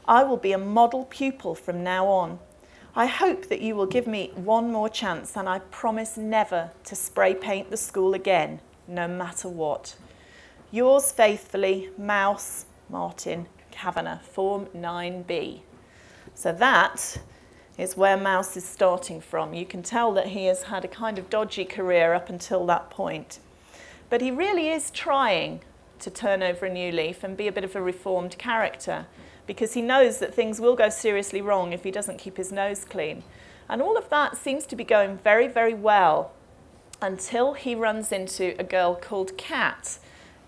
I 0.06 0.24
will 0.24 0.36
be 0.36 0.52
a 0.52 0.58
model 0.58 1.06
pupil 1.06 1.54
from 1.54 1.82
now 1.82 2.06
on. 2.06 2.38
I 2.94 3.06
hope 3.06 3.48
that 3.48 3.60
you 3.60 3.76
will 3.76 3.86
give 3.86 4.08
me 4.08 4.32
one 4.34 4.72
more 4.72 4.88
chance 4.88 5.36
and 5.36 5.48
I 5.48 5.60
promise 5.60 6.16
never 6.16 6.72
to 6.84 6.96
spray 6.96 7.34
paint 7.34 7.70
the 7.70 7.76
school 7.76 8.14
again, 8.14 8.60
no 8.88 9.06
matter 9.06 9.48
what. 9.48 9.94
Yours 10.72 11.12
faithfully, 11.12 11.90
Mouse 11.96 12.66
Martin 12.88 13.46
Kavanagh, 13.70 14.18
Form 14.22 14.66
9B. 14.74 15.60
So 16.34 16.52
that 16.52 17.20
is 17.78 17.96
where 17.96 18.16
Mouse 18.16 18.56
is 18.56 18.64
starting 18.64 19.20
from. 19.20 19.54
You 19.54 19.66
can 19.66 19.84
tell 19.84 20.12
that 20.14 20.28
he 20.28 20.46
has 20.46 20.64
had 20.64 20.84
a 20.84 20.88
kind 20.88 21.16
of 21.16 21.30
dodgy 21.30 21.64
career 21.64 22.12
up 22.12 22.28
until 22.28 22.66
that 22.66 22.90
point. 22.90 23.38
But 24.08 24.20
he 24.20 24.32
really 24.32 24.68
is 24.68 24.90
trying 24.90 25.60
to 26.00 26.10
turn 26.10 26.42
over 26.42 26.66
a 26.66 26.72
new 26.72 26.90
leaf 26.90 27.22
and 27.22 27.36
be 27.36 27.46
a 27.46 27.52
bit 27.52 27.62
of 27.62 27.76
a 27.76 27.82
reformed 27.82 28.36
character 28.36 29.06
because 29.50 29.72
he 29.72 29.82
knows 29.82 30.18
that 30.18 30.32
things 30.32 30.60
will 30.60 30.76
go 30.76 30.88
seriously 30.88 31.40
wrong 31.40 31.72
if 31.72 31.82
he 31.82 31.90
doesn't 31.90 32.20
keep 32.20 32.36
his 32.36 32.52
nose 32.52 32.84
clean. 32.84 33.24
And 33.68 33.82
all 33.82 33.98
of 33.98 34.08
that 34.08 34.36
seems 34.36 34.64
to 34.66 34.76
be 34.76 34.84
going 34.84 35.18
very, 35.18 35.48
very 35.48 35.74
well 35.74 36.30
until 37.02 37.54
he 37.54 37.74
runs 37.74 38.12
into 38.12 38.54
a 38.60 38.62
girl 38.62 38.94
called 38.94 39.36
Cat, 39.36 39.98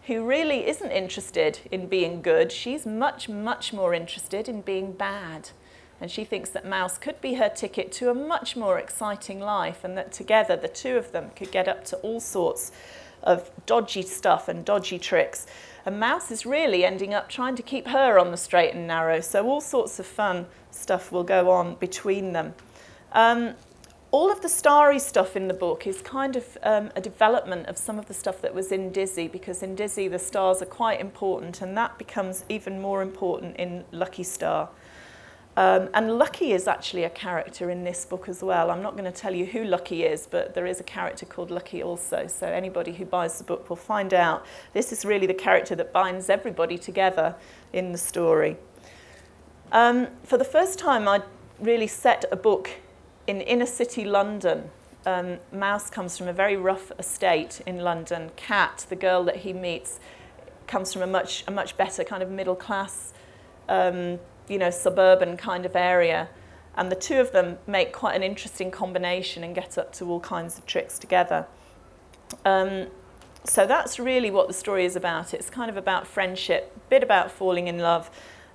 who 0.06 0.24
really 0.24 0.68
isn't 0.68 0.92
interested 0.92 1.58
in 1.72 1.88
being 1.88 2.22
good. 2.22 2.52
She's 2.52 2.86
much, 2.86 3.28
much 3.28 3.72
more 3.72 3.92
interested 3.92 4.48
in 4.48 4.60
being 4.60 4.92
bad. 4.92 5.50
And 6.00 6.08
she 6.08 6.22
thinks 6.22 6.50
that 6.50 6.64
Mouse 6.64 6.96
could 6.96 7.20
be 7.20 7.34
her 7.34 7.48
ticket 7.48 7.90
to 7.94 8.08
a 8.08 8.14
much 8.14 8.54
more 8.54 8.78
exciting 8.78 9.40
life 9.40 9.82
and 9.82 9.98
that 9.98 10.12
together 10.12 10.54
the 10.54 10.68
two 10.68 10.96
of 10.96 11.10
them 11.10 11.30
could 11.34 11.50
get 11.50 11.66
up 11.66 11.84
to 11.86 11.96
all 11.96 12.20
sorts 12.20 12.70
of 13.24 13.50
dodgy 13.66 14.02
stuff 14.02 14.46
and 14.46 14.64
dodgy 14.64 15.00
tricks 15.00 15.48
and 15.84 15.98
Mouse 15.98 16.30
is 16.30 16.46
really 16.46 16.84
ending 16.84 17.12
up 17.14 17.28
trying 17.28 17.56
to 17.56 17.62
keep 17.62 17.88
her 17.88 18.18
on 18.18 18.30
the 18.30 18.36
straight 18.36 18.74
and 18.74 18.86
narrow. 18.86 19.20
So 19.20 19.46
all 19.46 19.60
sorts 19.60 19.98
of 19.98 20.06
fun 20.06 20.46
stuff 20.70 21.12
will 21.12 21.24
go 21.24 21.50
on 21.50 21.74
between 21.76 22.32
them. 22.32 22.54
Um, 23.12 23.54
all 24.12 24.30
of 24.30 24.42
the 24.42 24.48
starry 24.48 24.98
stuff 24.98 25.36
in 25.36 25.48
the 25.48 25.54
book 25.54 25.86
is 25.86 26.02
kind 26.02 26.36
of 26.36 26.58
um, 26.62 26.90
a 26.94 27.00
development 27.00 27.66
of 27.66 27.78
some 27.78 27.98
of 27.98 28.06
the 28.06 28.14
stuff 28.14 28.42
that 28.42 28.54
was 28.54 28.70
in 28.70 28.92
Dizzy, 28.92 29.26
because 29.26 29.62
in 29.62 29.74
Dizzy 29.74 30.06
the 30.06 30.18
stars 30.18 30.60
are 30.60 30.66
quite 30.66 31.00
important, 31.00 31.62
and 31.62 31.74
that 31.78 31.96
becomes 31.96 32.44
even 32.50 32.80
more 32.80 33.00
important 33.00 33.56
in 33.56 33.84
Lucky 33.90 34.22
Star. 34.22 34.68
Um, 35.54 35.90
and 35.92 36.16
Lucky 36.16 36.52
is 36.52 36.66
actually 36.66 37.04
a 37.04 37.10
character 37.10 37.68
in 37.68 37.84
this 37.84 38.06
book 38.06 38.26
as 38.28 38.42
well. 38.42 38.70
I'm 38.70 38.82
not 38.82 38.96
going 38.96 39.04
to 39.04 39.12
tell 39.12 39.34
you 39.34 39.44
who 39.44 39.64
Lucky 39.64 40.04
is, 40.04 40.26
but 40.26 40.54
there 40.54 40.66
is 40.66 40.80
a 40.80 40.84
character 40.84 41.26
called 41.26 41.50
Lucky 41.50 41.82
also. 41.82 42.26
So 42.26 42.46
anybody 42.46 42.92
who 42.92 43.04
buys 43.04 43.36
the 43.36 43.44
book 43.44 43.68
will 43.68 43.76
find 43.76 44.14
out. 44.14 44.46
This 44.72 44.92
is 44.92 45.04
really 45.04 45.26
the 45.26 45.34
character 45.34 45.74
that 45.74 45.92
binds 45.92 46.30
everybody 46.30 46.78
together 46.78 47.34
in 47.72 47.92
the 47.92 47.98
story. 47.98 48.56
Um, 49.72 50.08
for 50.24 50.38
the 50.38 50.44
first 50.44 50.78
time, 50.78 51.06
I 51.06 51.22
really 51.60 51.86
set 51.86 52.24
a 52.32 52.36
book 52.36 52.70
in 53.26 53.42
inner 53.42 53.66
city 53.66 54.06
London. 54.06 54.70
Um, 55.04 55.38
Mouse 55.52 55.90
comes 55.90 56.16
from 56.16 56.28
a 56.28 56.32
very 56.32 56.56
rough 56.56 56.92
estate 56.98 57.60
in 57.66 57.80
London. 57.80 58.30
Cat, 58.36 58.86
the 58.88 58.96
girl 58.96 59.22
that 59.24 59.36
he 59.36 59.52
meets, 59.52 60.00
comes 60.66 60.94
from 60.94 61.02
a 61.02 61.06
much, 61.06 61.44
a 61.46 61.50
much 61.50 61.76
better 61.76 62.04
kind 62.04 62.22
of 62.22 62.30
middle 62.30 62.54
class 62.54 63.12
um, 63.68 64.18
you 64.52 64.58
know, 64.58 64.70
suburban 64.70 65.36
kind 65.38 65.64
of 65.64 65.74
area. 65.74 66.28
And 66.76 66.92
the 66.92 66.96
two 66.96 67.16
of 67.20 67.32
them 67.32 67.58
make 67.66 67.92
quite 67.92 68.14
an 68.14 68.22
interesting 68.22 68.70
combination 68.70 69.42
and 69.42 69.54
get 69.54 69.78
up 69.78 69.92
to 69.94 70.04
all 70.10 70.20
kinds 70.20 70.58
of 70.58 70.66
tricks 70.66 70.98
together. 70.98 71.46
Um, 72.44 72.88
so 73.44 73.66
that's 73.66 73.98
really 73.98 74.30
what 74.30 74.46
the 74.48 74.54
story 74.54 74.84
is 74.84 74.94
about. 74.94 75.34
It's 75.34 75.50
kind 75.50 75.70
of 75.70 75.76
about 75.76 76.06
friendship, 76.06 76.72
a 76.76 76.90
bit 76.90 77.02
about 77.02 77.30
falling 77.30 77.66
in 77.66 77.78
love, 77.78 78.10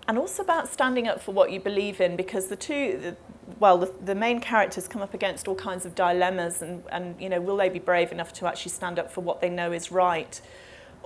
and 0.08 0.18
also 0.18 0.44
about 0.44 0.70
standing 0.70 1.08
up 1.08 1.20
for 1.20 1.34
what 1.34 1.52
you 1.52 1.60
believe 1.60 2.00
in 2.00 2.16
because 2.16 2.48
the 2.48 2.56
two, 2.56 3.16
well, 3.60 3.78
the, 3.78 3.94
the 4.06 4.16
main 4.16 4.40
characters 4.40 4.88
come 4.88 5.02
up 5.02 5.14
against 5.14 5.48
all 5.48 5.56
kinds 5.56 5.86
of 5.86 5.96
dilemmas 5.96 6.62
and, 6.62 6.84
and, 6.92 7.20
you 7.20 7.28
know, 7.28 7.42
will 7.42 7.58
they 7.58 7.70
be 7.70 7.80
brave 7.80 8.12
enough 8.12 8.32
to 8.34 8.48
actually 8.48 8.72
stand 8.72 8.98
up 8.98 9.12
for 9.12 9.22
what 9.22 9.42
they 9.42 9.50
know 9.50 9.72
is 9.72 9.92
right? 9.92 10.42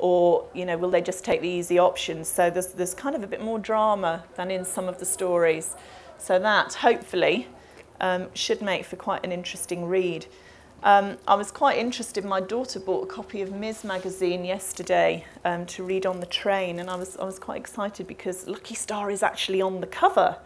Or 0.02 0.48
you 0.54 0.66
know 0.66 0.78
will 0.78 0.90
they 0.90 1.02
just 1.02 1.24
take 1.24 1.42
the 1.42 1.48
easy 1.48 1.80
options? 1.80 2.28
So 2.28 2.50
there's 2.50 2.68
there's 2.68 2.94
kind 2.94 3.16
of 3.16 3.24
a 3.24 3.28
bit 3.28 3.42
more 3.42 3.60
drama 3.60 4.26
than 4.36 4.52
in 4.52 4.66
some 4.66 4.90
of 4.90 5.00
the 5.00 5.06
stories. 5.06 5.76
So 6.18 6.40
that 6.40 6.74
hopefully 6.74 7.48
um, 8.02 8.28
should 8.34 8.62
make 8.62 8.84
for 8.84 8.96
quite 8.96 9.24
an 9.24 9.32
interesting 9.32 9.86
read. 9.86 10.26
Um, 10.84 11.18
I 11.28 11.36
was 11.36 11.52
quite 11.52 11.78
interested 11.78 12.26
my 12.26 12.42
daughter 12.42 12.80
bought 12.80 13.04
a 13.04 13.06
copy 13.06 13.44
of 13.44 13.50
Mizz 13.50 13.84
Magazine 13.84 14.44
yesterday 14.44 15.26
um, 15.46 15.68
to 15.68 15.84
read 15.84 16.08
on 16.08 16.20
the 16.20 16.26
train 16.26 16.80
and 16.80 16.90
I 16.90 16.96
was 16.96 17.16
I 17.18 17.24
was 17.24 17.38
quite 17.38 17.60
excited 17.60 18.08
because 18.08 18.48
Lucky 18.48 18.74
Star 18.74 19.12
is 19.12 19.22
actually 19.22 19.62
on 19.62 19.80
the 19.82 19.88
cover. 19.88 20.38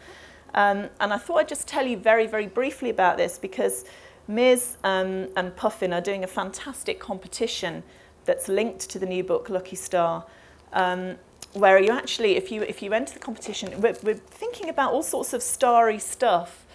Um, 0.54 0.90
and 1.00 1.14
I 1.14 1.18
thought 1.18 1.38
I'd 1.38 1.48
just 1.48 1.68
tell 1.68 1.88
you 1.88 1.96
very 1.96 2.28
very 2.28 2.48
briefly 2.48 2.90
about 2.90 3.16
this 3.16 3.40
because 3.40 3.86
Mizz 4.28 4.76
um, 4.84 5.30
and 5.38 5.56
Puffin 5.56 5.94
are 5.94 6.02
doing 6.02 6.26
a 6.26 6.28
fantastic 6.28 7.00
competition 7.00 7.84
that's 8.26 8.48
linked 8.48 8.90
to 8.90 9.00
the 9.00 9.06
new 9.06 9.24
book 9.24 9.50
Lucky 9.50 9.76
Star, 9.76 10.26
um, 10.74 11.16
where 11.54 11.80
you 11.80 11.92
actually, 11.92 12.36
if 12.36 12.52
you 12.52 12.64
if 12.64 12.82
you 12.82 12.94
enter 12.94 13.14
the 13.14 13.20
competition, 13.20 13.80
we're, 13.82 13.96
we're 14.04 14.16
thinking 14.16 14.70
about 14.70 14.92
all 14.92 15.04
sorts 15.04 15.34
of 15.34 15.42
starry 15.42 16.00
stuff, 16.00 16.66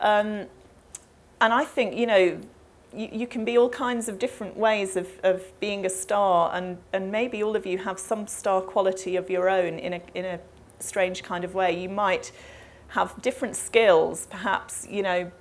um, 0.00 0.46
and 1.40 1.52
I 1.52 1.64
think 1.64 1.96
you 1.96 2.06
know. 2.06 2.40
You, 2.94 3.08
you 3.10 3.26
can 3.26 3.46
be 3.46 3.56
all 3.56 3.70
kinds 3.70 4.06
of 4.06 4.18
different 4.18 4.54
ways 4.54 4.96
of, 4.96 5.08
of 5.22 5.58
being 5.60 5.86
a 5.86 5.88
star, 5.88 6.54
and, 6.54 6.76
and 6.92 7.10
maybe 7.10 7.42
all 7.42 7.56
of 7.56 7.64
you 7.64 7.78
have 7.78 7.98
some 7.98 8.26
star 8.26 8.60
quality 8.60 9.16
of 9.16 9.30
your 9.30 9.48
own 9.48 9.78
in 9.78 9.94
a, 9.94 10.02
in 10.14 10.26
a 10.26 10.38
strange 10.78 11.22
kind 11.22 11.42
of 11.42 11.54
way. 11.54 11.72
You 11.72 11.88
might 11.88 12.32
have 12.88 13.14
different 13.22 13.56
skills, 13.56 14.26
perhaps, 14.26 14.86
you 14.90 15.02
know, 15.02 15.32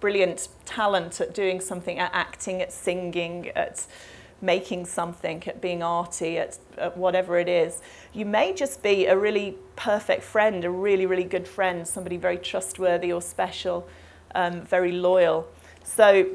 brilliant 0.00 0.48
talent 0.64 1.20
at 1.20 1.34
doing 1.34 1.60
something, 1.60 2.00
at 2.00 2.10
acting, 2.12 2.60
at 2.60 2.72
singing, 2.72 3.50
at 3.50 3.86
making 4.40 4.86
something, 4.86 5.42
at 5.46 5.60
being 5.60 5.82
arty, 5.82 6.38
at, 6.38 6.58
at 6.76 6.96
whatever 6.96 7.38
it 7.38 7.48
is. 7.48 7.80
You 8.12 8.24
may 8.24 8.54
just 8.54 8.82
be 8.82 9.06
a 9.06 9.16
really 9.16 9.56
perfect 9.76 10.22
friend, 10.22 10.64
a 10.64 10.70
really, 10.70 11.06
really 11.06 11.24
good 11.24 11.48
friend, 11.48 11.86
somebody 11.86 12.16
very 12.16 12.38
trustworthy 12.38 13.12
or 13.12 13.20
special, 13.20 13.88
um, 14.34 14.62
very 14.62 14.92
loyal. 14.92 15.48
So 15.84 16.28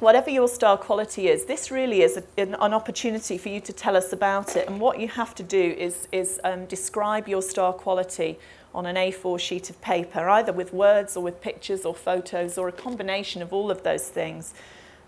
whatever 0.00 0.30
your 0.30 0.48
star 0.48 0.76
quality 0.76 1.28
is, 1.28 1.44
this 1.44 1.70
really 1.70 2.02
is 2.02 2.16
a, 2.16 2.24
an, 2.36 2.54
an, 2.60 2.74
opportunity 2.74 3.38
for 3.38 3.48
you 3.48 3.60
to 3.60 3.72
tell 3.72 3.96
us 3.96 4.12
about 4.12 4.56
it. 4.56 4.68
And 4.68 4.80
what 4.80 4.98
you 4.98 5.08
have 5.08 5.34
to 5.36 5.42
do 5.42 5.74
is, 5.78 6.08
is 6.12 6.40
um, 6.44 6.66
describe 6.66 7.28
your 7.28 7.42
star 7.42 7.72
quality 7.72 8.38
on 8.74 8.86
an 8.86 8.96
A4 8.96 9.38
sheet 9.38 9.70
of 9.70 9.80
paper, 9.80 10.28
either 10.28 10.52
with 10.52 10.72
words 10.72 11.16
or 11.16 11.22
with 11.22 11.40
pictures 11.40 11.84
or 11.84 11.94
photos 11.94 12.56
or 12.56 12.68
a 12.68 12.72
combination 12.72 13.42
of 13.42 13.52
all 13.52 13.70
of 13.70 13.82
those 13.82 14.08
things, 14.08 14.54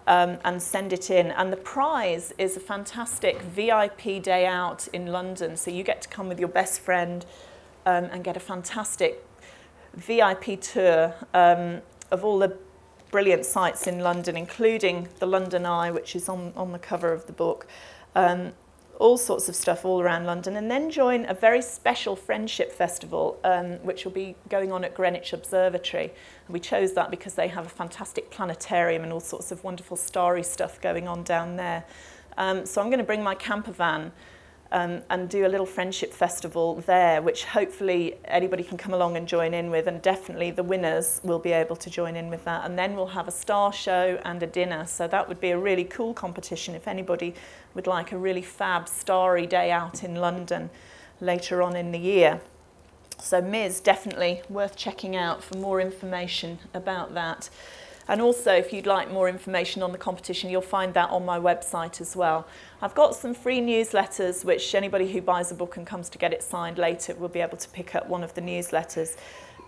um, 0.06 0.38
and 0.44 0.60
send 0.60 0.92
it 0.92 1.10
in. 1.10 1.30
And 1.30 1.52
the 1.52 1.56
prize 1.56 2.32
is 2.38 2.56
a 2.56 2.60
fantastic 2.60 3.40
VIP 3.42 4.22
day 4.22 4.46
out 4.46 4.88
in 4.88 5.06
London. 5.06 5.56
So 5.56 5.70
you 5.70 5.82
get 5.82 6.02
to 6.02 6.08
come 6.08 6.28
with 6.28 6.38
your 6.38 6.48
best 6.48 6.80
friend 6.80 7.24
um, 7.86 8.04
and 8.04 8.24
get 8.24 8.36
a 8.36 8.40
fantastic 8.40 9.24
VIP 9.94 10.60
tour 10.60 11.14
um, 11.34 11.82
of 12.10 12.24
all 12.24 12.38
the 12.38 12.56
brilliant 13.10 13.44
sites 13.44 13.86
in 13.86 14.00
London, 14.00 14.36
including 14.36 15.08
the 15.18 15.26
London 15.26 15.66
Eye, 15.66 15.90
which 15.90 16.16
is 16.16 16.28
on, 16.28 16.52
on 16.56 16.72
the 16.72 16.78
cover 16.78 17.12
of 17.12 17.26
the 17.26 17.32
book. 17.32 17.66
Um, 18.14 18.52
all 19.02 19.18
sorts 19.18 19.48
of 19.48 19.56
stuff 19.56 19.84
all 19.84 20.00
around 20.00 20.24
London, 20.26 20.54
and 20.54 20.70
then 20.70 20.88
join 20.88 21.26
a 21.28 21.34
very 21.34 21.60
special 21.60 22.14
friendship 22.14 22.70
festival, 22.70 23.36
um, 23.42 23.72
which 23.82 24.04
will 24.04 24.12
be 24.12 24.36
going 24.48 24.70
on 24.70 24.84
at 24.84 24.94
Greenwich 24.94 25.32
Observatory. 25.32 26.04
And 26.04 26.54
we 26.54 26.60
chose 26.60 26.92
that 26.92 27.10
because 27.10 27.34
they 27.34 27.48
have 27.48 27.66
a 27.66 27.68
fantastic 27.68 28.30
planetarium 28.30 29.02
and 29.02 29.12
all 29.12 29.20
sorts 29.20 29.50
of 29.50 29.64
wonderful 29.64 29.96
starry 29.96 30.44
stuff 30.44 30.80
going 30.80 31.08
on 31.08 31.24
down 31.24 31.56
there. 31.56 31.84
Um, 32.38 32.64
so 32.64 32.80
I'm 32.80 32.88
going 32.88 33.00
to 33.00 33.04
bring 33.04 33.24
my 33.24 33.34
camper 33.34 33.72
van 33.72 34.12
um, 34.72 35.02
and 35.10 35.28
do 35.28 35.46
a 35.46 35.48
little 35.48 35.66
friendship 35.66 36.12
festival 36.12 36.82
there, 36.86 37.20
which 37.22 37.44
hopefully 37.44 38.16
anybody 38.24 38.64
can 38.64 38.78
come 38.78 38.94
along 38.94 39.16
and 39.16 39.28
join 39.28 39.54
in 39.54 39.70
with, 39.70 39.86
and 39.86 40.00
definitely 40.02 40.50
the 40.50 40.62
winners 40.62 41.20
will 41.22 41.38
be 41.38 41.52
able 41.52 41.76
to 41.76 41.90
join 41.90 42.16
in 42.16 42.30
with 42.30 42.44
that. 42.44 42.64
And 42.64 42.78
then 42.78 42.96
we'll 42.96 43.06
have 43.08 43.28
a 43.28 43.32
star 43.32 43.72
show 43.72 44.18
and 44.24 44.42
a 44.42 44.46
dinner. 44.46 44.86
So 44.86 45.06
that 45.06 45.28
would 45.28 45.40
be 45.40 45.50
a 45.50 45.58
really 45.58 45.84
cool 45.84 46.14
competition 46.14 46.74
if 46.74 46.88
anybody 46.88 47.34
would 47.74 47.86
like 47.86 48.12
a 48.12 48.18
really 48.18 48.42
fab, 48.42 48.88
starry 48.88 49.46
day 49.46 49.70
out 49.70 50.02
in 50.02 50.16
London 50.16 50.70
later 51.20 51.62
on 51.62 51.76
in 51.76 51.92
the 51.92 51.98
year. 51.98 52.40
So 53.20 53.40
Mizz, 53.40 53.82
definitely 53.82 54.42
worth 54.48 54.74
checking 54.74 55.14
out 55.14 55.44
for 55.44 55.56
more 55.58 55.80
information 55.80 56.58
about 56.74 57.14
that. 57.14 57.50
And 58.08 58.20
also, 58.20 58.52
if 58.52 58.72
you'd 58.72 58.86
like 58.86 59.10
more 59.10 59.28
information 59.28 59.82
on 59.82 59.92
the 59.92 59.98
competition, 59.98 60.50
you'll 60.50 60.62
find 60.62 60.92
that 60.94 61.10
on 61.10 61.24
my 61.24 61.38
website 61.38 62.00
as 62.00 62.16
well. 62.16 62.46
I've 62.80 62.94
got 62.94 63.14
some 63.14 63.34
free 63.34 63.60
newsletters, 63.60 64.44
which 64.44 64.74
anybody 64.74 65.10
who 65.12 65.20
buys 65.20 65.52
a 65.52 65.54
book 65.54 65.76
and 65.76 65.86
comes 65.86 66.08
to 66.10 66.18
get 66.18 66.32
it 66.32 66.42
signed 66.42 66.78
later 66.78 67.14
will 67.14 67.28
be 67.28 67.40
able 67.40 67.58
to 67.58 67.68
pick 67.68 67.94
up 67.94 68.08
one 68.08 68.24
of 68.24 68.34
the 68.34 68.40
newsletters. 68.40 69.16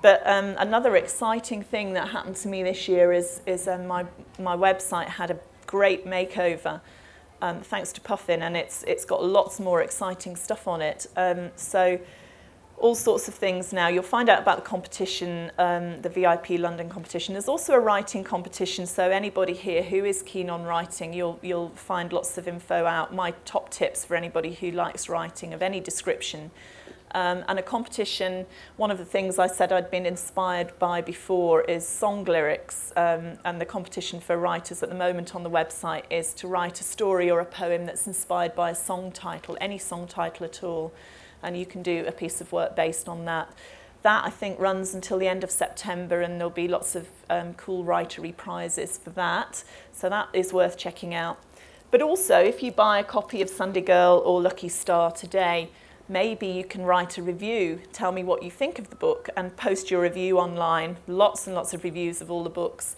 But 0.03 0.23
um, 0.27 0.55
another 0.59 0.97
exciting 0.97 1.63
thing 1.63 1.95
that 1.95 2.09
happened 2.09 2.37
to 2.37 2.49
me 2.49 2.63
this 2.63 2.89
year 2.89 3.13
is, 3.13 3.41
is 3.47 3.69
um, 3.69 3.87
my, 3.87 4.05
my 4.39 4.57
website 4.57 5.07
had 5.07 5.31
a 5.31 5.39
great 5.67 6.05
makeover. 6.05 6.81
Um, 7.41 7.61
thanks 7.61 7.93
to 7.93 8.01
Puffin, 8.01 8.43
and 8.43 8.57
it's 8.57 8.85
it's 8.85 9.05
got 9.05 9.23
lots 9.23 9.61
more 9.61 9.83
exciting 9.83 10.35
stuff 10.37 10.67
on 10.67 10.81
it. 10.81 11.07
Um, 11.17 11.51
so 11.57 11.99
all 12.77 12.95
sorts 12.95 13.29
of 13.29 13.35
things 13.35 13.73
now. 13.73 13.89
You'll 13.89 14.03
find 14.03 14.29
out 14.29 14.41
about 14.41 14.57
the 14.57 14.63
competition, 14.63 15.51
um, 15.59 16.03
the 16.03 16.09
VIP 16.09 16.51
London 16.51 16.89
competition. 16.89 17.35
There's 17.35 17.49
also 17.49 17.75
a 17.75 17.81
writing 17.81 18.25
competition, 18.25 18.87
so 18.87 19.11
anybody 19.11 19.55
here 19.55 19.83
who 19.83 20.05
is 20.05 20.23
keen 20.23 20.51
on 20.51 20.65
writing, 20.65 21.13
you'll, 21.13 21.39
you'll 21.43 21.71
find 21.71 22.13
lots 22.13 22.37
of 22.37 22.49
info 22.49 22.85
out. 22.85 23.15
My 23.15 23.33
top 23.45 23.71
tips 23.71 24.05
for 24.05 24.17
anybody 24.17 24.55
who 24.55 24.71
likes 24.71 25.09
writing 25.09 25.55
of 25.55 25.63
any 25.63 25.81
description. 25.81 26.51
Um, 27.15 27.45
and 27.47 27.61
a 27.61 27.63
competition, 27.63 28.45
one 28.77 28.91
of 28.91 28.99
the 28.99 29.05
things 29.05 29.39
I 29.39 29.47
said 29.47 29.73
I'd 29.73 29.89
been 29.89 30.05
inspired 30.05 30.77
by 30.81 31.01
before 31.01 31.63
is 31.63 31.87
song 31.87 32.25
lyrics. 32.25 32.93
Um, 32.97 33.39
and 33.45 33.61
the 33.61 33.65
competition 33.65 34.19
for 34.19 34.37
writers 34.37 34.83
at 34.83 34.89
the 34.89 34.97
moment 34.97 35.37
on 35.37 35.45
the 35.45 35.51
website 35.51 36.03
is 36.11 36.35
to 36.35 36.49
write 36.49 36.81
a 36.81 36.85
story 36.85 37.31
or 37.31 37.39
a 37.39 37.45
poem 37.45 37.87
that's 37.87 38.09
inspired 38.09 38.57
by 38.57 38.71
a 38.71 38.75
song 38.75 39.13
title, 39.13 39.57
any 39.61 39.79
song 39.79 40.09
title 40.09 40.45
at 40.45 40.65
all 40.65 40.93
and 41.45 41.57
you 41.57 41.67
can 41.67 41.83
do 41.83 42.05
a 42.07 42.13
piece 42.13 42.41
of 42.41 42.53
work 42.53 42.75
based 42.75 43.09
on 43.09 43.25
that. 43.27 43.53
That 44.03 44.25
I 44.25 44.31
think 44.31 44.59
runs 44.59 44.95
until 44.95 45.19
the 45.19 45.29
end 45.29 45.45
of 45.45 45.51
September 45.51 46.21
and 46.21 46.39
there'll 46.39 46.51
be 46.51 46.69
lots 46.69 46.95
of 46.95 47.09
um, 47.31 47.55
cool 47.55 47.85
writery 47.85 48.37
prizes 48.37 48.99
for 48.99 49.11
that. 49.11 49.65
So 49.93 50.09
that 50.09 50.29
is 50.33 50.53
worth 50.53 50.77
checking 50.77 51.15
out. 51.15 51.39
But 51.91 52.03
also 52.03 52.39
if 52.39 52.63
you 52.63 52.73
buy 52.73 52.99
a 52.99 53.05
copy 53.05 53.41
of 53.41 53.49
Sundae 53.49 53.81
Girl 53.81 54.23
or 54.25 54.43
Lucky 54.43 54.69
Star 54.69 55.11
today, 55.11 55.71
maybe 56.09 56.47
you 56.47 56.65
can 56.65 56.83
write 56.83 57.17
a 57.17 57.23
review, 57.23 57.81
tell 57.93 58.13
me 58.13 58.23
what 58.23 58.43
you 58.43 58.51
think 58.51 58.79
of 58.79 58.91
the 58.91 58.97
book 58.97 59.31
and 59.37 59.57
post 59.57 59.91
your 59.91 60.03
review 60.03 60.39
online. 60.39 60.97
Lots 61.07 61.47
and 61.47 61.57
lots 61.57 61.73
of 61.73 61.83
reviews 61.85 62.21
of 62.21 62.31
all 62.31 62.43
the 62.43 62.51
books. 62.51 62.97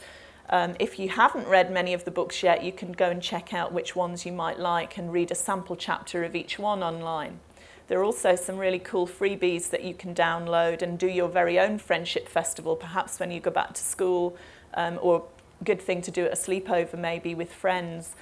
Um, 0.48 0.76
if 0.78 0.98
you 0.98 1.08
haven't 1.08 1.46
read 1.46 1.72
many 1.72 1.92
of 1.92 2.04
the 2.04 2.10
books 2.10 2.42
yet, 2.42 2.62
you 2.62 2.72
can 2.72 2.92
go 2.92 3.10
and 3.10 3.20
check 3.20 3.52
out 3.52 3.72
which 3.72 3.96
ones 3.96 4.24
you 4.24 4.32
might 4.32 4.58
like 4.58 4.96
and 4.96 5.12
read 5.12 5.30
a 5.30 5.34
sample 5.34 5.76
chapter 5.76 6.24
of 6.24 6.36
each 6.36 6.58
one 6.58 6.82
online. 6.82 7.40
There 7.88 8.00
are 8.00 8.04
also 8.04 8.34
some 8.34 8.58
really 8.58 8.80
cool 8.80 9.06
freebies 9.06 9.70
that 9.70 9.84
you 9.84 9.94
can 9.94 10.14
download 10.14 10.82
and 10.82 10.98
do 10.98 11.06
your 11.06 11.28
very 11.28 11.58
own 11.58 11.78
friendship 11.78 12.28
festival, 12.28 12.74
perhaps 12.74 13.20
when 13.20 13.30
you 13.30 13.40
go 13.40 13.50
back 13.50 13.74
to 13.74 13.82
school, 13.82 14.36
um, 14.74 14.98
or 15.00 15.24
good 15.64 15.80
thing 15.80 16.02
to 16.02 16.10
do 16.10 16.26
at 16.26 16.32
a 16.32 16.36
sleepover 16.36 16.98
maybe 16.98 17.34
with 17.34 17.52
friends. 17.52 18.14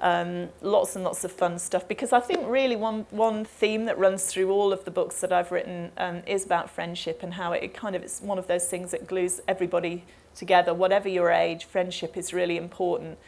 Um, 0.00 0.48
lots 0.62 0.96
and 0.96 1.04
lots 1.04 1.24
of 1.24 1.32
fun 1.32 1.58
stuff 1.58 1.86
because 1.86 2.14
I 2.14 2.20
think 2.20 2.40
really 2.46 2.74
one, 2.74 3.04
one 3.10 3.44
theme 3.44 3.84
that 3.84 3.98
runs 3.98 4.24
through 4.24 4.50
all 4.50 4.72
of 4.72 4.86
the 4.86 4.90
books 4.90 5.20
that 5.20 5.30
I've 5.30 5.52
written 5.52 5.92
um, 5.98 6.22
is 6.26 6.46
about 6.46 6.70
friendship 6.70 7.22
and 7.22 7.34
how 7.34 7.52
it, 7.52 7.62
it 7.62 7.74
kind 7.74 7.94
of 7.94 8.02
is 8.02 8.20
one 8.20 8.38
of 8.38 8.46
those 8.46 8.66
things 8.66 8.92
that 8.92 9.06
glues 9.06 9.42
everybody 9.46 10.04
together. 10.34 10.72
Whatever 10.72 11.10
your 11.10 11.30
age, 11.30 11.66
friendship 11.66 12.16
is 12.16 12.32
really 12.32 12.56
important. 12.56 13.18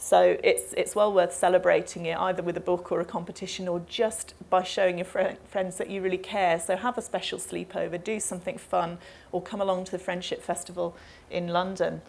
So 0.00 0.38
it's, 0.44 0.72
it's 0.74 0.94
well 0.94 1.12
worth 1.12 1.34
celebrating 1.34 2.06
it 2.06 2.16
either 2.16 2.40
with 2.40 2.56
a 2.56 2.60
book 2.60 2.92
or 2.92 3.00
a 3.00 3.04
competition 3.04 3.66
or 3.66 3.80
just 3.80 4.34
by 4.48 4.62
showing 4.62 4.98
your 4.98 5.04
fr 5.04 5.20
friends 5.48 5.76
that 5.78 5.90
you 5.90 6.00
really 6.00 6.18
care. 6.18 6.60
So 6.60 6.76
have 6.76 6.96
a 6.96 7.02
special 7.02 7.38
sleepover, 7.38 8.02
do 8.02 8.20
something 8.20 8.58
fun 8.58 8.98
or 9.32 9.42
come 9.42 9.60
along 9.60 9.84
to 9.86 9.90
the 9.90 9.98
Friendship 9.98 10.40
Festival 10.40 10.96
in 11.30 11.48
London. 11.48 12.00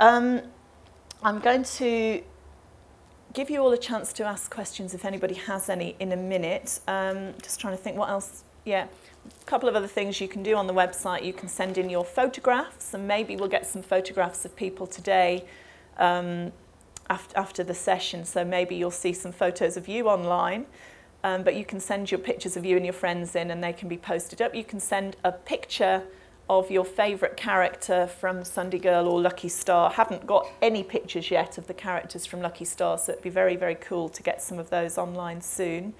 Um, 0.00 0.42
I'm 1.22 1.40
going 1.40 1.64
to 1.64 2.22
give 3.34 3.50
you 3.50 3.60
all 3.60 3.72
a 3.72 3.78
chance 3.78 4.12
to 4.14 4.24
ask 4.24 4.50
questions 4.50 4.94
if 4.94 5.04
anybody 5.04 5.34
has 5.34 5.68
any 5.68 5.96
in 6.00 6.10
a 6.12 6.16
minute. 6.16 6.80
Um, 6.88 7.34
just 7.42 7.60
trying 7.60 7.76
to 7.76 7.82
think 7.82 7.98
what 7.98 8.08
else. 8.08 8.44
Yeah, 8.64 8.86
a 9.26 9.44
couple 9.44 9.68
of 9.68 9.76
other 9.76 9.86
things 9.86 10.22
you 10.22 10.28
can 10.28 10.42
do 10.42 10.54
on 10.54 10.66
the 10.66 10.72
website. 10.72 11.22
You 11.22 11.34
can 11.34 11.48
send 11.48 11.76
in 11.76 11.90
your 11.90 12.04
photographs 12.04 12.94
and 12.94 13.06
maybe 13.06 13.36
we'll 13.36 13.48
get 13.50 13.66
some 13.66 13.82
photographs 13.82 14.46
of 14.46 14.56
people 14.56 14.86
today 14.86 15.44
um, 15.98 16.50
after, 17.10 17.38
after 17.38 17.64
the 17.64 17.74
session. 17.74 18.24
So 18.24 18.44
maybe 18.44 18.74
you'll 18.74 18.90
see 18.90 19.12
some 19.12 19.32
photos 19.32 19.76
of 19.76 19.88
you 19.88 20.08
online, 20.08 20.66
um, 21.22 21.42
but 21.42 21.54
you 21.54 21.64
can 21.64 21.80
send 21.80 22.10
your 22.10 22.18
pictures 22.20 22.56
of 22.56 22.64
you 22.64 22.76
and 22.76 22.84
your 22.84 22.94
friends 22.94 23.34
in 23.36 23.50
and 23.50 23.62
they 23.62 23.72
can 23.72 23.88
be 23.88 23.98
posted 23.98 24.42
up. 24.42 24.54
You 24.54 24.64
can 24.64 24.80
send 24.80 25.16
a 25.24 25.32
picture 25.32 26.02
of 26.48 26.70
your 26.70 26.84
favourite 26.84 27.36
character 27.36 28.06
from 28.06 28.44
Sundae 28.44 28.78
Girl 28.78 29.08
or 29.08 29.20
Lucky 29.20 29.48
Star. 29.48 29.90
Haven't 29.90 30.26
got 30.26 30.46
any 30.60 30.82
pictures 30.82 31.30
yet 31.30 31.56
of 31.56 31.66
the 31.66 31.74
characters 31.74 32.26
from 32.26 32.42
Lucky 32.42 32.66
Star, 32.66 32.98
so 32.98 33.12
it'd 33.12 33.24
be 33.24 33.30
very, 33.30 33.56
very 33.56 33.74
cool 33.76 34.10
to 34.10 34.22
get 34.22 34.42
some 34.42 34.58
of 34.58 34.68
those 34.68 34.98
online 34.98 35.40
soon. 35.40 35.94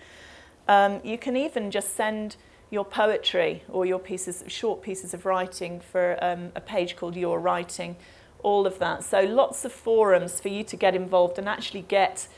Um, 0.68 1.00
you 1.02 1.16
can 1.16 1.36
even 1.36 1.70
just 1.70 1.96
send 1.96 2.36
your 2.70 2.84
poetry 2.84 3.62
or 3.68 3.86
your 3.86 3.98
pieces, 3.98 4.44
short 4.46 4.82
pieces 4.82 5.14
of 5.14 5.24
writing 5.24 5.80
for 5.80 6.18
um, 6.22 6.50
a 6.54 6.60
page 6.60 6.96
called 6.96 7.16
Your 7.16 7.40
Writing, 7.40 7.96
all 8.44 8.66
of 8.66 8.78
that. 8.78 9.02
So 9.02 9.22
lots 9.22 9.64
of 9.64 9.72
forums 9.72 10.40
for 10.40 10.48
you 10.48 10.62
to 10.64 10.76
get 10.76 10.94
involved 10.94 11.38
and 11.38 11.48
actually 11.48 11.82
get, 11.82 12.28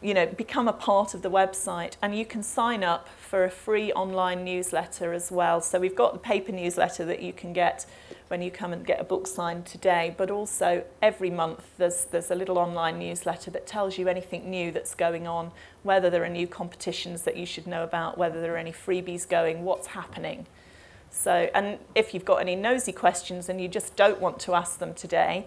you 0.00 0.14
know, 0.14 0.26
become 0.26 0.68
a 0.68 0.72
part 0.72 1.14
of 1.14 1.22
the 1.22 1.30
website. 1.30 1.96
And 2.00 2.16
you 2.16 2.24
can 2.24 2.42
sign 2.44 2.84
up 2.84 3.08
for 3.18 3.44
a 3.44 3.50
free 3.50 3.92
online 3.92 4.44
newsletter 4.44 5.12
as 5.12 5.32
well. 5.32 5.60
So 5.60 5.80
we've 5.80 5.96
got 5.96 6.12
the 6.12 6.18
paper 6.18 6.52
newsletter 6.52 7.04
that 7.06 7.22
you 7.22 7.32
can 7.32 7.52
get 7.52 7.86
when 8.28 8.40
you 8.42 8.50
come 8.50 8.72
and 8.72 8.86
get 8.86 9.00
a 9.00 9.04
book 9.04 9.26
signed 9.26 9.66
today, 9.66 10.14
but 10.16 10.30
also 10.30 10.84
every 11.02 11.30
month 11.30 11.64
there's, 11.76 12.06
there's 12.06 12.30
a 12.30 12.34
little 12.34 12.58
online 12.58 12.98
newsletter 12.98 13.50
that 13.50 13.66
tells 13.66 13.98
you 13.98 14.08
anything 14.08 14.48
new 14.48 14.70
that's 14.70 14.94
going 14.94 15.26
on, 15.26 15.50
whether 15.82 16.08
there 16.08 16.24
are 16.24 16.28
new 16.30 16.46
competitions 16.46 17.22
that 17.22 17.36
you 17.36 17.44
should 17.44 17.66
know 17.66 17.82
about, 17.82 18.16
whether 18.16 18.40
there 18.40 18.54
are 18.54 18.58
any 18.58 18.72
freebies 18.72 19.28
going, 19.28 19.64
what's 19.64 19.88
happening. 19.88 20.46
So, 21.12 21.48
and 21.54 21.78
if 21.94 22.14
you've 22.14 22.24
got 22.24 22.36
any 22.36 22.56
nosy 22.56 22.90
questions 22.90 23.48
and 23.48 23.60
you 23.60 23.68
just 23.68 23.94
don't 23.96 24.20
want 24.20 24.40
to 24.40 24.54
ask 24.54 24.78
them 24.78 24.94
today, 24.94 25.46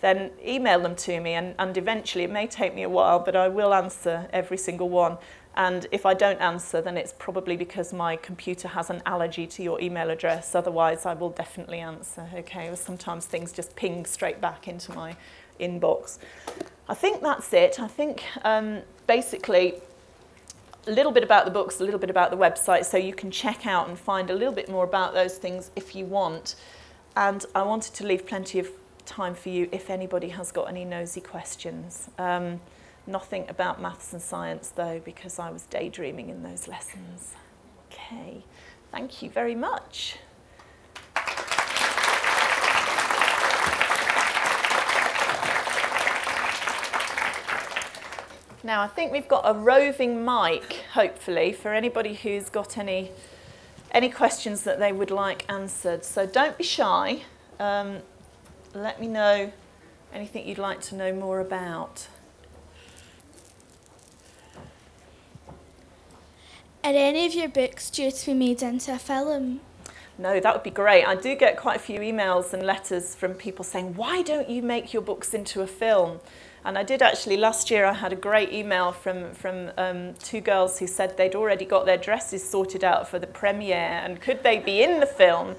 then 0.00 0.30
email 0.46 0.78
them 0.78 0.94
to 0.94 1.18
me 1.18 1.32
and, 1.32 1.54
and 1.58 1.76
eventually 1.76 2.24
it 2.24 2.30
may 2.30 2.46
take 2.46 2.74
me 2.74 2.82
a 2.84 2.88
while, 2.88 3.18
but 3.18 3.34
I 3.34 3.48
will 3.48 3.74
answer 3.74 4.28
every 4.32 4.58
single 4.58 4.88
one. 4.88 5.18
And 5.56 5.88
if 5.90 6.06
I 6.06 6.14
don't 6.14 6.40
answer, 6.40 6.80
then 6.80 6.96
it's 6.96 7.14
probably 7.18 7.56
because 7.56 7.92
my 7.92 8.14
computer 8.14 8.68
has 8.68 8.90
an 8.90 9.02
allergy 9.06 9.44
to 9.48 9.62
your 9.62 9.80
email 9.80 10.10
address. 10.10 10.54
Otherwise, 10.54 11.04
I 11.04 11.14
will 11.14 11.30
definitely 11.30 11.80
answer, 11.80 12.28
okay? 12.32 12.68
Or 12.68 12.76
sometimes 12.76 13.26
things 13.26 13.50
just 13.50 13.74
ping 13.74 14.04
straight 14.04 14.40
back 14.40 14.68
into 14.68 14.92
my 14.92 15.16
inbox. 15.58 16.18
I 16.88 16.94
think 16.94 17.22
that's 17.22 17.52
it. 17.52 17.80
I 17.80 17.88
think 17.88 18.22
um, 18.44 18.82
basically 19.08 19.80
a 20.86 20.90
little 20.90 21.12
bit 21.12 21.22
about 21.22 21.44
the 21.44 21.50
books, 21.50 21.80
a 21.80 21.84
little 21.84 22.00
bit 22.00 22.10
about 22.10 22.30
the 22.30 22.36
website, 22.36 22.84
so 22.84 22.96
you 22.96 23.12
can 23.12 23.30
check 23.30 23.66
out 23.66 23.88
and 23.88 23.98
find 23.98 24.30
a 24.30 24.34
little 24.34 24.54
bit 24.54 24.68
more 24.68 24.84
about 24.84 25.14
those 25.14 25.36
things 25.36 25.70
if 25.76 25.94
you 25.94 26.04
want. 26.04 26.54
And 27.16 27.44
I 27.54 27.62
wanted 27.62 27.94
to 27.94 28.06
leave 28.06 28.26
plenty 28.26 28.58
of 28.58 28.70
time 29.04 29.34
for 29.34 29.48
you 29.48 29.68
if 29.72 29.90
anybody 29.90 30.28
has 30.28 30.52
got 30.52 30.68
any 30.68 30.84
nosy 30.84 31.20
questions. 31.20 32.08
Um, 32.18 32.60
nothing 33.06 33.46
about 33.48 33.80
maths 33.80 34.12
and 34.12 34.22
science 34.22 34.68
though, 34.74 35.00
because 35.04 35.38
I 35.38 35.50
was 35.50 35.62
daydreaming 35.64 36.28
in 36.28 36.42
those 36.42 36.68
lessons. 36.68 37.34
Okay, 37.90 38.44
thank 38.92 39.22
you 39.22 39.30
very 39.30 39.54
much. 39.54 40.18
Now, 48.64 48.82
I 48.82 48.88
think 48.88 49.12
we've 49.12 49.28
got 49.28 49.42
a 49.44 49.54
roving 49.54 50.24
mic, 50.24 50.84
hopefully, 50.92 51.52
for 51.52 51.72
anybody 51.72 52.14
who's 52.14 52.48
got 52.48 52.76
any, 52.76 53.12
any 53.92 54.10
questions 54.10 54.64
that 54.64 54.80
they 54.80 54.90
would 54.90 55.12
like 55.12 55.50
answered. 55.50 56.04
So 56.04 56.26
don't 56.26 56.58
be 56.58 56.64
shy. 56.64 57.22
Um, 57.60 57.98
let 58.74 59.00
me 59.00 59.06
know 59.06 59.52
anything 60.12 60.48
you'd 60.48 60.58
like 60.58 60.80
to 60.82 60.96
know 60.96 61.12
more 61.12 61.38
about. 61.38 62.08
Are 66.82 66.92
any 66.92 67.26
of 67.26 67.34
your 67.34 67.48
books 67.48 67.90
due 67.90 68.10
to 68.10 68.26
be 68.26 68.34
made 68.34 68.62
into 68.62 68.92
a 68.92 68.98
film? 68.98 69.60
No, 70.16 70.40
that 70.40 70.52
would 70.52 70.64
be 70.64 70.70
great. 70.70 71.04
I 71.04 71.14
do 71.14 71.36
get 71.36 71.56
quite 71.56 71.76
a 71.76 71.78
few 71.78 72.00
emails 72.00 72.52
and 72.52 72.64
letters 72.64 73.14
from 73.14 73.34
people 73.34 73.64
saying, 73.64 73.94
why 73.94 74.22
don't 74.22 74.48
you 74.48 74.62
make 74.62 74.92
your 74.92 75.02
books 75.02 75.32
into 75.32 75.60
a 75.60 75.66
film? 75.66 76.18
And 76.68 76.76
I 76.76 76.82
did 76.82 77.00
actually, 77.00 77.38
last 77.38 77.70
year 77.70 77.86
I 77.86 77.94
had 77.94 78.12
a 78.12 78.16
great 78.16 78.52
email 78.52 78.92
from, 78.92 79.32
from 79.32 79.72
um, 79.78 80.12
two 80.22 80.42
girls 80.42 80.78
who 80.78 80.86
said 80.86 81.16
they'd 81.16 81.34
already 81.34 81.64
got 81.64 81.86
their 81.86 81.96
dresses 81.96 82.46
sorted 82.46 82.84
out 82.84 83.08
for 83.08 83.18
the 83.18 83.26
premiere 83.26 84.02
and 84.04 84.20
could 84.20 84.42
they 84.42 84.58
be 84.58 84.82
in 84.82 85.00
the 85.00 85.06
film? 85.06 85.56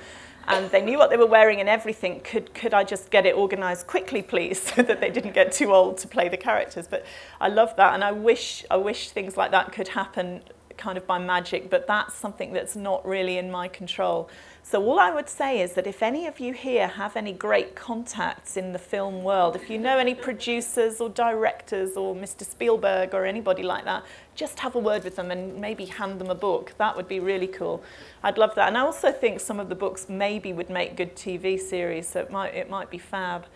And 0.47 0.69
they 0.69 0.83
knew 0.83 0.99
what 0.99 1.09
they 1.09 1.17
were 1.17 1.25
wearing 1.25 1.61
and 1.61 1.67
everything. 1.67 2.19
Could, 2.19 2.53
could 2.53 2.75
I 2.75 2.83
just 2.83 3.09
get 3.09 3.25
it 3.25 3.33
organised 3.33 3.87
quickly, 3.87 4.21
please, 4.21 4.61
so 4.75 4.83
that 4.83 5.01
they 5.01 5.09
didn't 5.09 5.33
get 5.33 5.51
too 5.51 5.73
old 5.73 5.97
to 5.97 6.07
play 6.07 6.29
the 6.29 6.37
characters? 6.37 6.87
But 6.87 7.03
I 7.41 7.47
love 7.47 7.75
that 7.77 7.95
and 7.95 8.03
I 8.03 8.11
wish, 8.11 8.63
I 8.69 8.77
wish 8.77 9.09
things 9.09 9.35
like 9.35 9.49
that 9.49 9.71
could 9.71 9.87
happen 9.87 10.43
kind 10.77 10.95
of 10.95 11.07
by 11.07 11.17
magic, 11.17 11.71
but 11.71 11.87
that's 11.87 12.13
something 12.13 12.53
that's 12.53 12.75
not 12.75 13.03
really 13.03 13.39
in 13.39 13.49
my 13.49 13.67
control. 13.67 14.29
So 14.63 14.83
all 14.83 14.99
I 14.99 15.09
would 15.09 15.29
say 15.29 15.61
is 15.61 15.73
that 15.73 15.87
if 15.87 16.03
any 16.03 16.27
of 16.27 16.39
you 16.39 16.53
here 16.53 16.87
have 16.87 17.15
any 17.15 17.33
great 17.33 17.75
contacts 17.75 18.55
in 18.55 18.71
the 18.71 18.77
film 18.77 19.23
world, 19.23 19.55
if 19.55 19.67
you 19.67 19.79
know 19.79 19.97
any 19.97 20.13
producers 20.13 21.01
or 21.01 21.09
directors 21.09 21.97
or 21.97 22.13
Mr. 22.13 22.45
Spielberg 22.45 23.15
or 23.15 23.25
anybody 23.25 23.63
like 23.63 23.85
that, 23.85 24.03
just 24.35 24.59
have 24.59 24.75
a 24.75 24.79
word 24.79 25.03
with 25.03 25.15
them 25.15 25.31
and 25.31 25.59
maybe 25.59 25.85
hand 25.85 26.21
them 26.21 26.29
a 26.29 26.35
book. 26.35 26.73
That 26.77 26.95
would 26.95 27.07
be 27.07 27.19
really 27.19 27.47
cool. 27.47 27.83
I'd 28.21 28.37
love 28.37 28.53
that. 28.55 28.67
And 28.67 28.77
I 28.77 28.81
also 28.81 29.11
think 29.11 29.39
some 29.39 29.59
of 29.59 29.69
the 29.69 29.75
books 29.75 30.07
maybe 30.07 30.53
would 30.53 30.69
make 30.69 30.95
good 30.95 31.15
TV 31.15 31.59
series, 31.59 32.07
so 32.07 32.19
it 32.19 32.31
might, 32.31 32.53
it 32.53 32.69
might 32.69 32.91
be 32.91 32.99
fab. 32.99 33.47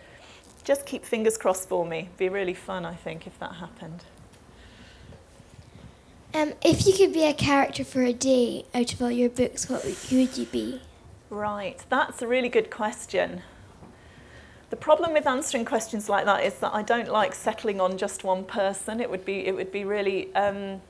Just 0.64 0.84
keep 0.84 1.04
fingers 1.04 1.38
crossed 1.38 1.68
for 1.68 1.86
me. 1.86 1.98
It'd 1.98 2.16
be 2.16 2.28
really 2.28 2.54
fun, 2.54 2.84
I 2.84 2.94
think, 2.94 3.26
if 3.26 3.38
that 3.38 3.54
happened. 3.56 4.02
Um, 6.34 6.54
if 6.64 6.84
you 6.84 6.92
could 6.92 7.12
be 7.12 7.24
a 7.24 7.32
character 7.32 7.84
for 7.84 8.02
a 8.02 8.12
day 8.12 8.64
out 8.74 8.92
of 8.92 9.00
all 9.00 9.12
your 9.12 9.28
books, 9.28 9.70
what 9.70 9.84
would, 9.84 9.94
who 9.94 10.16
would 10.16 10.36
you 10.36 10.46
be? 10.46 10.80
Right, 11.34 11.82
that's 11.88 12.22
a 12.22 12.28
really 12.28 12.48
good 12.48 12.70
question. 12.70 13.42
The 14.70 14.76
problem 14.76 15.12
with 15.12 15.26
answering 15.26 15.64
questions 15.64 16.08
like 16.08 16.26
that 16.26 16.44
is 16.44 16.54
that 16.60 16.72
I 16.72 16.82
don't 16.82 17.08
like 17.08 17.34
settling 17.34 17.80
on 17.80 17.98
just 17.98 18.22
one 18.22 18.44
person. 18.44 19.00
It 19.00 19.10
would 19.10 19.24
be, 19.24 19.44
it 19.44 19.52
would 19.52 19.72
be 19.72 19.84
really... 19.84 20.32
Um, 20.36 20.80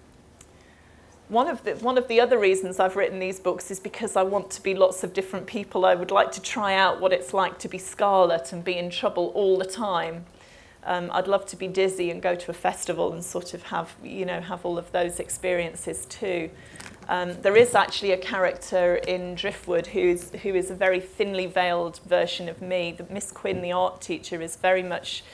one 1.29 1.49
of, 1.49 1.65
the, 1.65 1.77
one 1.77 1.97
of 1.97 2.09
the 2.09 2.21
other 2.21 2.39
reasons 2.39 2.79
I've 2.79 2.95
written 2.95 3.21
these 3.21 3.41
books 3.41 3.71
is 3.71 3.81
because 3.81 4.17
I 4.17 4.23
want 4.23 4.51
to 4.51 4.63
be 4.63 4.75
lots 4.75 5.03
of 5.03 5.15
different 5.15 5.47
people. 5.47 5.87
I 5.87 5.95
would 5.95 6.11
like 6.11 6.31
to 6.33 6.43
try 6.43 6.75
out 6.75 7.01
what 7.01 7.15
it's 7.15 7.33
like 7.33 7.59
to 7.61 7.69
be 7.69 7.79
Scarlett 7.79 8.53
and 8.53 8.63
be 8.63 8.77
in 8.77 8.91
trouble 8.91 9.33
all 9.35 9.57
the 9.57 9.65
time. 9.65 10.27
Um, 10.87 11.11
I'd 11.13 11.29
love 11.29 11.47
to 11.47 11.57
be 11.57 11.67
dizzy 11.67 12.11
and 12.11 12.21
go 12.21 12.35
to 12.35 12.51
a 12.51 12.55
festival 12.55 13.13
and 13.13 13.25
sort 13.25 13.55
of 13.55 13.63
have, 13.65 13.95
you 14.03 14.27
know, 14.27 14.41
have 14.41 14.65
all 14.67 14.77
of 14.77 14.93
those 14.93 15.19
experiences 15.19 16.07
too. 16.07 16.51
Um, 17.09 17.41
there 17.43 17.57
is 17.57 17.75
actually 17.75 18.13
a 18.13 18.17
character 18.17 18.97
in 18.97 19.35
Driftwood 19.35 19.89
who's, 19.89 20.31
who 20.43 20.55
is 20.55 20.71
a 20.71 20.75
very 20.75 21.01
thinly 21.01 21.47
veiled 21.47 22.01
version 22.07 22.49
of 22.49 22.63
me. 22.63 22.93
The 22.97 23.07
Miss 23.13 23.31
Quinn, 23.31 23.63
the 23.63 23.73
art 23.73 24.01
teacher, 24.01 24.41
is 24.41 24.57
very 24.57 24.83
much 24.83 25.25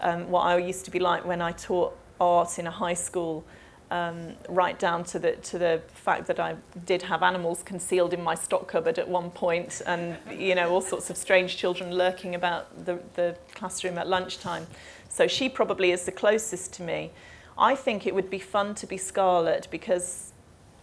um, 0.00 0.30
what 0.30 0.42
I 0.42 0.58
used 0.58 0.84
to 0.86 0.90
be 0.90 0.98
like 0.98 1.24
when 1.24 1.40
I 1.40 1.52
taught 1.52 1.96
art 2.20 2.58
in 2.58 2.66
a 2.66 2.70
high 2.70 2.94
school, 2.94 3.44
um, 3.90 4.34
right 4.48 4.78
down 4.78 5.04
to 5.04 5.18
the, 5.18 5.32
to 5.36 5.58
the 5.58 5.82
fact 5.94 6.26
that 6.26 6.40
I 6.40 6.56
did 6.84 7.02
have 7.02 7.22
animals 7.22 7.62
concealed 7.62 8.12
in 8.12 8.22
my 8.22 8.34
stock 8.34 8.68
cupboard 8.68 8.98
at 8.98 9.08
one 9.08 9.30
point 9.30 9.82
and, 9.86 10.16
you 10.30 10.54
know, 10.54 10.70
all 10.70 10.80
sorts 10.80 11.10
of 11.10 11.16
strange 11.16 11.56
children 11.56 11.92
lurking 11.92 12.34
about 12.34 12.86
the, 12.86 12.98
the 13.14 13.36
classroom 13.54 13.98
at 13.98 14.08
lunchtime. 14.08 14.66
So 15.14 15.28
she 15.28 15.48
probably 15.48 15.92
is 15.92 16.06
the 16.06 16.10
closest 16.10 16.72
to 16.72 16.82
me. 16.82 17.12
I 17.56 17.76
think 17.76 18.04
it 18.04 18.16
would 18.16 18.30
be 18.30 18.40
fun 18.40 18.74
to 18.74 18.84
be 18.84 18.96
Scarlett 18.96 19.68
because 19.70 20.32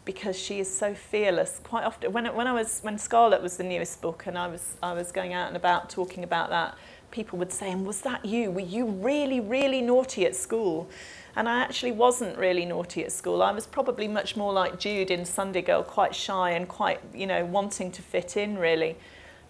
because 0.06 0.40
she 0.40 0.60
is 0.60 0.74
so 0.74 0.96
fearless. 0.96 1.60
Quite 1.64 1.84
often, 1.84 2.12
when, 2.14 2.34
when 2.34 2.48
I 2.48 2.54
was 2.54 2.80
when 2.80 2.98
Scarlett 2.98 3.42
was 3.42 3.58
the 3.58 3.66
newest 3.66 4.02
book, 4.02 4.24
and 4.28 4.38
I 4.38 4.48
was 4.48 4.78
I 4.82 4.94
was 4.94 5.12
going 5.12 5.34
out 5.34 5.50
and 5.50 5.58
about 5.58 5.90
talking 5.90 6.24
about 6.24 6.50
that, 6.50 6.78
people 7.12 7.40
would 7.40 7.52
say, 7.52 7.72
"And 7.72 7.86
was 7.86 8.00
that 8.02 8.24
you? 8.24 8.52
Were 8.52 8.62
you 8.62 8.86
really 8.86 9.42
really 9.42 9.82
naughty 9.82 10.26
at 10.26 10.34
school?" 10.34 10.90
And 11.36 11.50
I 11.50 11.60
actually 11.60 11.92
wasn't 11.92 12.38
really 12.38 12.66
naughty 12.66 13.04
at 13.04 13.12
school. 13.12 13.44
I 13.44 13.52
was 13.52 13.68
probably 13.68 14.08
much 14.08 14.38
more 14.38 14.54
like 14.54 14.80
Jude 14.80 15.12
in 15.12 15.26
Sundae 15.26 15.62
Girl, 15.62 15.84
quite 15.84 16.16
shy 16.16 16.52
and 16.52 16.70
quite 16.70 17.02
you 17.14 17.28
know 17.28 17.44
wanting 17.44 17.92
to 17.92 18.02
fit 18.02 18.38
in 18.38 18.58
really. 18.58 18.96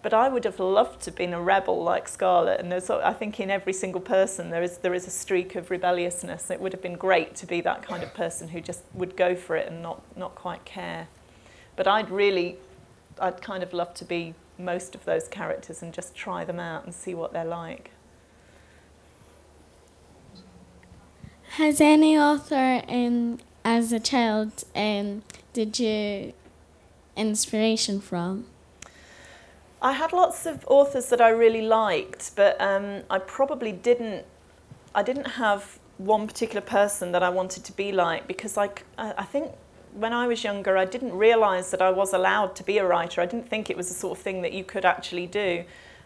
But 0.02 0.12
I 0.12 0.28
would 0.28 0.44
have 0.44 0.58
loved 0.58 1.02
to 1.02 1.10
have 1.10 1.16
been 1.16 1.32
a 1.32 1.40
rebel 1.40 1.82
like 1.82 2.08
Scarlett. 2.08 2.58
and 2.58 2.72
there's, 2.72 2.90
I 2.90 3.12
think 3.12 3.38
in 3.38 3.50
every 3.50 3.72
single 3.72 4.00
person 4.00 4.50
there 4.50 4.62
is, 4.62 4.78
there 4.78 4.94
is 4.94 5.06
a 5.06 5.10
streak 5.10 5.54
of 5.54 5.70
rebelliousness. 5.70 6.50
It 6.50 6.60
would 6.60 6.72
have 6.72 6.82
been 6.82 6.96
great 6.96 7.36
to 7.36 7.46
be 7.46 7.60
that 7.60 7.82
kind 7.82 8.02
of 8.02 8.12
person 8.12 8.48
who 8.48 8.60
just 8.60 8.82
would 8.94 9.16
go 9.16 9.36
for 9.36 9.56
it 9.56 9.68
and 9.68 9.80
not, 9.80 10.02
not 10.16 10.34
quite 10.34 10.64
care. 10.64 11.06
But 11.76 11.86
I'd 11.86 12.10
really, 12.10 12.56
I'd 13.20 13.40
kind 13.40 13.62
of 13.62 13.72
love 13.72 13.94
to 13.94 14.04
be 14.04 14.34
most 14.58 14.96
of 14.96 15.04
those 15.04 15.28
characters 15.28 15.82
and 15.82 15.94
just 15.94 16.16
try 16.16 16.44
them 16.44 16.58
out 16.58 16.84
and 16.84 16.92
see 16.92 17.14
what 17.14 17.32
they're 17.32 17.44
like. 17.44 17.92
Has 21.50 21.80
any 21.80 22.18
author, 22.18 22.82
um, 22.88 23.38
as 23.64 23.92
a 23.92 24.00
child, 24.00 24.64
um, 24.74 25.22
did 25.52 25.78
you 25.78 26.32
inspiration 27.16 28.00
from? 28.00 28.46
I 29.82 29.92
had 29.92 30.12
lots 30.12 30.46
of 30.46 30.64
authors 30.68 31.08
that 31.08 31.20
I 31.20 31.30
really 31.30 31.62
liked, 31.62 32.36
but 32.36 32.58
um, 32.60 33.02
I 33.10 33.18
probably 33.18 33.72
didn't, 33.72 34.24
I 34.94 35.02
didn't 35.02 35.26
have 35.26 35.80
one 35.98 36.28
particular 36.28 36.60
person 36.60 37.10
that 37.12 37.22
I 37.24 37.28
wanted 37.28 37.64
to 37.64 37.72
be 37.72 37.90
like 37.90 38.28
because 38.28 38.56
I, 38.56 38.70
I 38.96 39.24
think 39.24 39.50
when 39.94 40.12
I 40.12 40.28
was 40.28 40.44
younger, 40.44 40.76
I 40.76 40.84
didn't 40.84 41.12
realise 41.12 41.72
that 41.72 41.82
I 41.82 41.90
was 41.90 42.14
allowed 42.14 42.54
to 42.56 42.64
be 42.64 42.78
a 42.78 42.86
writer. 42.86 43.20
I 43.20 43.26
didn't 43.26 43.48
think 43.48 43.70
it 43.70 43.76
was 43.76 43.88
the 43.88 43.94
sort 43.94 44.16
of 44.16 44.22
thing 44.22 44.42
that 44.42 44.52
you 44.52 44.62
could 44.62 44.84
actually 44.84 45.26
do. 45.26 45.64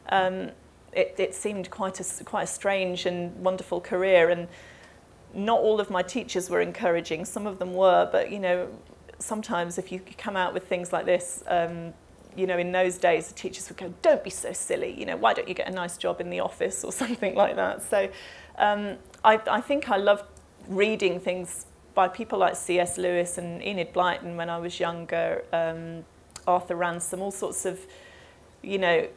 Um, 0.08 0.52
it, 0.92 1.14
it 1.18 1.34
seemed 1.34 1.70
quite 1.70 2.00
a, 2.00 2.24
quite 2.24 2.44
a 2.44 2.46
strange 2.46 3.04
and 3.04 3.36
wonderful 3.44 3.82
career 3.82 4.30
and 4.30 4.48
not 5.34 5.60
all 5.60 5.80
of 5.80 5.90
my 5.90 6.02
teachers 6.02 6.48
were 6.48 6.62
encouraging. 6.62 7.26
Some 7.26 7.46
of 7.46 7.58
them 7.58 7.74
were, 7.74 8.08
but 8.10 8.32
you 8.32 8.38
know, 8.38 8.68
sometimes 9.18 9.76
if 9.76 9.92
you 9.92 10.00
come 10.16 10.34
out 10.34 10.54
with 10.54 10.66
things 10.66 10.94
like 10.94 11.04
this, 11.04 11.44
um, 11.46 11.92
you 12.36 12.46
know, 12.46 12.58
in 12.58 12.72
those 12.72 12.98
days, 12.98 13.28
the 13.28 13.34
teachers 13.34 13.68
would 13.68 13.78
go, 13.78 13.92
don't 14.02 14.22
be 14.22 14.30
so 14.30 14.52
silly, 14.52 14.92
you 14.98 15.06
know, 15.06 15.16
why 15.16 15.32
don't 15.32 15.48
you 15.48 15.54
get 15.54 15.68
a 15.68 15.72
nice 15.72 15.96
job 15.96 16.20
in 16.20 16.30
the 16.30 16.40
office 16.40 16.84
or 16.84 16.92
something 17.02 17.34
like 17.34 17.56
that. 17.56 17.82
So 17.82 18.08
um, 18.58 18.96
I, 19.24 19.40
I 19.50 19.60
think 19.60 19.90
I 19.90 19.96
loved 19.96 20.24
reading 20.68 21.20
things 21.20 21.66
by 21.94 22.08
people 22.08 22.38
like 22.38 22.56
C.S. 22.56 22.98
Lewis 22.98 23.38
and 23.38 23.62
Enid 23.62 23.94
Blyton 23.94 24.36
when 24.36 24.50
I 24.50 24.58
was 24.58 24.78
younger, 24.78 25.44
um, 25.52 26.04
Arthur 26.46 26.76
Ransome, 26.76 27.22
all 27.22 27.30
sorts 27.30 27.64
of, 27.64 27.80
you 28.62 28.78
know, 28.78 29.08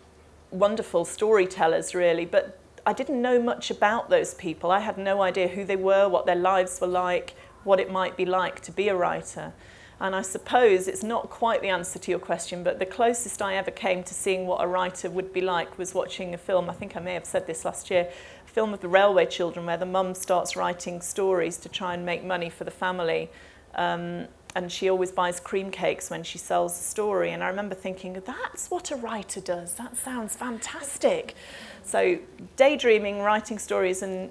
wonderful 0.51 1.05
storytellers 1.05 1.93
really, 1.93 2.25
but 2.25 2.57
I 2.85 2.93
didn't 2.93 3.21
know 3.21 3.39
much 3.39 3.69
about 3.69 4.09
those 4.09 4.33
people. 4.33 4.71
I 4.71 4.79
had 4.79 4.97
no 4.97 5.21
idea 5.21 5.47
who 5.47 5.65
they 5.65 5.75
were, 5.75 6.07
what 6.07 6.25
their 6.25 6.35
lives 6.35 6.79
were 6.79 6.87
like, 6.87 7.35
what 7.63 7.79
it 7.79 7.91
might 7.91 8.15
be 8.15 8.25
like 8.25 8.61
to 8.61 8.71
be 8.71 8.87
a 8.87 8.95
writer. 8.95 9.53
And 10.01 10.15
I 10.15 10.21
suppose 10.21 10.87
it's 10.87 11.03
not 11.03 11.29
quite 11.29 11.61
the 11.61 11.67
answer 11.67 11.99
to 11.99 12.11
your 12.11 12.19
question, 12.19 12.63
but 12.63 12.79
the 12.79 12.85
closest 12.85 13.41
I 13.41 13.55
ever 13.55 13.71
came 13.71 14.03
to 14.03 14.13
seeing 14.13 14.47
what 14.47 14.63
a 14.63 14.67
writer 14.67 15.09
would 15.09 15.33
be 15.33 15.41
like 15.41 15.77
was 15.77 15.93
watching 15.93 16.33
a 16.33 16.37
film, 16.37 16.69
I 16.69 16.73
think 16.73 16.95
I 16.95 17.01
may 17.01 17.13
have 17.15 17.25
said 17.25 17.47
this 17.47 17.65
last 17.65 17.89
year, 17.91 18.09
a 18.45 18.49
film 18.49 18.73
of 18.73 18.79
the 18.79 18.87
railway 18.87 19.25
children 19.25 19.65
where 19.65 19.77
the 19.77 19.85
mum 19.85 20.15
starts 20.15 20.55
writing 20.55 21.01
stories 21.01 21.57
to 21.57 21.69
try 21.69 21.93
and 21.93 22.05
make 22.05 22.23
money 22.23 22.49
for 22.49 22.63
the 22.63 22.71
family. 22.71 23.29
Um, 23.75 24.27
and 24.55 24.71
she 24.71 24.89
always 24.89 25.11
buys 25.11 25.39
cream 25.39 25.69
cakes 25.69 26.09
when 26.09 26.23
she 26.23 26.37
sells 26.37 26.73
a 26.73 26.81
story. 26.81 27.31
And 27.31 27.43
I 27.43 27.47
remember 27.47 27.75
thinking, 27.75 28.13
that's 28.25 28.71
what 28.71 28.89
a 28.91 28.95
writer 28.95 29.41
does. 29.41 29.75
That 29.75 29.95
sounds 29.95 30.35
fantastic. 30.35 31.35
So 31.83 32.17
daydreaming, 32.55 33.19
writing 33.19 33.59
stories, 33.59 34.01
and 34.01 34.29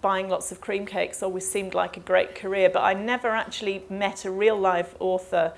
buying 0.00 0.28
lots 0.28 0.50
of 0.50 0.60
cream 0.60 0.86
cakes 0.86 1.22
always 1.22 1.48
seemed 1.48 1.74
like 1.74 1.96
a 1.96 2.00
great 2.00 2.34
career. 2.34 2.70
But 2.70 2.82
I 2.82 2.94
never 2.94 3.28
actually 3.28 3.84
met 3.88 4.24
a 4.24 4.30
real 4.30 4.58
life 4.58 4.94
author 4.98 5.52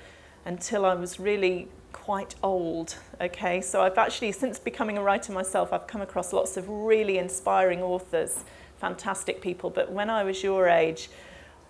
until 0.45 0.85
I 0.85 0.95
was 0.95 1.19
really 1.19 1.67
quite 1.91 2.35
old. 2.43 2.97
Okay, 3.21 3.61
so 3.61 3.81
I've 3.81 3.97
actually, 3.97 4.31
since 4.33 4.59
becoming 4.59 4.97
a 4.97 5.01
writer 5.01 5.31
myself, 5.31 5.71
I've 5.71 5.87
come 5.87 6.01
across 6.01 6.33
lots 6.33 6.57
of 6.57 6.67
really 6.67 7.17
inspiring 7.17 7.81
authors, 7.81 8.43
fantastic 8.77 9.41
people. 9.41 9.69
But 9.69 9.91
when 9.91 10.09
I 10.09 10.23
was 10.23 10.43
your 10.43 10.67
age, 10.67 11.09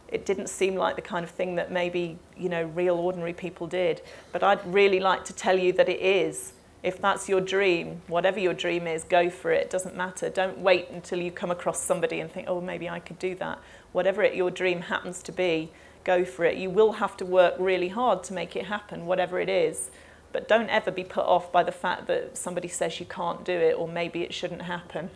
it 0.07 0.25
didn't 0.25 0.47
seem 0.47 0.75
like 0.75 0.95
the 0.95 1.01
kind 1.01 1.23
of 1.23 1.31
thing 1.31 1.55
that 1.55 1.71
maybe 1.71 2.17
you 2.37 2.49
know 2.49 2.63
real 2.63 2.95
ordinary 2.95 3.33
people 3.33 3.67
did. 3.67 4.01
But 4.31 4.43
I'd 4.43 4.65
really 4.65 4.99
like 4.99 5.25
to 5.25 5.33
tell 5.33 5.57
you 5.57 5.73
that 5.73 5.89
it 5.89 5.99
is. 5.99 6.53
If 6.83 7.01
that's 7.01 7.29
your 7.29 7.39
dream, 7.39 8.01
whatever 8.07 8.39
your 8.39 8.53
dream 8.53 8.87
is, 8.87 9.05
go 9.05 9.29
for 9.29 9.51
it. 9.51 9.63
It 9.63 9.69
doesn't 9.69 9.95
matter. 9.95 10.29
Don't 10.29 10.59
wait 10.59 10.89
until 10.89 11.19
you 11.19 11.31
come 11.31 11.49
across 11.49 11.81
somebody 11.81 12.19
and 12.19 12.29
think, 12.29 12.49
oh, 12.49 12.59
maybe 12.59 12.89
I 12.89 12.99
could 12.99 13.17
do 13.19 13.35
that. 13.35 13.59
Whatever 13.93 14.21
it, 14.21 14.35
your 14.35 14.51
dream 14.51 14.81
happens 14.81 15.23
to 15.23 15.31
be, 15.31 15.71
go 16.03 16.25
for 16.25 16.43
it. 16.43 16.57
You 16.57 16.69
will 16.69 16.93
have 16.93 17.15
to 17.17 17.25
work 17.25 17.55
really 17.57 17.87
hard 17.87 18.23
to 18.25 18.33
make 18.33 18.57
it 18.57 18.65
happen, 18.65 19.05
whatever 19.05 19.39
it 19.39 19.47
is. 19.47 19.91
But 20.33 20.49
don't 20.49 20.69
ever 20.69 20.91
be 20.91 21.05
put 21.05 21.25
off 21.25 21.53
by 21.53 21.63
the 21.63 21.71
fact 21.71 22.07
that 22.07 22.37
somebody 22.37 22.67
says 22.67 22.99
you 22.99 23.05
can't 23.05 23.45
do 23.45 23.53
it 23.53 23.77
or 23.77 23.87
maybe 23.87 24.23
it 24.23 24.33
shouldn't 24.33 24.63
happen. 24.63 25.09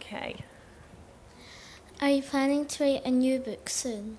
Okay. 0.00 0.44
Are 2.00 2.10
you 2.10 2.22
planning 2.22 2.66
to 2.66 2.82
write 2.84 3.04
a 3.04 3.12
new 3.12 3.38
book 3.38 3.68
soon? 3.68 4.18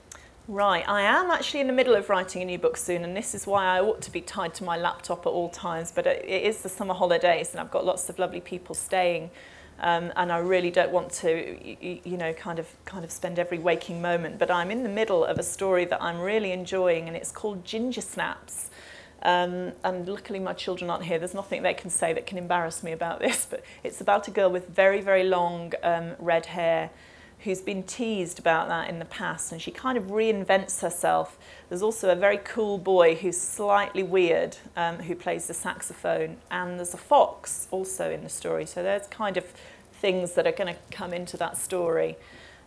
Right, 0.49 0.83
I 0.89 1.03
am 1.03 1.31
actually 1.31 1.61
in 1.61 1.67
the 1.67 1.73
middle 1.73 1.95
of 1.95 2.09
writing 2.09 2.41
a 2.41 2.45
new 2.45 2.57
book 2.57 2.75
soon, 2.75 3.05
and 3.05 3.15
this 3.15 3.33
is 3.33 3.47
why 3.47 3.63
I 3.63 3.79
ought 3.79 4.01
to 4.01 4.11
be 4.11 4.19
tied 4.19 4.53
to 4.55 4.65
my 4.65 4.75
laptop 4.75 5.25
at 5.25 5.29
all 5.29 5.47
times. 5.47 5.93
But 5.93 6.05
it 6.05 6.25
is 6.25 6.61
the 6.61 6.67
summer 6.67 6.93
holidays, 6.93 7.51
and 7.51 7.61
I've 7.61 7.71
got 7.71 7.85
lots 7.85 8.09
of 8.09 8.19
lovely 8.19 8.41
people 8.41 8.75
staying, 8.75 9.31
um, 9.79 10.11
and 10.17 10.33
I 10.33 10.39
really 10.39 10.69
don't 10.69 10.91
want 10.91 11.13
to, 11.13 11.79
you 11.81 12.17
know, 12.17 12.33
kind 12.33 12.59
of 12.59 12.67
kind 12.83 13.05
of 13.05 13.11
spend 13.11 13.39
every 13.39 13.57
waking 13.57 14.01
moment. 14.01 14.37
But 14.37 14.51
I'm 14.51 14.69
in 14.69 14.83
the 14.83 14.89
middle 14.89 15.23
of 15.23 15.39
a 15.39 15.43
story 15.43 15.85
that 15.85 16.03
I'm 16.03 16.19
really 16.19 16.51
enjoying, 16.51 17.07
and 17.07 17.15
it's 17.15 17.31
called 17.31 17.63
Ginger 17.63 18.01
Snaps. 18.01 18.69
Um, 19.21 19.71
and 19.85 20.05
luckily 20.05 20.39
my 20.39 20.51
children 20.51 20.89
aren't 20.89 21.05
here. 21.05 21.19
There's 21.19 21.33
nothing 21.33 21.63
they 21.63 21.73
can 21.73 21.89
say 21.89 22.11
that 22.11 22.25
can 22.25 22.37
embarrass 22.37 22.83
me 22.83 22.91
about 22.91 23.21
this, 23.21 23.45
but 23.49 23.63
it's 23.81 24.01
about 24.01 24.27
a 24.27 24.31
girl 24.31 24.51
with 24.51 24.67
very, 24.67 24.99
very 24.99 25.23
long 25.23 25.71
um, 25.83 26.17
red 26.19 26.47
hair 26.47 26.89
who's 27.43 27.61
been 27.61 27.83
teased 27.83 28.39
about 28.39 28.69
that 28.69 28.89
in 28.89 28.99
the 28.99 29.05
past 29.05 29.51
and 29.51 29.61
she 29.61 29.71
kind 29.71 29.97
of 29.97 30.05
reinvents 30.05 30.81
herself. 30.81 31.37
There's 31.67 31.81
also 31.81 32.09
a 32.09 32.15
very 32.15 32.37
cool 32.37 32.77
boy 32.77 33.15
who's 33.15 33.37
slightly 33.37 34.03
weird 34.03 34.55
um, 34.77 34.99
who 34.99 35.15
plays 35.15 35.47
the 35.47 35.53
saxophone 35.53 36.37
and 36.51 36.77
there's 36.77 36.93
a 36.93 36.97
fox 36.97 37.67
also 37.69 38.11
in 38.11 38.23
the 38.23 38.29
story. 38.29 38.65
So 38.65 38.81
there's 38.81 39.07
kind 39.07 39.35
of 39.35 39.45
things 39.93 40.33
that 40.33 40.47
are 40.47 40.51
going 40.53 40.73
to 40.73 40.79
come 40.91 41.13
into 41.13 41.35
that 41.37 41.57
story. 41.57 42.15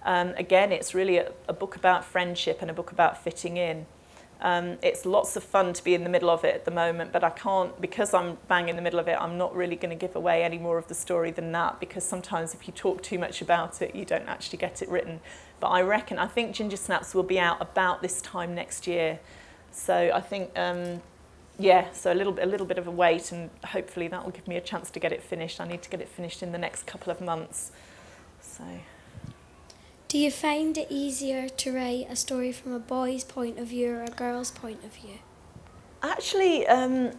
Um, 0.04 0.34
again, 0.36 0.72
it's 0.72 0.94
really 0.94 1.18
a, 1.18 1.32
a 1.48 1.52
book 1.52 1.76
about 1.76 2.04
friendship 2.04 2.58
and 2.60 2.70
a 2.70 2.74
book 2.74 2.92
about 2.92 3.22
fitting 3.22 3.56
in. 3.56 3.86
Um, 4.40 4.76
it's 4.82 5.06
lots 5.06 5.34
of 5.36 5.42
fun 5.42 5.72
to 5.72 5.82
be 5.82 5.94
in 5.94 6.04
the 6.04 6.10
middle 6.10 6.28
of 6.28 6.44
it 6.44 6.54
at 6.54 6.64
the 6.66 6.70
moment, 6.70 7.10
but 7.10 7.24
I 7.24 7.30
can't, 7.30 7.80
because 7.80 8.12
I'm 8.12 8.36
bang 8.48 8.68
in 8.68 8.76
the 8.76 8.82
middle 8.82 9.00
of 9.00 9.08
it, 9.08 9.16
I'm 9.18 9.38
not 9.38 9.56
really 9.56 9.76
going 9.76 9.96
to 9.98 10.06
give 10.06 10.14
away 10.14 10.44
any 10.44 10.58
more 10.58 10.76
of 10.76 10.88
the 10.88 10.94
story 10.94 11.30
than 11.30 11.52
that, 11.52 11.80
because 11.80 12.04
sometimes 12.04 12.52
if 12.52 12.68
you 12.68 12.74
talk 12.74 13.02
too 13.02 13.18
much 13.18 13.40
about 13.40 13.80
it, 13.80 13.94
you 13.94 14.04
don't 14.04 14.28
actually 14.28 14.58
get 14.58 14.82
it 14.82 14.90
written. 14.90 15.20
But 15.58 15.68
I 15.68 15.80
reckon, 15.80 16.18
I 16.18 16.26
think 16.26 16.54
Ginger 16.54 16.76
Snaps 16.76 17.14
will 17.14 17.22
be 17.22 17.40
out 17.40 17.62
about 17.62 18.02
this 18.02 18.20
time 18.20 18.54
next 18.54 18.86
year. 18.86 19.20
So 19.72 20.10
I 20.14 20.20
think, 20.20 20.50
um, 20.54 21.00
yeah, 21.58 21.90
so 21.92 22.12
a 22.12 22.14
little, 22.14 22.36
a 22.38 22.44
little 22.44 22.66
bit 22.66 22.76
of 22.76 22.86
a 22.86 22.90
wait, 22.90 23.32
and 23.32 23.48
hopefully 23.64 24.08
that 24.08 24.22
will 24.22 24.32
give 24.32 24.46
me 24.46 24.56
a 24.56 24.60
chance 24.60 24.90
to 24.90 25.00
get 25.00 25.12
it 25.12 25.22
finished. 25.22 25.62
I 25.62 25.66
need 25.66 25.80
to 25.80 25.88
get 25.88 26.02
it 26.02 26.08
finished 26.10 26.42
in 26.42 26.52
the 26.52 26.58
next 26.58 26.86
couple 26.86 27.10
of 27.10 27.22
months. 27.22 27.72
So. 28.42 28.64
Do 30.08 30.18
you 30.18 30.30
find 30.30 30.78
it 30.78 30.86
easier 30.88 31.48
to 31.48 31.72
write 31.72 32.06
a 32.08 32.14
story 32.14 32.52
from 32.52 32.72
a 32.72 32.78
boy's 32.78 33.24
point 33.24 33.58
of 33.58 33.66
view 33.66 33.96
or 33.96 34.04
a 34.04 34.10
girl's 34.10 34.52
point 34.52 34.84
of 34.84 34.94
view? 34.94 35.18
Actually, 36.00 36.64
um, 36.68 37.10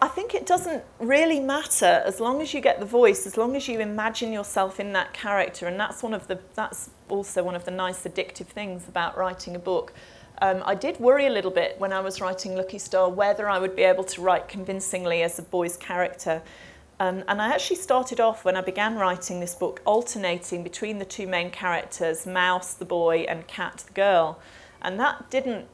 I 0.00 0.08
think 0.08 0.34
it 0.34 0.46
doesn't 0.46 0.82
really 0.98 1.40
matter 1.40 2.02
as 2.06 2.20
long 2.20 2.40
as 2.40 2.54
you 2.54 2.62
get 2.62 2.80
the 2.80 2.86
voice, 2.86 3.26
as 3.26 3.36
long 3.36 3.54
as 3.54 3.68
you 3.68 3.80
imagine 3.80 4.32
yourself 4.32 4.80
in 4.80 4.94
that 4.94 5.12
character, 5.12 5.66
and 5.66 5.78
that's 5.78 6.02
one 6.02 6.14
of 6.14 6.26
the 6.26 6.38
that's 6.54 6.88
also 7.10 7.42
one 7.42 7.54
of 7.54 7.66
the 7.66 7.70
nice 7.70 8.04
addictive 8.04 8.46
things 8.46 8.88
about 8.88 9.18
writing 9.18 9.54
a 9.54 9.58
book. 9.58 9.92
Um, 10.40 10.62
I 10.64 10.74
did 10.74 10.98
worry 11.00 11.26
a 11.26 11.30
little 11.30 11.50
bit 11.50 11.78
when 11.78 11.92
I 11.92 12.00
was 12.00 12.20
writing 12.20 12.54
Lucky 12.54 12.78
Star 12.78 13.10
whether 13.10 13.46
I 13.46 13.58
would 13.58 13.76
be 13.76 13.82
able 13.82 14.04
to 14.04 14.22
write 14.22 14.48
convincingly 14.48 15.22
as 15.22 15.38
a 15.38 15.42
boy's 15.42 15.76
character 15.76 16.40
um, 17.00 17.22
and 17.28 17.40
I 17.40 17.48
actually 17.52 17.76
started 17.76 18.18
off 18.18 18.44
when 18.44 18.56
I 18.56 18.60
began 18.60 18.96
writing 18.96 19.38
this 19.38 19.54
book 19.54 19.80
alternating 19.84 20.64
between 20.64 20.98
the 20.98 21.04
two 21.04 21.26
main 21.26 21.50
characters, 21.50 22.26
Mouse 22.26 22.74
the 22.74 22.84
boy 22.84 23.18
and 23.28 23.46
Cat 23.46 23.84
the 23.86 23.92
girl. 23.92 24.40
And 24.82 24.98
that 24.98 25.30
didn't 25.30 25.66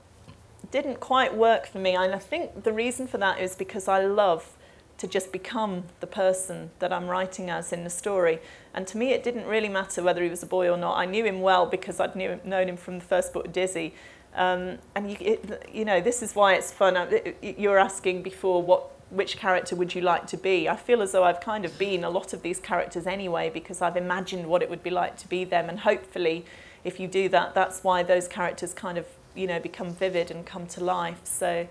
didn't 0.70 0.98
quite 0.98 1.34
work 1.34 1.66
for 1.66 1.78
me. 1.78 1.94
And 1.94 2.14
I 2.14 2.18
think 2.18 2.64
the 2.64 2.72
reason 2.72 3.06
for 3.06 3.18
that 3.18 3.38
is 3.40 3.54
because 3.54 3.86
I 3.86 4.04
love 4.04 4.56
to 4.98 5.06
just 5.06 5.32
become 5.32 5.84
the 6.00 6.06
person 6.06 6.70
that 6.78 6.92
I'm 6.92 7.06
writing 7.06 7.50
as 7.50 7.72
in 7.72 7.84
the 7.84 7.90
story. 7.90 8.40
And 8.74 8.86
to 8.88 8.98
me, 8.98 9.12
it 9.12 9.22
didn't 9.22 9.46
really 9.46 9.68
matter 9.68 10.02
whether 10.02 10.22
he 10.22 10.28
was 10.28 10.42
a 10.42 10.46
boy 10.46 10.68
or 10.68 10.76
not. 10.76 10.96
I 10.96 11.06
knew 11.06 11.24
him 11.24 11.40
well 11.40 11.66
because 11.66 12.00
I'd 12.00 12.16
knew, 12.16 12.40
known 12.44 12.68
him 12.68 12.76
from 12.76 12.98
the 12.98 13.04
first 13.04 13.32
book, 13.32 13.52
Dizzy. 13.52 13.94
Um, 14.34 14.78
and 14.94 15.10
you, 15.10 15.16
it, 15.20 15.68
you 15.72 15.84
know, 15.84 16.00
this 16.00 16.22
is 16.22 16.34
why 16.34 16.54
it's 16.54 16.72
fun. 16.72 16.96
You're 17.42 17.78
asking 17.78 18.22
before 18.22 18.62
what 18.62 18.90
which 19.14 19.36
character 19.36 19.76
would 19.76 19.94
you 19.94 20.00
like 20.00 20.26
to 20.28 20.36
be? 20.36 20.68
I 20.68 20.76
feel 20.76 21.02
as 21.02 21.12
though 21.12 21.24
I've 21.24 21.40
kind 21.40 21.64
of 21.64 21.78
been 21.78 22.04
a 22.04 22.10
lot 22.10 22.32
of 22.32 22.42
these 22.42 22.58
characters 22.58 23.06
anyway 23.06 23.50
because 23.50 23.80
I've 23.80 23.96
imagined 23.96 24.46
what 24.46 24.62
it 24.62 24.70
would 24.70 24.82
be 24.82 24.90
like 24.90 25.16
to 25.18 25.28
be 25.28 25.44
them 25.44 25.68
and 25.68 25.80
hopefully 25.80 26.44
if 26.84 27.00
you 27.00 27.08
do 27.08 27.28
that 27.30 27.54
that's 27.54 27.82
why 27.82 28.02
those 28.02 28.28
characters 28.28 28.74
kind 28.74 28.98
of 28.98 29.06
you 29.34 29.46
know 29.46 29.58
become 29.58 29.90
vivid 29.90 30.30
and 30.30 30.44
come 30.44 30.66
to 30.68 30.84
life 30.84 31.20
so 31.24 31.66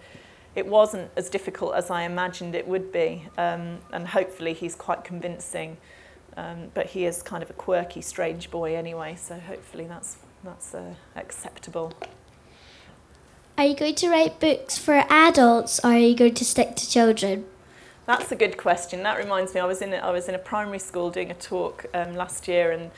it 0.55 0.65
wasn't 0.67 1.09
as 1.15 1.29
difficult 1.29 1.75
as 1.75 1.89
I 1.89 2.03
imagined 2.03 2.55
it 2.55 2.67
would 2.67 2.91
be 2.91 3.27
um, 3.37 3.79
and 3.91 4.07
hopefully 4.07 4.53
he's 4.53 4.75
quite 4.75 5.03
convincing 5.03 5.77
um, 6.35 6.71
but 6.73 6.87
he 6.87 7.05
is 7.05 7.21
kind 7.21 7.43
of 7.43 7.49
a 7.49 7.53
quirky 7.53 8.01
strange 8.01 8.49
boy 8.49 8.75
anyway 8.75 9.15
so 9.15 9.39
hopefully 9.39 9.85
that's 9.85 10.17
that's 10.43 10.75
uh, 10.75 10.93
acceptable. 11.15 11.93
Are 13.55 13.65
you 13.65 13.75
going 13.75 13.93
to 13.95 14.09
write 14.09 14.39
books 14.39 14.79
for 14.79 15.05
adults 15.11 15.79
or 15.83 15.91
are 15.91 15.97
you 15.99 16.15
going 16.15 16.33
to 16.33 16.43
stick 16.43 16.75
to 16.75 16.89
children? 16.89 17.45
That's 18.07 18.31
a 18.31 18.35
good 18.35 18.57
question. 18.57 19.03
That 19.03 19.19
reminds 19.19 19.53
me, 19.53 19.61
I 19.61 19.65
was 19.65 19.83
in 19.83 19.93
a, 19.93 19.97
I 19.97 20.09
was 20.09 20.27
in 20.27 20.33
a 20.33 20.39
primary 20.39 20.79
school 20.79 21.11
doing 21.11 21.29
a 21.29 21.35
talk 21.35 21.85
um, 21.93 22.15
last 22.15 22.47
year, 22.47 22.71
and 22.71 22.89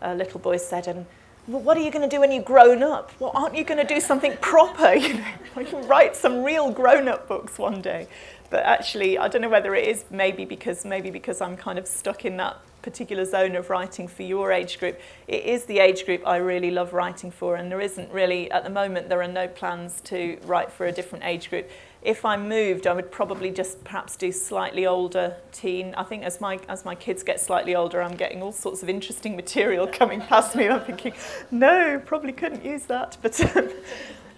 a 0.00 0.14
little 0.14 0.40
boy 0.40 0.56
said, 0.56 0.88
"And 0.88 1.04
well, 1.46 1.60
what 1.60 1.76
are 1.76 1.80
you 1.80 1.90
going 1.90 2.08
to 2.08 2.08
do 2.08 2.18
when 2.18 2.32
you've 2.32 2.46
grown 2.46 2.82
up? 2.82 3.12
Well, 3.20 3.30
aren't 3.34 3.54
you 3.54 3.62
going 3.62 3.86
to 3.86 3.94
do 3.94 4.00
something 4.00 4.36
proper? 4.40 4.94
You 4.94 5.14
know, 5.14 5.24
like 5.54 5.70
write 5.86 6.16
some 6.16 6.42
real 6.42 6.72
grown-up 6.72 7.28
books 7.28 7.58
one 7.58 7.82
day." 7.82 8.08
But 8.48 8.64
actually, 8.64 9.18
I 9.18 9.28
don't 9.28 9.42
know 9.42 9.50
whether 9.50 9.74
it 9.74 9.86
is 9.86 10.06
maybe 10.10 10.46
because 10.46 10.84
maybe 10.84 11.10
because 11.10 11.42
I'm 11.42 11.56
kind 11.58 11.78
of 11.78 11.86
stuck 11.86 12.24
in 12.24 12.38
that 12.38 12.56
particular 12.82 13.24
zone 13.24 13.56
of 13.56 13.70
writing 13.70 14.08
for 14.08 14.22
your 14.22 14.52
age 14.52 14.78
group. 14.78 14.98
It 15.28 15.44
is 15.44 15.64
the 15.64 15.78
age 15.78 16.04
group 16.04 16.26
I 16.26 16.36
really 16.36 16.70
love 16.70 16.92
writing 16.92 17.30
for, 17.30 17.56
and 17.56 17.70
there 17.70 17.80
isn't 17.80 18.10
really, 18.12 18.50
at 18.50 18.64
the 18.64 18.70
moment, 18.70 19.08
there 19.08 19.22
are 19.22 19.28
no 19.28 19.48
plans 19.48 20.00
to 20.02 20.38
write 20.44 20.72
for 20.72 20.86
a 20.86 20.92
different 20.92 21.24
age 21.24 21.50
group. 21.50 21.70
If 22.02 22.24
I 22.24 22.36
moved, 22.38 22.86
I 22.86 22.94
would 22.94 23.10
probably 23.10 23.50
just 23.50 23.84
perhaps 23.84 24.16
do 24.16 24.32
slightly 24.32 24.86
older 24.86 25.36
teen. 25.52 25.94
I 25.96 26.02
think 26.02 26.24
as 26.24 26.40
my, 26.40 26.58
as 26.68 26.84
my 26.84 26.94
kids 26.94 27.22
get 27.22 27.40
slightly 27.40 27.74
older, 27.74 28.00
I'm 28.00 28.16
getting 28.16 28.42
all 28.42 28.52
sorts 28.52 28.82
of 28.82 28.88
interesting 28.88 29.36
material 29.36 29.86
coming 29.92 30.20
past 30.20 30.56
me. 30.56 30.68
I'm 30.68 30.80
thinking, 30.80 31.12
no, 31.50 32.00
probably 32.04 32.32
couldn't 32.32 32.64
use 32.64 32.84
that. 32.84 33.16
But, 33.22 33.56
um, 33.56 33.70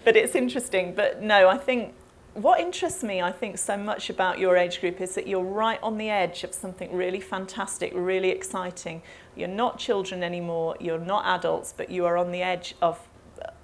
but 0.03 0.17
it's 0.17 0.35
interesting. 0.35 0.93
But 0.93 1.21
no, 1.21 1.47
I 1.47 1.57
think 1.57 1.93
what 2.33 2.59
interests 2.59 3.03
me, 3.03 3.21
I 3.21 3.31
think, 3.31 3.57
so 3.57 3.77
much 3.77 4.09
about 4.09 4.39
your 4.39 4.57
age 4.57 4.81
group 4.81 4.99
is 5.01 5.13
that 5.15 5.27
you're 5.27 5.43
right 5.43 5.79
on 5.83 5.97
the 5.97 6.09
edge 6.09 6.43
of 6.43 6.53
something 6.53 6.91
really 6.95 7.19
fantastic, 7.19 7.91
really 7.93 8.29
exciting. 8.29 9.03
You're 9.35 9.47
not 9.47 9.77
children 9.77 10.23
anymore, 10.23 10.75
you're 10.79 10.99
not 10.99 11.25
adults, 11.25 11.73
but 11.75 11.91
you 11.91 12.05
are 12.05 12.17
on 12.17 12.31
the 12.31 12.41
edge 12.41 12.73
of, 12.81 12.99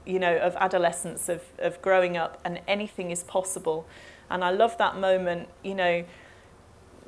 you 0.06 0.20
know, 0.20 0.38
of 0.38 0.56
adolescence, 0.58 1.30
of, 1.30 1.44
of 1.58 1.82
growing 1.82 2.16
up, 2.16 2.40
and 2.46 2.62
anything 2.68 3.10
is 3.10 3.24
possible. 3.24 3.88
And 4.30 4.44
I 4.44 4.52
love 4.52 4.78
that 4.78 4.98
moment, 4.98 5.50
you 5.64 5.74
know, 5.74 6.06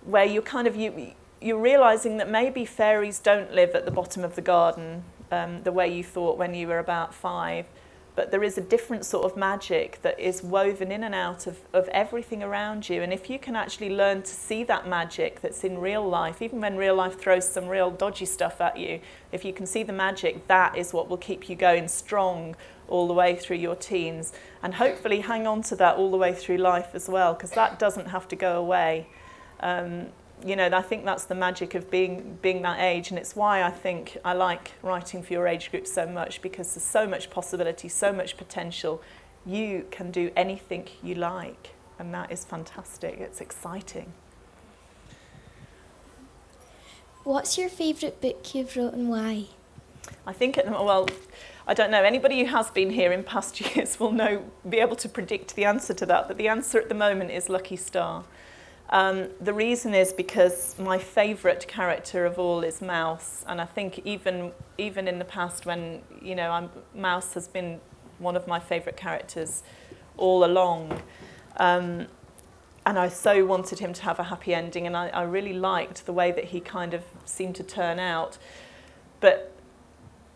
where 0.04 0.26
you're 0.26 0.42
kind 0.42 0.68
of, 0.68 0.76
you, 0.76 1.14
you're 1.40 1.62
realizing 1.62 2.18
that 2.18 2.30
maybe 2.30 2.66
fairies 2.66 3.20
don't 3.20 3.54
live 3.54 3.76
at 3.76 3.86
the 3.86 3.92
bottom 3.92 4.24
of 4.24 4.36
the 4.36 4.42
garden 4.42 5.04
um, 5.32 5.62
the 5.62 5.72
way 5.72 5.96
you 5.96 6.04
thought 6.04 6.40
when 6.40 6.56
you 6.56 6.68
were 6.68 6.80
about 6.80 7.14
five 7.14 7.66
but 8.16 8.30
there 8.32 8.44
is 8.44 8.58
a 8.58 8.62
different 8.62 9.06
sort 9.06 9.26
of 9.26 9.38
magic 9.38 10.02
that 10.02 10.20
is 10.20 10.44
woven 10.44 10.92
in 10.92 11.04
and 11.04 11.16
out 11.16 11.48
of, 11.48 11.60
of 11.74 11.88
everything 11.90 12.44
around 12.44 12.90
you. 12.90 13.02
And 13.02 13.14
if 13.14 13.30
you 13.30 13.40
can 13.40 13.56
actually 13.56 13.90
learn 13.90 14.22
to 14.24 14.32
see 14.32 14.64
that 14.66 14.88
magic 14.88 15.42
that's 15.42 15.64
in 15.64 15.78
real 15.78 16.08
life, 16.08 16.42
even 16.42 16.60
when 16.60 16.76
real 16.76 16.96
life 16.96 17.18
throws 17.18 17.48
some 17.48 17.68
real 17.68 17.90
dodgy 17.90 18.26
stuff 18.26 18.60
at 18.60 18.78
you, 18.78 19.00
if 19.32 19.46
you 19.46 19.54
can 19.54 19.66
see 19.66 19.84
the 19.84 19.94
magic, 19.94 20.48
that 20.48 20.78
is 20.78 20.92
what 20.92 21.10
will 21.10 21.18
keep 21.18 21.50
you 21.50 21.56
going 21.56 21.88
strong 21.88 22.56
all 22.90 23.08
the 23.08 23.14
way 23.14 23.36
through 23.36 23.58
your 23.58 23.76
teens. 23.76 24.34
And 24.62 24.76
hopefully 24.76 25.22
hang 25.22 25.48
on 25.48 25.62
to 25.64 25.76
that 25.78 25.96
all 25.96 26.12
the 26.12 26.18
way 26.18 26.34
through 26.34 26.58
life 26.58 26.90
as 26.94 27.08
well, 27.08 27.34
because 27.34 27.52
that 27.52 27.80
doesn't 27.80 28.08
have 28.08 28.28
to 28.28 28.36
go 28.36 28.60
away. 28.60 29.08
Um, 29.62 30.08
you 30.46 30.56
know, 30.56 30.70
I 30.72 30.82
think 30.82 31.06
that's 31.06 31.26
the 31.26 31.36
magic 31.36 31.76
of 31.76 31.90
being 31.92 32.38
being 32.42 32.62
that 32.64 32.80
age, 32.80 33.10
and 33.10 33.20
it's 33.20 33.36
why 33.36 33.64
I 33.64 33.72
think 33.72 34.18
I 34.26 34.34
like 34.34 34.72
writing 34.82 35.22
for 35.24 35.34
your 35.34 35.48
age 35.48 35.72
group 35.72 35.88
so 35.88 36.08
much 36.08 36.42
because 36.42 36.74
there's 36.74 36.84
so 36.84 37.08
much 37.08 37.30
possibility, 37.30 37.88
so 37.90 38.12
much 38.12 38.38
potential. 38.38 39.02
You 39.46 39.88
can 39.92 40.12
do 40.12 40.32
anything 40.36 40.88
you 41.02 41.16
like, 41.16 41.74
and 42.00 42.14
that 42.14 42.32
is 42.32 42.46
fantastic. 42.46 43.20
It's 43.20 43.42
exciting. 43.42 44.14
What's 47.24 47.58
your 47.58 47.70
favourite 47.70 48.20
book 48.20 48.56
you've 48.56 48.76
wrote 48.76 48.94
and 48.94 49.10
why? 49.10 49.46
I 50.26 50.34
think 50.34 50.58
at 50.58 50.66
the 50.66 50.72
well, 50.72 51.08
I 51.68 51.74
don't 51.74 51.92
know. 51.92 52.04
Anybody 52.04 52.44
who 52.44 52.46
has 52.48 52.72
been 52.72 52.90
here 52.90 53.12
in 53.12 53.24
past 53.24 53.62
years 53.76 54.00
will 54.00 54.12
know, 54.12 54.44
be 54.68 54.80
able 54.80 54.96
to 54.98 55.10
predict 55.10 55.56
the 55.56 55.66
answer 55.66 55.94
to 55.94 56.06
that. 56.08 56.28
But 56.28 56.38
the 56.38 56.48
answer 56.48 56.80
at 56.80 56.90
the 56.90 56.96
moment 56.96 57.32
is 57.32 57.50
Lucky 57.50 57.76
Star. 57.76 58.24
Um, 58.92 59.30
the 59.40 59.54
reason 59.54 59.94
is 59.94 60.12
because 60.12 60.78
my 60.78 60.98
favourite 60.98 61.66
character 61.68 62.26
of 62.26 62.38
all 62.38 62.62
is 62.62 62.82
Mouse, 62.82 63.46
and 63.48 63.62
I 63.62 63.66
think 63.66 64.02
even 64.06 64.52
even 64.78 65.08
in 65.08 65.18
the 65.18 65.26
past, 65.26 65.66
when 65.66 66.02
you 66.22 66.36
know, 66.36 66.52
I'm, 66.52 66.70
Mouse 66.94 67.34
has 67.36 67.48
been 67.48 67.80
one 68.20 68.36
of 68.36 68.48
my 68.48 68.60
favourite 68.60 68.98
characters 68.98 69.64
all 70.18 70.44
along, 70.44 71.02
um, 71.58 72.08
and 72.86 73.00
I 73.00 73.08
so 73.08 73.46
wanted 73.46 73.80
him 73.80 73.94
to 73.94 74.02
have 74.04 74.20
a 74.20 74.24
happy 74.24 74.54
ending, 74.54 74.88
and 74.88 74.98
I, 74.98 75.08
I 75.10 75.24
really 75.24 75.54
liked 75.54 76.06
the 76.06 76.14
way 76.14 76.34
that 76.34 76.46
he 76.46 76.60
kind 76.60 76.94
of 76.94 77.04
seemed 77.24 77.56
to 77.56 77.64
turn 77.64 77.98
out, 77.98 78.38
but 79.22 79.51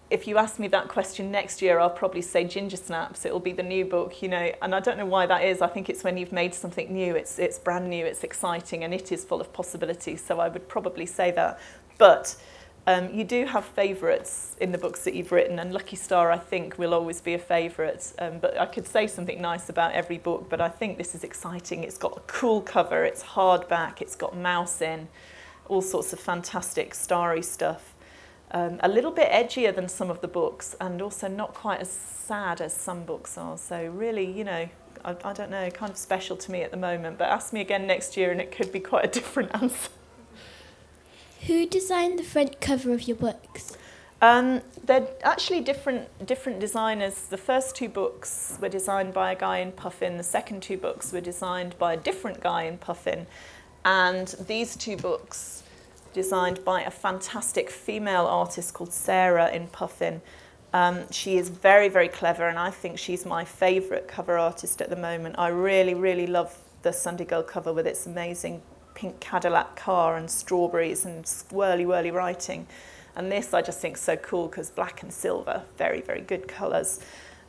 if 0.09 0.27
you 0.27 0.37
ask 0.37 0.59
me 0.59 0.67
that 0.67 0.87
question 0.87 1.31
next 1.31 1.61
year, 1.61 1.79
I'll 1.79 1.89
probably 1.89 2.21
say 2.21 2.43
Ginger 2.43 2.77
Snaps. 2.77 3.25
It'll 3.25 3.39
be 3.39 3.53
the 3.53 3.63
new 3.63 3.85
book, 3.85 4.21
you 4.21 4.29
know, 4.29 4.51
and 4.61 4.75
I 4.75 4.79
don't 4.79 4.97
know 4.97 5.05
why 5.05 5.25
that 5.25 5.43
is. 5.43 5.61
I 5.61 5.67
think 5.67 5.89
it's 5.89 6.03
when 6.03 6.15
you've 6.15 6.31
made 6.31 6.53
something 6.53 6.93
new, 6.93 7.15
it's, 7.15 7.39
it's 7.39 7.57
brand 7.57 7.89
new, 7.89 8.05
it's 8.05 8.23
exciting, 8.23 8.83
and 8.83 8.93
it 8.93 9.11
is 9.11 9.25
full 9.25 9.41
of 9.41 9.51
possibilities. 9.51 10.23
So 10.23 10.39
I 10.39 10.47
would 10.47 10.67
probably 10.67 11.07
say 11.07 11.31
that. 11.31 11.59
But 11.97 12.35
um, 12.85 13.11
you 13.11 13.23
do 13.23 13.47
have 13.47 13.65
favourites 13.65 14.55
in 14.61 14.71
the 14.71 14.77
books 14.77 15.03
that 15.05 15.15
you've 15.15 15.31
written, 15.31 15.57
and 15.57 15.73
Lucky 15.73 15.95
Star, 15.95 16.31
I 16.31 16.37
think, 16.37 16.77
will 16.77 16.93
always 16.93 17.19
be 17.19 17.33
a 17.33 17.39
favourite. 17.39 18.13
Um, 18.19 18.37
but 18.37 18.59
I 18.59 18.67
could 18.67 18.87
say 18.87 19.07
something 19.07 19.41
nice 19.41 19.69
about 19.69 19.93
every 19.93 20.19
book, 20.19 20.49
but 20.51 20.61
I 20.61 20.69
think 20.69 20.99
this 20.99 21.15
is 21.15 21.23
exciting. 21.23 21.83
It's 21.83 21.97
got 21.97 22.15
a 22.15 22.21
cool 22.27 22.61
cover, 22.61 23.05
it's 23.05 23.23
hardback, 23.23 24.01
it's 24.01 24.15
got 24.15 24.37
mouse 24.37 24.83
in, 24.83 25.07
all 25.67 25.81
sorts 25.81 26.13
of 26.13 26.19
fantastic 26.19 26.93
starry 26.93 27.41
stuff 27.41 27.94
um, 28.55 28.79
a 28.79 28.87
little 28.87 29.11
bit 29.11 29.29
edgier 29.31 29.75
than 29.75 29.89
some 29.89 30.09
of 30.09 30.21
the 30.21 30.29
books 30.29 30.77
and 30.79 31.01
also 31.01 31.27
not 31.27 31.53
quite 31.53 31.81
as 31.81 31.89
sad 31.89 32.61
as 32.61 32.73
some 32.73 33.03
books 33.03 33.37
are. 33.37 33.57
So 33.57 33.85
really, 33.87 34.25
you 34.31 34.45
know, 34.45 34.69
I, 35.03 35.15
I 35.25 35.33
don't 35.33 35.51
know, 35.51 35.69
kind 35.71 35.91
of 35.91 35.97
special 35.97 36.37
to 36.37 36.51
me 36.51 36.61
at 36.61 36.71
the 36.71 36.77
moment. 36.77 37.17
But 37.17 37.27
ask 37.27 37.51
me 37.51 37.59
again 37.59 37.85
next 37.85 38.15
year 38.15 38.31
and 38.31 38.39
it 38.39 38.53
could 38.53 38.71
be 38.71 38.79
quite 38.79 39.03
a 39.03 39.07
different 39.19 39.53
answer. 39.53 39.89
Who 41.47 41.67
designed 41.67 42.17
the 42.17 42.23
front 42.23 42.61
cover 42.61 42.93
of 42.93 43.09
your 43.09 43.17
books? 43.17 43.77
Um, 44.21 44.61
they're 44.85 45.09
actually 45.23 45.59
different 45.59 46.25
different 46.25 46.61
designers. 46.61 47.27
The 47.27 47.37
first 47.37 47.75
two 47.75 47.89
books 47.89 48.57
were 48.61 48.69
designed 48.69 49.13
by 49.13 49.33
a 49.33 49.35
guy 49.35 49.57
in 49.57 49.73
Puffin. 49.73 50.15
The 50.15 50.23
second 50.23 50.63
two 50.63 50.77
books 50.77 51.11
were 51.11 51.19
designed 51.19 51.77
by 51.77 51.93
a 51.93 51.97
different 51.97 52.39
guy 52.39 52.63
in 52.63 52.77
Puffin. 52.77 53.27
And 53.83 54.29
these 54.47 54.77
two 54.77 54.95
books 54.95 55.63
designed 56.16 56.63
by 56.63 56.82
a 56.82 56.89
fantastic 56.89 57.70
female 57.70 58.26
artist 58.26 58.74
called 58.74 58.93
Sarah 58.93 59.49
in 59.51 59.68
Puffin. 59.68 60.22
Um, 60.74 61.11
she 61.11 61.38
is 61.38 61.49
very, 61.49 61.89
very 61.89 62.07
clever, 62.07 62.47
and 62.47 62.57
I 62.57 62.72
think 62.72 62.97
she's 62.97 63.26
my 63.26 63.43
favourite 63.43 64.07
cover 64.07 64.38
artist 64.38 64.82
at 64.82 64.89
the 64.89 64.95
moment. 64.95 65.36
I 65.38 65.49
really, 65.49 65.93
really 65.93 66.26
love 66.26 66.57
the 66.84 66.93
Sundae 66.93 67.26
Girl 67.26 67.43
cover 67.43 67.74
with 67.74 67.86
its 67.86 68.05
amazing 68.05 68.61
pink 68.93 69.20
Cadillac 69.20 69.76
car 69.76 70.16
and 70.16 70.32
strawberries 70.32 71.03
and 71.03 71.26
swirly, 71.26 71.86
whirly 71.86 72.11
writing. 72.11 72.66
And 73.18 73.30
this 73.30 73.53
I 73.53 73.61
just 73.61 73.82
think 73.82 73.95
is 73.95 74.01
so 74.01 74.16
cool 74.16 74.47
because 74.47 74.70
black 74.70 75.03
and 75.03 75.11
silver, 75.13 75.63
very, 75.78 75.99
very 75.99 76.22
good 76.22 76.47
colours. 76.47 77.01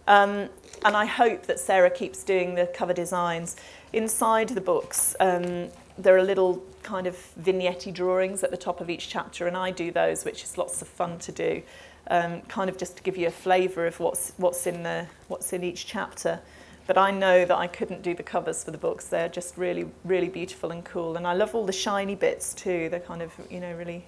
Um, 0.09 0.49
and 0.85 0.97
I 0.97 1.05
hope 1.05 1.47
that 1.47 1.61
Sarah 1.61 1.91
keeps 1.91 2.25
doing 2.25 2.57
the 2.57 2.67
cover 2.67 2.93
designs. 2.93 3.55
Inside 3.93 4.49
the 4.49 4.61
books, 4.61 5.14
um, 5.21 5.69
there 5.99 6.16
are 6.16 6.22
little 6.22 6.62
kind 6.82 7.07
of 7.07 7.16
vignette 7.36 7.86
drawings 7.92 8.42
at 8.44 8.51
the 8.51 8.57
top 8.57 8.80
of 8.80 8.90
each 8.90 9.09
chapter, 9.09 9.47
and 9.47 9.57
I 9.57 9.70
do 9.70 9.90
those, 9.90 10.24
which 10.24 10.42
is 10.42 10.59
lots 10.59 10.82
of 10.82 10.88
fun 10.88 11.18
to 11.20 11.32
do, 11.32 11.62
um, 12.09 12.42
kind 12.42 12.70
of 12.70 12.78
just 12.78 12.97
to 12.99 13.03
give 13.03 13.16
you 13.16 13.26
a 13.26 13.30
flavour 13.30 13.86
of 13.86 13.99
what's, 13.99 14.32
what's, 14.36 14.66
in 14.66 14.82
the, 14.82 15.07
what's 15.28 15.53
in 15.53 15.64
each 15.64 15.86
chapter. 15.86 16.40
But 16.86 16.97
I 16.97 17.11
know 17.11 17.44
that 17.44 17.57
I 17.57 17.66
couldn't 17.66 18.03
do 18.03 18.14
the 18.14 18.22
covers 18.22 18.62
for 18.62 18.70
the 18.70 18.78
books. 18.78 19.07
They're 19.07 19.28
just 19.28 19.57
really, 19.57 19.86
really 20.05 20.28
beautiful 20.28 20.70
and 20.70 20.84
cool. 20.84 21.16
And 21.16 21.26
I 21.26 21.32
love 21.32 21.55
all 21.55 21.66
the 21.66 21.72
shiny 21.72 22.14
bits 22.14 22.55
too. 22.55 22.88
They're 22.88 23.01
kind 23.01 23.22
of, 23.22 23.32
you 23.51 23.59
know, 23.59 23.72
really 23.72 24.05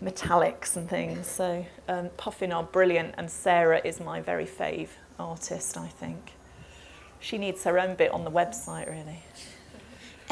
metallics 0.00 0.76
and 0.76 0.88
things. 0.88 1.26
So 1.26 1.66
um, 1.88 2.10
Puffin 2.16 2.52
are 2.52 2.62
brilliant, 2.62 3.14
and 3.18 3.30
Sarah 3.30 3.80
is 3.84 4.00
my 4.00 4.20
very 4.20 4.46
fave 4.46 4.88
artist, 5.18 5.76
I 5.76 5.88
think. 5.88 6.32
She 7.18 7.38
needs 7.38 7.64
her 7.64 7.78
own 7.78 7.96
bit 7.96 8.12
on 8.12 8.24
the 8.24 8.30
website, 8.30 8.86
really. 8.86 9.22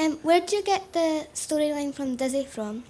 Um, 0.03 0.17
where 0.23 0.41
did 0.41 0.51
you 0.51 0.63
get 0.65 0.93
the 0.95 1.29
storyline 1.33 1.95
from 1.95 2.17
Dizzy 2.17 2.45
from? 2.45 2.83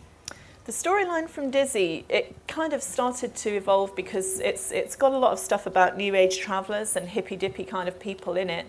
The 0.64 0.72
storyline 0.72 1.28
from 1.28 1.50
Dizzy, 1.50 2.06
it 2.08 2.34
kind 2.48 2.72
of 2.72 2.82
started 2.82 3.34
to 3.34 3.50
evolve 3.50 3.94
because 3.94 4.40
it's, 4.40 4.72
it's 4.72 4.96
got 4.96 5.12
a 5.12 5.18
lot 5.18 5.32
of 5.32 5.38
stuff 5.38 5.66
about 5.66 5.98
New 5.98 6.14
Age 6.14 6.38
travellers 6.38 6.96
and 6.96 7.06
hippy 7.06 7.36
dippy 7.36 7.64
kind 7.64 7.86
of 7.86 8.00
people 8.00 8.38
in 8.38 8.48
it. 8.48 8.64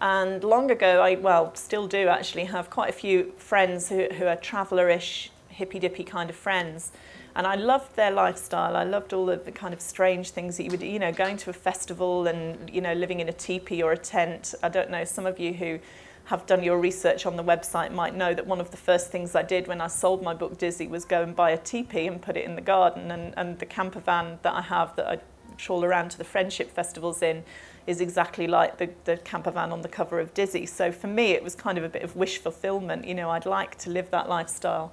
And 0.00 0.42
long 0.42 0.70
ago, 0.70 1.02
I, 1.02 1.16
well, 1.16 1.54
still 1.54 1.86
do 1.86 2.08
actually 2.08 2.44
have 2.44 2.70
quite 2.70 2.88
a 2.88 2.94
few 2.94 3.34
friends 3.36 3.90
who, 3.90 4.06
who 4.06 4.24
are 4.24 4.36
traveller-ish, 4.36 5.30
hippy 5.50 5.78
dippy 5.78 6.04
kind 6.04 6.30
of 6.30 6.36
friends. 6.36 6.92
And 7.34 7.46
I 7.46 7.56
loved 7.56 7.94
their 7.94 8.10
lifestyle. 8.10 8.74
I 8.74 8.84
loved 8.84 9.12
all 9.12 9.28
of 9.28 9.44
the 9.44 9.52
kind 9.52 9.74
of 9.74 9.82
strange 9.82 10.30
things 10.30 10.56
that 10.56 10.62
you 10.62 10.70
would, 10.70 10.80
you 10.80 10.98
know, 10.98 11.12
going 11.12 11.36
to 11.38 11.50
a 11.50 11.52
festival 11.52 12.26
and, 12.26 12.70
you 12.70 12.80
know, 12.80 12.94
living 12.94 13.20
in 13.20 13.28
a 13.28 13.34
teepee 13.34 13.82
or 13.82 13.92
a 13.92 13.98
tent. 13.98 14.54
I 14.62 14.70
don't 14.70 14.88
know, 14.88 15.04
some 15.04 15.26
of 15.26 15.38
you 15.38 15.52
who 15.52 15.78
have 16.26 16.44
done 16.44 16.62
your 16.62 16.78
research 16.78 17.24
on 17.24 17.36
the 17.36 17.44
website 17.44 17.92
might 17.92 18.14
know 18.14 18.34
that 18.34 18.46
one 18.46 18.60
of 18.60 18.72
the 18.72 18.76
first 18.76 19.12
things 19.12 19.36
I 19.36 19.42
did 19.42 19.68
when 19.68 19.80
I 19.80 19.86
sold 19.86 20.22
my 20.22 20.34
book 20.34 20.58
Dizzy 20.58 20.88
was 20.88 21.04
go 21.04 21.22
and 21.22 21.36
buy 21.36 21.50
a 21.50 21.58
teepee 21.58 22.08
and 22.08 22.20
put 22.20 22.36
it 22.36 22.44
in 22.44 22.56
the 22.56 22.60
garden 22.60 23.12
and, 23.12 23.32
and 23.36 23.58
the 23.60 23.66
camper 23.66 24.00
van 24.00 24.40
that 24.42 24.52
I 24.52 24.62
have 24.62 24.96
that 24.96 25.06
I 25.06 25.20
trawl 25.56 25.84
around 25.84 26.10
to 26.10 26.18
the 26.18 26.24
friendship 26.24 26.70
festivals 26.70 27.22
in 27.22 27.44
is 27.86 28.00
exactly 28.00 28.48
like 28.48 28.78
the, 28.78 28.90
the 29.04 29.18
camper 29.18 29.52
van 29.52 29.70
on 29.70 29.82
the 29.82 29.88
cover 29.88 30.18
of 30.18 30.34
Dizzy. 30.34 30.66
So 30.66 30.90
for 30.90 31.06
me 31.06 31.30
it 31.30 31.44
was 31.44 31.54
kind 31.54 31.78
of 31.78 31.84
a 31.84 31.88
bit 31.88 32.02
of 32.02 32.16
wish 32.16 32.38
fulfillment. 32.38 33.06
You 33.06 33.14
know, 33.14 33.30
I'd 33.30 33.46
like 33.46 33.78
to 33.78 33.90
live 33.90 34.10
that 34.10 34.28
lifestyle, 34.28 34.92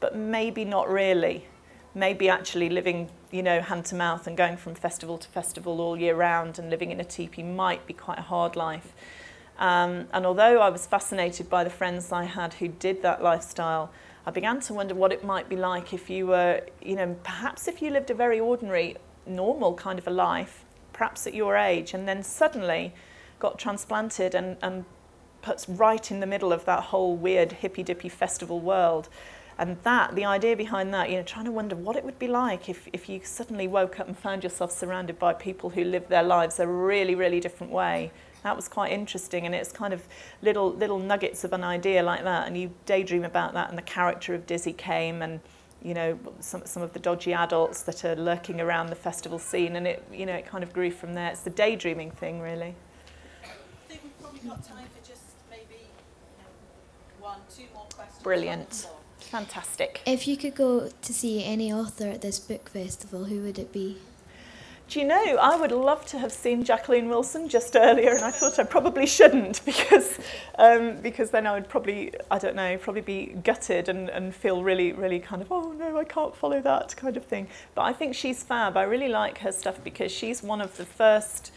but 0.00 0.16
maybe 0.16 0.64
not 0.64 0.88
really. 0.88 1.46
Maybe 1.94 2.30
actually 2.30 2.70
living, 2.70 3.10
you 3.30 3.42
know, 3.42 3.60
hand 3.60 3.84
to 3.86 3.96
mouth 3.96 4.26
and 4.26 4.34
going 4.34 4.56
from 4.56 4.74
festival 4.74 5.18
to 5.18 5.28
festival 5.28 5.78
all 5.78 5.98
year 5.98 6.14
round 6.14 6.58
and 6.58 6.70
living 6.70 6.90
in 6.90 7.00
a 7.00 7.04
teepee 7.04 7.42
might 7.42 7.86
be 7.86 7.92
quite 7.92 8.18
a 8.18 8.22
hard 8.22 8.56
life. 8.56 8.94
Um, 9.60 10.08
and 10.14 10.24
although 10.24 10.60
I 10.60 10.70
was 10.70 10.86
fascinated 10.86 11.50
by 11.50 11.64
the 11.64 11.70
friends 11.70 12.10
I 12.12 12.24
had 12.24 12.54
who 12.54 12.68
did 12.68 13.02
that 13.02 13.22
lifestyle, 13.22 13.92
I 14.26 14.30
began 14.30 14.60
to 14.60 14.74
wonder 14.74 14.94
what 14.94 15.12
it 15.12 15.22
might 15.22 15.50
be 15.50 15.56
like 15.56 15.92
if 15.92 16.08
you 16.08 16.26
were, 16.26 16.62
you 16.80 16.96
know, 16.96 17.14
perhaps 17.22 17.68
if 17.68 17.82
you 17.82 17.90
lived 17.90 18.10
a 18.10 18.14
very 18.14 18.40
ordinary, 18.40 18.96
normal 19.26 19.74
kind 19.74 19.98
of 19.98 20.06
a 20.06 20.10
life, 20.10 20.64
perhaps 20.94 21.26
at 21.26 21.34
your 21.34 21.56
age, 21.56 21.92
and 21.92 22.08
then 22.08 22.22
suddenly 22.22 22.94
got 23.38 23.58
transplanted 23.58 24.34
and, 24.34 24.56
and 24.62 24.86
right 25.68 26.10
in 26.10 26.20
the 26.20 26.26
middle 26.26 26.52
of 26.52 26.64
that 26.64 26.84
whole 26.84 27.16
weird 27.16 27.52
hippy 27.52 27.82
dippy 27.82 28.08
festival 28.08 28.60
world. 28.60 29.10
And 29.58 29.76
that, 29.82 30.14
the 30.14 30.24
idea 30.24 30.56
behind 30.56 30.92
that, 30.94 31.10
you 31.10 31.16
know, 31.16 31.22
trying 31.22 31.44
to 31.44 31.52
wonder 31.52 31.76
what 31.76 31.96
it 31.96 32.04
would 32.04 32.18
be 32.18 32.28
like 32.28 32.70
if, 32.70 32.88
if 32.94 33.10
you 33.10 33.20
suddenly 33.22 33.68
woke 33.68 34.00
up 34.00 34.08
and 34.08 34.16
found 34.16 34.42
yourself 34.42 34.72
surrounded 34.72 35.18
by 35.18 35.34
people 35.34 35.68
who 35.68 35.84
live 35.84 36.08
their 36.08 36.22
lives 36.22 36.58
a 36.60 36.66
really, 36.66 37.14
really 37.14 37.40
different 37.40 37.70
way 37.70 38.10
that 38.42 38.56
was 38.56 38.68
quite 38.68 38.92
interesting 38.92 39.46
and 39.46 39.54
it's 39.54 39.72
kind 39.72 39.92
of 39.92 40.06
little 40.42 40.72
little 40.72 40.98
nuggets 40.98 41.44
of 41.44 41.52
an 41.52 41.64
idea 41.64 42.02
like 42.02 42.24
that 42.24 42.46
and 42.46 42.56
you 42.56 42.72
daydream 42.86 43.24
about 43.24 43.52
that 43.54 43.68
and 43.68 43.78
the 43.78 43.82
character 43.82 44.34
of 44.34 44.46
Dizzy 44.46 44.72
came 44.72 45.22
and 45.22 45.40
you 45.82 45.94
know 45.94 46.18
some 46.40 46.62
some 46.64 46.82
of 46.82 46.92
the 46.92 46.98
dodgy 46.98 47.32
adults 47.32 47.82
that 47.82 48.04
are 48.04 48.16
lurking 48.16 48.60
around 48.60 48.88
the 48.88 48.96
festival 48.96 49.38
scene 49.38 49.76
and 49.76 49.86
it 49.86 50.04
you 50.12 50.26
know 50.26 50.34
it 50.34 50.46
kind 50.46 50.62
of 50.62 50.72
grew 50.72 50.90
from 50.90 51.14
there. 51.14 51.30
It's 51.30 51.40
the 51.40 51.50
daydreaming 51.50 52.10
thing 52.10 52.40
really. 52.40 52.74
I 53.42 53.88
think 53.88 54.02
we've 54.02 54.20
probably 54.20 54.40
got 54.40 54.62
time 54.62 54.84
for 54.94 55.08
just 55.08 55.22
maybe 55.50 55.86
um, 56.38 57.22
one 57.22 57.40
two 57.54 57.64
more 57.74 57.86
questions. 57.94 58.22
Brilliant. 58.22 58.88
Fantastic. 59.18 60.00
If 60.06 60.26
you 60.26 60.36
could 60.36 60.54
go 60.54 60.88
to 60.88 61.14
see 61.14 61.44
any 61.44 61.72
author 61.72 62.08
at 62.08 62.20
this 62.20 62.40
book 62.40 62.68
festival 62.68 63.24
who 63.24 63.42
would 63.42 63.58
it 63.58 63.72
be 63.72 63.98
Do 64.90 64.98
you 64.98 65.06
know, 65.06 65.36
I 65.36 65.54
would 65.54 65.70
love 65.70 66.04
to 66.06 66.18
have 66.18 66.32
seen 66.32 66.64
Jacqueline 66.64 67.08
Wilson 67.08 67.48
just 67.48 67.76
earlier, 67.76 68.10
and 68.10 68.24
I 68.24 68.32
thought 68.32 68.58
I 68.58 68.64
probably 68.64 69.06
shouldn't 69.06 69.64
because, 69.64 70.18
um, 70.58 70.96
because 70.96 71.30
then 71.30 71.46
I 71.46 71.52
would 71.52 71.68
probably, 71.68 72.12
I 72.28 72.40
don't 72.40 72.56
know, 72.56 72.76
probably 72.76 73.02
be 73.02 73.26
gutted 73.44 73.88
and, 73.88 74.08
and 74.08 74.34
feel 74.34 74.64
really, 74.64 74.90
really 74.90 75.20
kind 75.20 75.42
of, 75.42 75.52
oh 75.52 75.70
no, 75.70 75.96
I 75.96 76.02
can't 76.02 76.34
follow 76.34 76.60
that 76.62 76.96
kind 76.96 77.16
of 77.16 77.24
thing. 77.24 77.46
But 77.76 77.82
I 77.82 77.92
think 77.92 78.16
she's 78.16 78.42
fab. 78.42 78.76
I 78.76 78.82
really 78.82 79.06
like 79.06 79.38
her 79.38 79.52
stuff 79.52 79.78
because 79.84 80.10
she's 80.10 80.42
one 80.42 80.60
of 80.60 80.76
the 80.76 80.84
first 80.84 81.52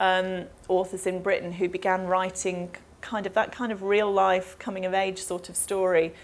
um, 0.00 0.44
authors 0.68 1.06
in 1.06 1.20
Britain 1.20 1.52
who 1.52 1.68
began 1.68 2.06
writing 2.06 2.70
kind 3.02 3.26
of 3.26 3.34
that 3.34 3.52
kind 3.52 3.70
of 3.70 3.82
real 3.82 4.10
life 4.10 4.58
coming 4.58 4.86
of 4.86 4.94
age 4.94 5.18
sort 5.18 5.50
of 5.50 5.56
story 5.56 6.14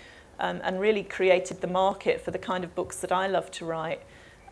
um, 0.40 0.62
and 0.64 0.80
really 0.80 1.02
created 1.02 1.60
the 1.60 1.66
market 1.66 2.22
for 2.22 2.30
the 2.30 2.38
kind 2.38 2.64
of 2.64 2.74
books 2.74 3.02
that 3.02 3.12
I 3.12 3.26
love 3.26 3.50
to 3.50 3.66
write. 3.66 4.00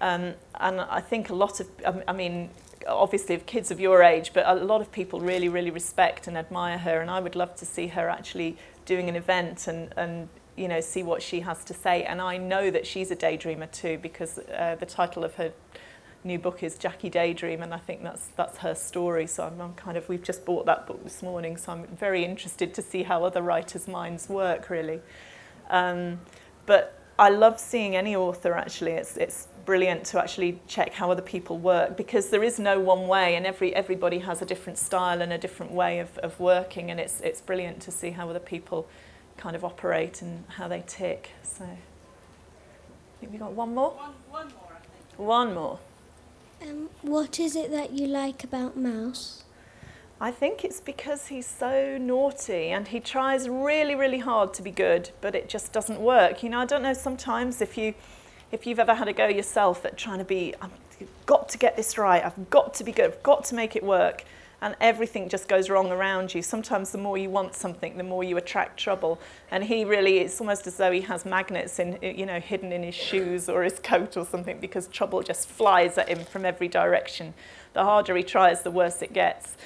Um, 0.02 0.34
and 0.58 0.80
I 0.80 1.00
think 1.00 1.30
a 1.30 1.34
lot 1.34 1.60
of, 1.60 1.68
I 2.06 2.12
mean, 2.12 2.50
obviously 2.86 3.34
of 3.36 3.46
kids 3.46 3.70
of 3.70 3.78
your 3.78 4.02
age, 4.02 4.32
but 4.34 4.44
a 4.46 4.54
lot 4.54 4.80
of 4.80 4.90
people 4.90 5.20
really, 5.20 5.48
really 5.48 5.70
respect 5.70 6.26
and 6.26 6.36
admire 6.36 6.78
her. 6.78 7.00
And 7.00 7.10
I 7.10 7.20
would 7.20 7.36
love 7.36 7.54
to 7.56 7.64
see 7.64 7.86
her 7.86 8.08
actually 8.08 8.56
doing 8.84 9.08
an 9.08 9.16
event 9.16 9.68
and, 9.68 9.94
and 9.96 10.28
you 10.56 10.68
know, 10.68 10.80
see 10.80 11.02
what 11.02 11.22
she 11.22 11.40
has 11.40 11.64
to 11.64 11.74
say. 11.74 12.02
And 12.02 12.20
I 12.20 12.36
know 12.36 12.70
that 12.70 12.84
she's 12.86 13.10
a 13.10 13.16
daydreamer 13.16 13.70
too, 13.70 13.98
because 14.02 14.38
uh, 14.38 14.76
the 14.78 14.86
title 14.86 15.24
of 15.24 15.36
her 15.36 15.52
new 16.24 16.38
book 16.38 16.62
is 16.62 16.76
Jackie 16.76 17.10
Daydream, 17.10 17.62
and 17.62 17.74
I 17.74 17.78
think 17.78 18.02
that's 18.02 18.28
that's 18.36 18.58
her 18.58 18.74
story. 18.74 19.26
So 19.26 19.44
I'm, 19.44 19.60
I'm 19.60 19.74
kind 19.74 19.96
of 19.96 20.08
we've 20.08 20.22
just 20.22 20.44
bought 20.44 20.66
that 20.66 20.86
book 20.86 21.02
this 21.02 21.22
morning, 21.22 21.56
so 21.56 21.72
I'm 21.72 21.86
very 21.86 22.24
interested 22.24 22.74
to 22.74 22.82
see 22.82 23.02
how 23.04 23.24
other 23.24 23.42
writers' 23.42 23.88
minds 23.88 24.28
work, 24.28 24.70
really. 24.70 25.00
Um, 25.70 26.20
but 26.66 26.98
I 27.18 27.28
love 27.30 27.58
seeing 27.58 27.96
any 27.96 28.14
author 28.16 28.52
actually. 28.54 28.92
It's 28.92 29.16
it's 29.16 29.48
brilliant 29.64 30.04
to 30.04 30.18
actually 30.20 30.60
check 30.66 30.92
how 30.92 31.10
other 31.10 31.22
people 31.22 31.58
work 31.58 31.96
because 31.96 32.30
there 32.30 32.42
is 32.42 32.58
no 32.58 32.78
one 32.80 33.06
way 33.08 33.34
and 33.36 33.46
every 33.46 33.74
everybody 33.74 34.18
has 34.18 34.42
a 34.42 34.44
different 34.46 34.78
style 34.78 35.22
and 35.22 35.32
a 35.32 35.38
different 35.38 35.72
way 35.72 36.00
of, 36.00 36.16
of 36.18 36.38
working 36.40 36.90
and 36.90 36.98
it's 37.00 37.20
it's 37.20 37.40
brilliant 37.40 37.80
to 37.80 37.90
see 37.90 38.10
how 38.10 38.28
other 38.28 38.40
people 38.40 38.86
kind 39.36 39.56
of 39.56 39.64
operate 39.64 40.22
and 40.22 40.44
how 40.48 40.68
they 40.68 40.82
tick 40.86 41.30
so 41.42 41.64
I 41.64 41.78
think 43.20 43.32
we 43.32 43.38
got 43.38 43.52
one 43.52 43.74
more 43.74 43.90
One, 43.90 44.14
one 44.30 44.46
more, 44.48 44.72
I 44.76 44.80
think. 44.80 45.18
one 45.18 45.54
more 45.54 45.78
Um, 46.62 46.88
what 47.02 47.38
is 47.40 47.56
it 47.56 47.70
that 47.70 47.92
you 47.92 48.06
like 48.06 48.44
about 48.44 48.76
Mouse? 48.76 49.44
I 50.20 50.30
think 50.30 50.64
it's 50.64 50.80
because 50.80 51.26
he's 51.26 51.46
so 51.48 51.98
naughty 51.98 52.68
and 52.68 52.86
he 52.88 53.00
tries 53.00 53.48
really 53.48 53.94
really 53.96 54.18
hard 54.20 54.54
to 54.54 54.62
be 54.62 54.70
good 54.70 55.10
but 55.20 55.34
it 55.34 55.48
just 55.48 55.72
doesn't 55.72 56.00
work 56.00 56.42
you 56.42 56.48
know 56.50 56.60
I 56.60 56.64
don't 56.66 56.82
know 56.82 56.94
sometimes 56.94 57.60
if 57.60 57.76
you 57.76 57.94
if 58.52 58.66
you've 58.66 58.78
ever 58.78 58.94
had 58.94 59.08
a 59.08 59.12
go 59.12 59.26
yourself 59.26 59.84
at 59.84 59.96
trying 59.96 60.18
to 60.18 60.24
be, 60.24 60.54
I've 60.60 60.70
got 61.26 61.48
to 61.48 61.58
get 61.58 61.74
this 61.76 61.98
right, 61.98 62.24
I've 62.24 62.50
got 62.50 62.74
to 62.74 62.84
be 62.84 62.92
good, 62.92 63.06
I've 63.06 63.22
got 63.22 63.44
to 63.46 63.54
make 63.54 63.74
it 63.74 63.82
work, 63.82 64.24
and 64.60 64.76
everything 64.80 65.28
just 65.28 65.48
goes 65.48 65.68
wrong 65.68 65.90
around 65.90 66.32
you. 66.32 66.42
Sometimes 66.42 66.92
the 66.92 66.98
more 66.98 67.18
you 67.18 67.30
want 67.30 67.54
something, 67.54 67.96
the 67.96 68.04
more 68.04 68.22
you 68.22 68.36
attract 68.36 68.78
trouble. 68.78 69.18
And 69.50 69.64
he 69.64 69.84
really, 69.84 70.18
it's 70.18 70.40
almost 70.40 70.68
as 70.68 70.76
though 70.76 70.92
he 70.92 71.00
has 71.00 71.24
magnets 71.24 71.80
in, 71.80 71.98
you 72.00 72.26
know, 72.26 72.38
hidden 72.38 72.70
in 72.70 72.84
his 72.84 72.94
shoes 72.94 73.48
or 73.48 73.64
his 73.64 73.80
coat 73.80 74.16
or 74.16 74.24
something 74.24 74.60
because 74.60 74.86
trouble 74.86 75.20
just 75.22 75.48
flies 75.48 75.98
at 75.98 76.08
him 76.08 76.24
from 76.24 76.44
every 76.44 76.68
direction. 76.68 77.34
The 77.72 77.82
harder 77.82 78.14
he 78.14 78.22
tries, 78.22 78.62
the 78.62 78.70
worse 78.70 79.02
it 79.02 79.12
gets. 79.12 79.56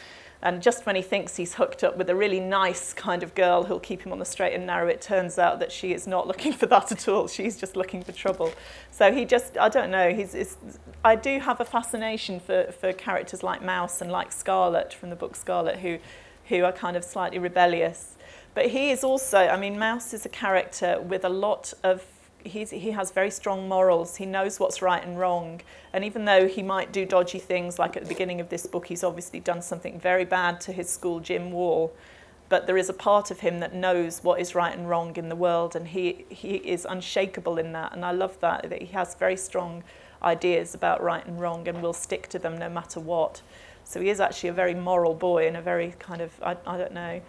And 0.46 0.62
just 0.62 0.86
when 0.86 0.94
he 0.94 1.02
thinks 1.02 1.34
he's 1.34 1.54
hooked 1.54 1.82
up 1.82 1.96
with 1.96 2.08
a 2.08 2.14
really 2.14 2.38
nice 2.38 2.92
kind 2.94 3.24
of 3.24 3.34
girl 3.34 3.64
who'll 3.64 3.80
keep 3.80 4.02
him 4.02 4.12
on 4.12 4.20
the 4.20 4.24
straight 4.24 4.54
and 4.54 4.64
narrow, 4.64 4.86
it 4.86 5.02
turns 5.02 5.40
out 5.40 5.58
that 5.58 5.72
she 5.72 5.92
is 5.92 6.06
not 6.06 6.28
looking 6.28 6.52
for 6.52 6.66
that 6.66 6.92
at 6.92 7.08
all. 7.08 7.26
She's 7.26 7.58
just 7.58 7.74
looking 7.74 8.00
for 8.00 8.12
trouble. 8.12 8.52
So 8.92 9.12
he 9.12 9.24
just, 9.24 9.58
I 9.58 9.68
don't 9.68 9.90
know, 9.90 10.14
he's, 10.14 10.34
he's, 10.34 10.56
I 11.04 11.16
do 11.16 11.40
have 11.40 11.60
a 11.60 11.64
fascination 11.64 12.38
for, 12.38 12.70
for 12.70 12.92
characters 12.92 13.42
like 13.42 13.60
Mouse 13.60 14.00
and 14.00 14.12
like 14.12 14.30
Scarlett 14.30 14.94
from 14.94 15.10
the 15.10 15.16
book 15.16 15.34
Scarlett, 15.34 15.80
who, 15.80 15.98
who 16.44 16.62
are 16.62 16.70
kind 16.70 16.96
of 16.96 17.02
slightly 17.02 17.40
rebellious. 17.40 18.16
But 18.54 18.66
he 18.66 18.92
is 18.92 19.02
also, 19.02 19.38
I 19.38 19.56
mean, 19.56 19.80
Mouse 19.80 20.14
is 20.14 20.24
a 20.26 20.28
character 20.28 21.00
with 21.00 21.24
a 21.24 21.28
lot 21.28 21.74
of 21.82 22.06
he's, 22.46 22.70
he 22.70 22.90
has 22.92 23.10
very 23.10 23.30
strong 23.30 23.68
morals. 23.68 24.16
He 24.16 24.26
knows 24.26 24.58
what's 24.58 24.80
right 24.82 25.04
and 25.04 25.18
wrong. 25.18 25.60
And 25.92 26.04
even 26.04 26.24
though 26.24 26.48
he 26.48 26.62
might 26.62 26.92
do 26.92 27.04
dodgy 27.04 27.38
things, 27.38 27.78
like 27.78 27.96
at 27.96 28.02
the 28.02 28.08
beginning 28.08 28.40
of 28.40 28.48
this 28.48 28.66
book, 28.66 28.86
he's 28.86 29.04
obviously 29.04 29.40
done 29.40 29.62
something 29.62 30.00
very 30.00 30.24
bad 30.24 30.60
to 30.62 30.72
his 30.72 30.88
school 30.88 31.20
gym 31.20 31.52
wall. 31.52 31.94
But 32.48 32.66
there 32.66 32.76
is 32.76 32.88
a 32.88 32.94
part 32.94 33.30
of 33.30 33.40
him 33.40 33.58
that 33.60 33.74
knows 33.74 34.22
what 34.22 34.40
is 34.40 34.54
right 34.54 34.76
and 34.76 34.88
wrong 34.88 35.16
in 35.16 35.28
the 35.28 35.34
world, 35.34 35.74
and 35.74 35.88
he, 35.88 36.24
he 36.28 36.56
is 36.56 36.86
unshakable 36.88 37.58
in 37.58 37.72
that. 37.72 37.92
And 37.92 38.04
I 38.04 38.12
love 38.12 38.38
that, 38.40 38.70
that 38.70 38.82
he 38.82 38.92
has 38.92 39.16
very 39.16 39.36
strong 39.36 39.82
ideas 40.22 40.74
about 40.74 41.02
right 41.02 41.26
and 41.26 41.40
wrong 41.40 41.66
and 41.68 41.82
will 41.82 41.92
stick 41.92 42.28
to 42.28 42.38
them 42.38 42.56
no 42.56 42.68
matter 42.68 43.00
what. 43.00 43.42
So 43.84 44.00
he 44.00 44.08
is 44.08 44.20
actually 44.20 44.50
a 44.50 44.52
very 44.52 44.74
moral 44.74 45.14
boy 45.14 45.46
and 45.46 45.56
a 45.56 45.62
very 45.62 45.94
kind 45.98 46.20
of, 46.20 46.32
I, 46.42 46.56
I 46.66 46.76
don't 46.76 46.92
know, 46.92 47.20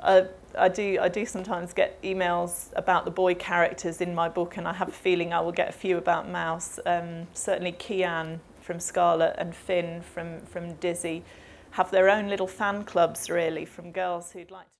uh, 0.00 0.22
I 0.56 0.68
do 0.68 0.98
I 1.00 1.08
do 1.08 1.24
sometimes 1.26 1.72
get 1.72 2.00
emails 2.02 2.68
about 2.74 3.04
the 3.04 3.10
boy 3.10 3.34
characters 3.34 4.00
in 4.00 4.14
my 4.14 4.28
book, 4.28 4.56
and 4.56 4.66
I 4.66 4.72
have 4.72 4.88
a 4.88 4.92
feeling 4.92 5.32
I 5.32 5.40
will 5.40 5.52
get 5.52 5.68
a 5.68 5.72
few 5.72 5.98
about 5.98 6.28
Mouse. 6.28 6.78
Um, 6.86 7.26
certainly, 7.32 7.72
Kian 7.72 8.40
from 8.60 8.80
Scarlet 8.80 9.34
and 9.38 9.54
Finn 9.54 10.02
from 10.02 10.40
from 10.40 10.74
Dizzy 10.74 11.22
have 11.72 11.90
their 11.90 12.08
own 12.08 12.28
little 12.28 12.46
fan 12.46 12.84
clubs 12.84 13.28
really 13.28 13.64
from 13.64 13.92
girls 13.92 14.32
who'd 14.32 14.50
like. 14.50 14.66
To 14.66 14.72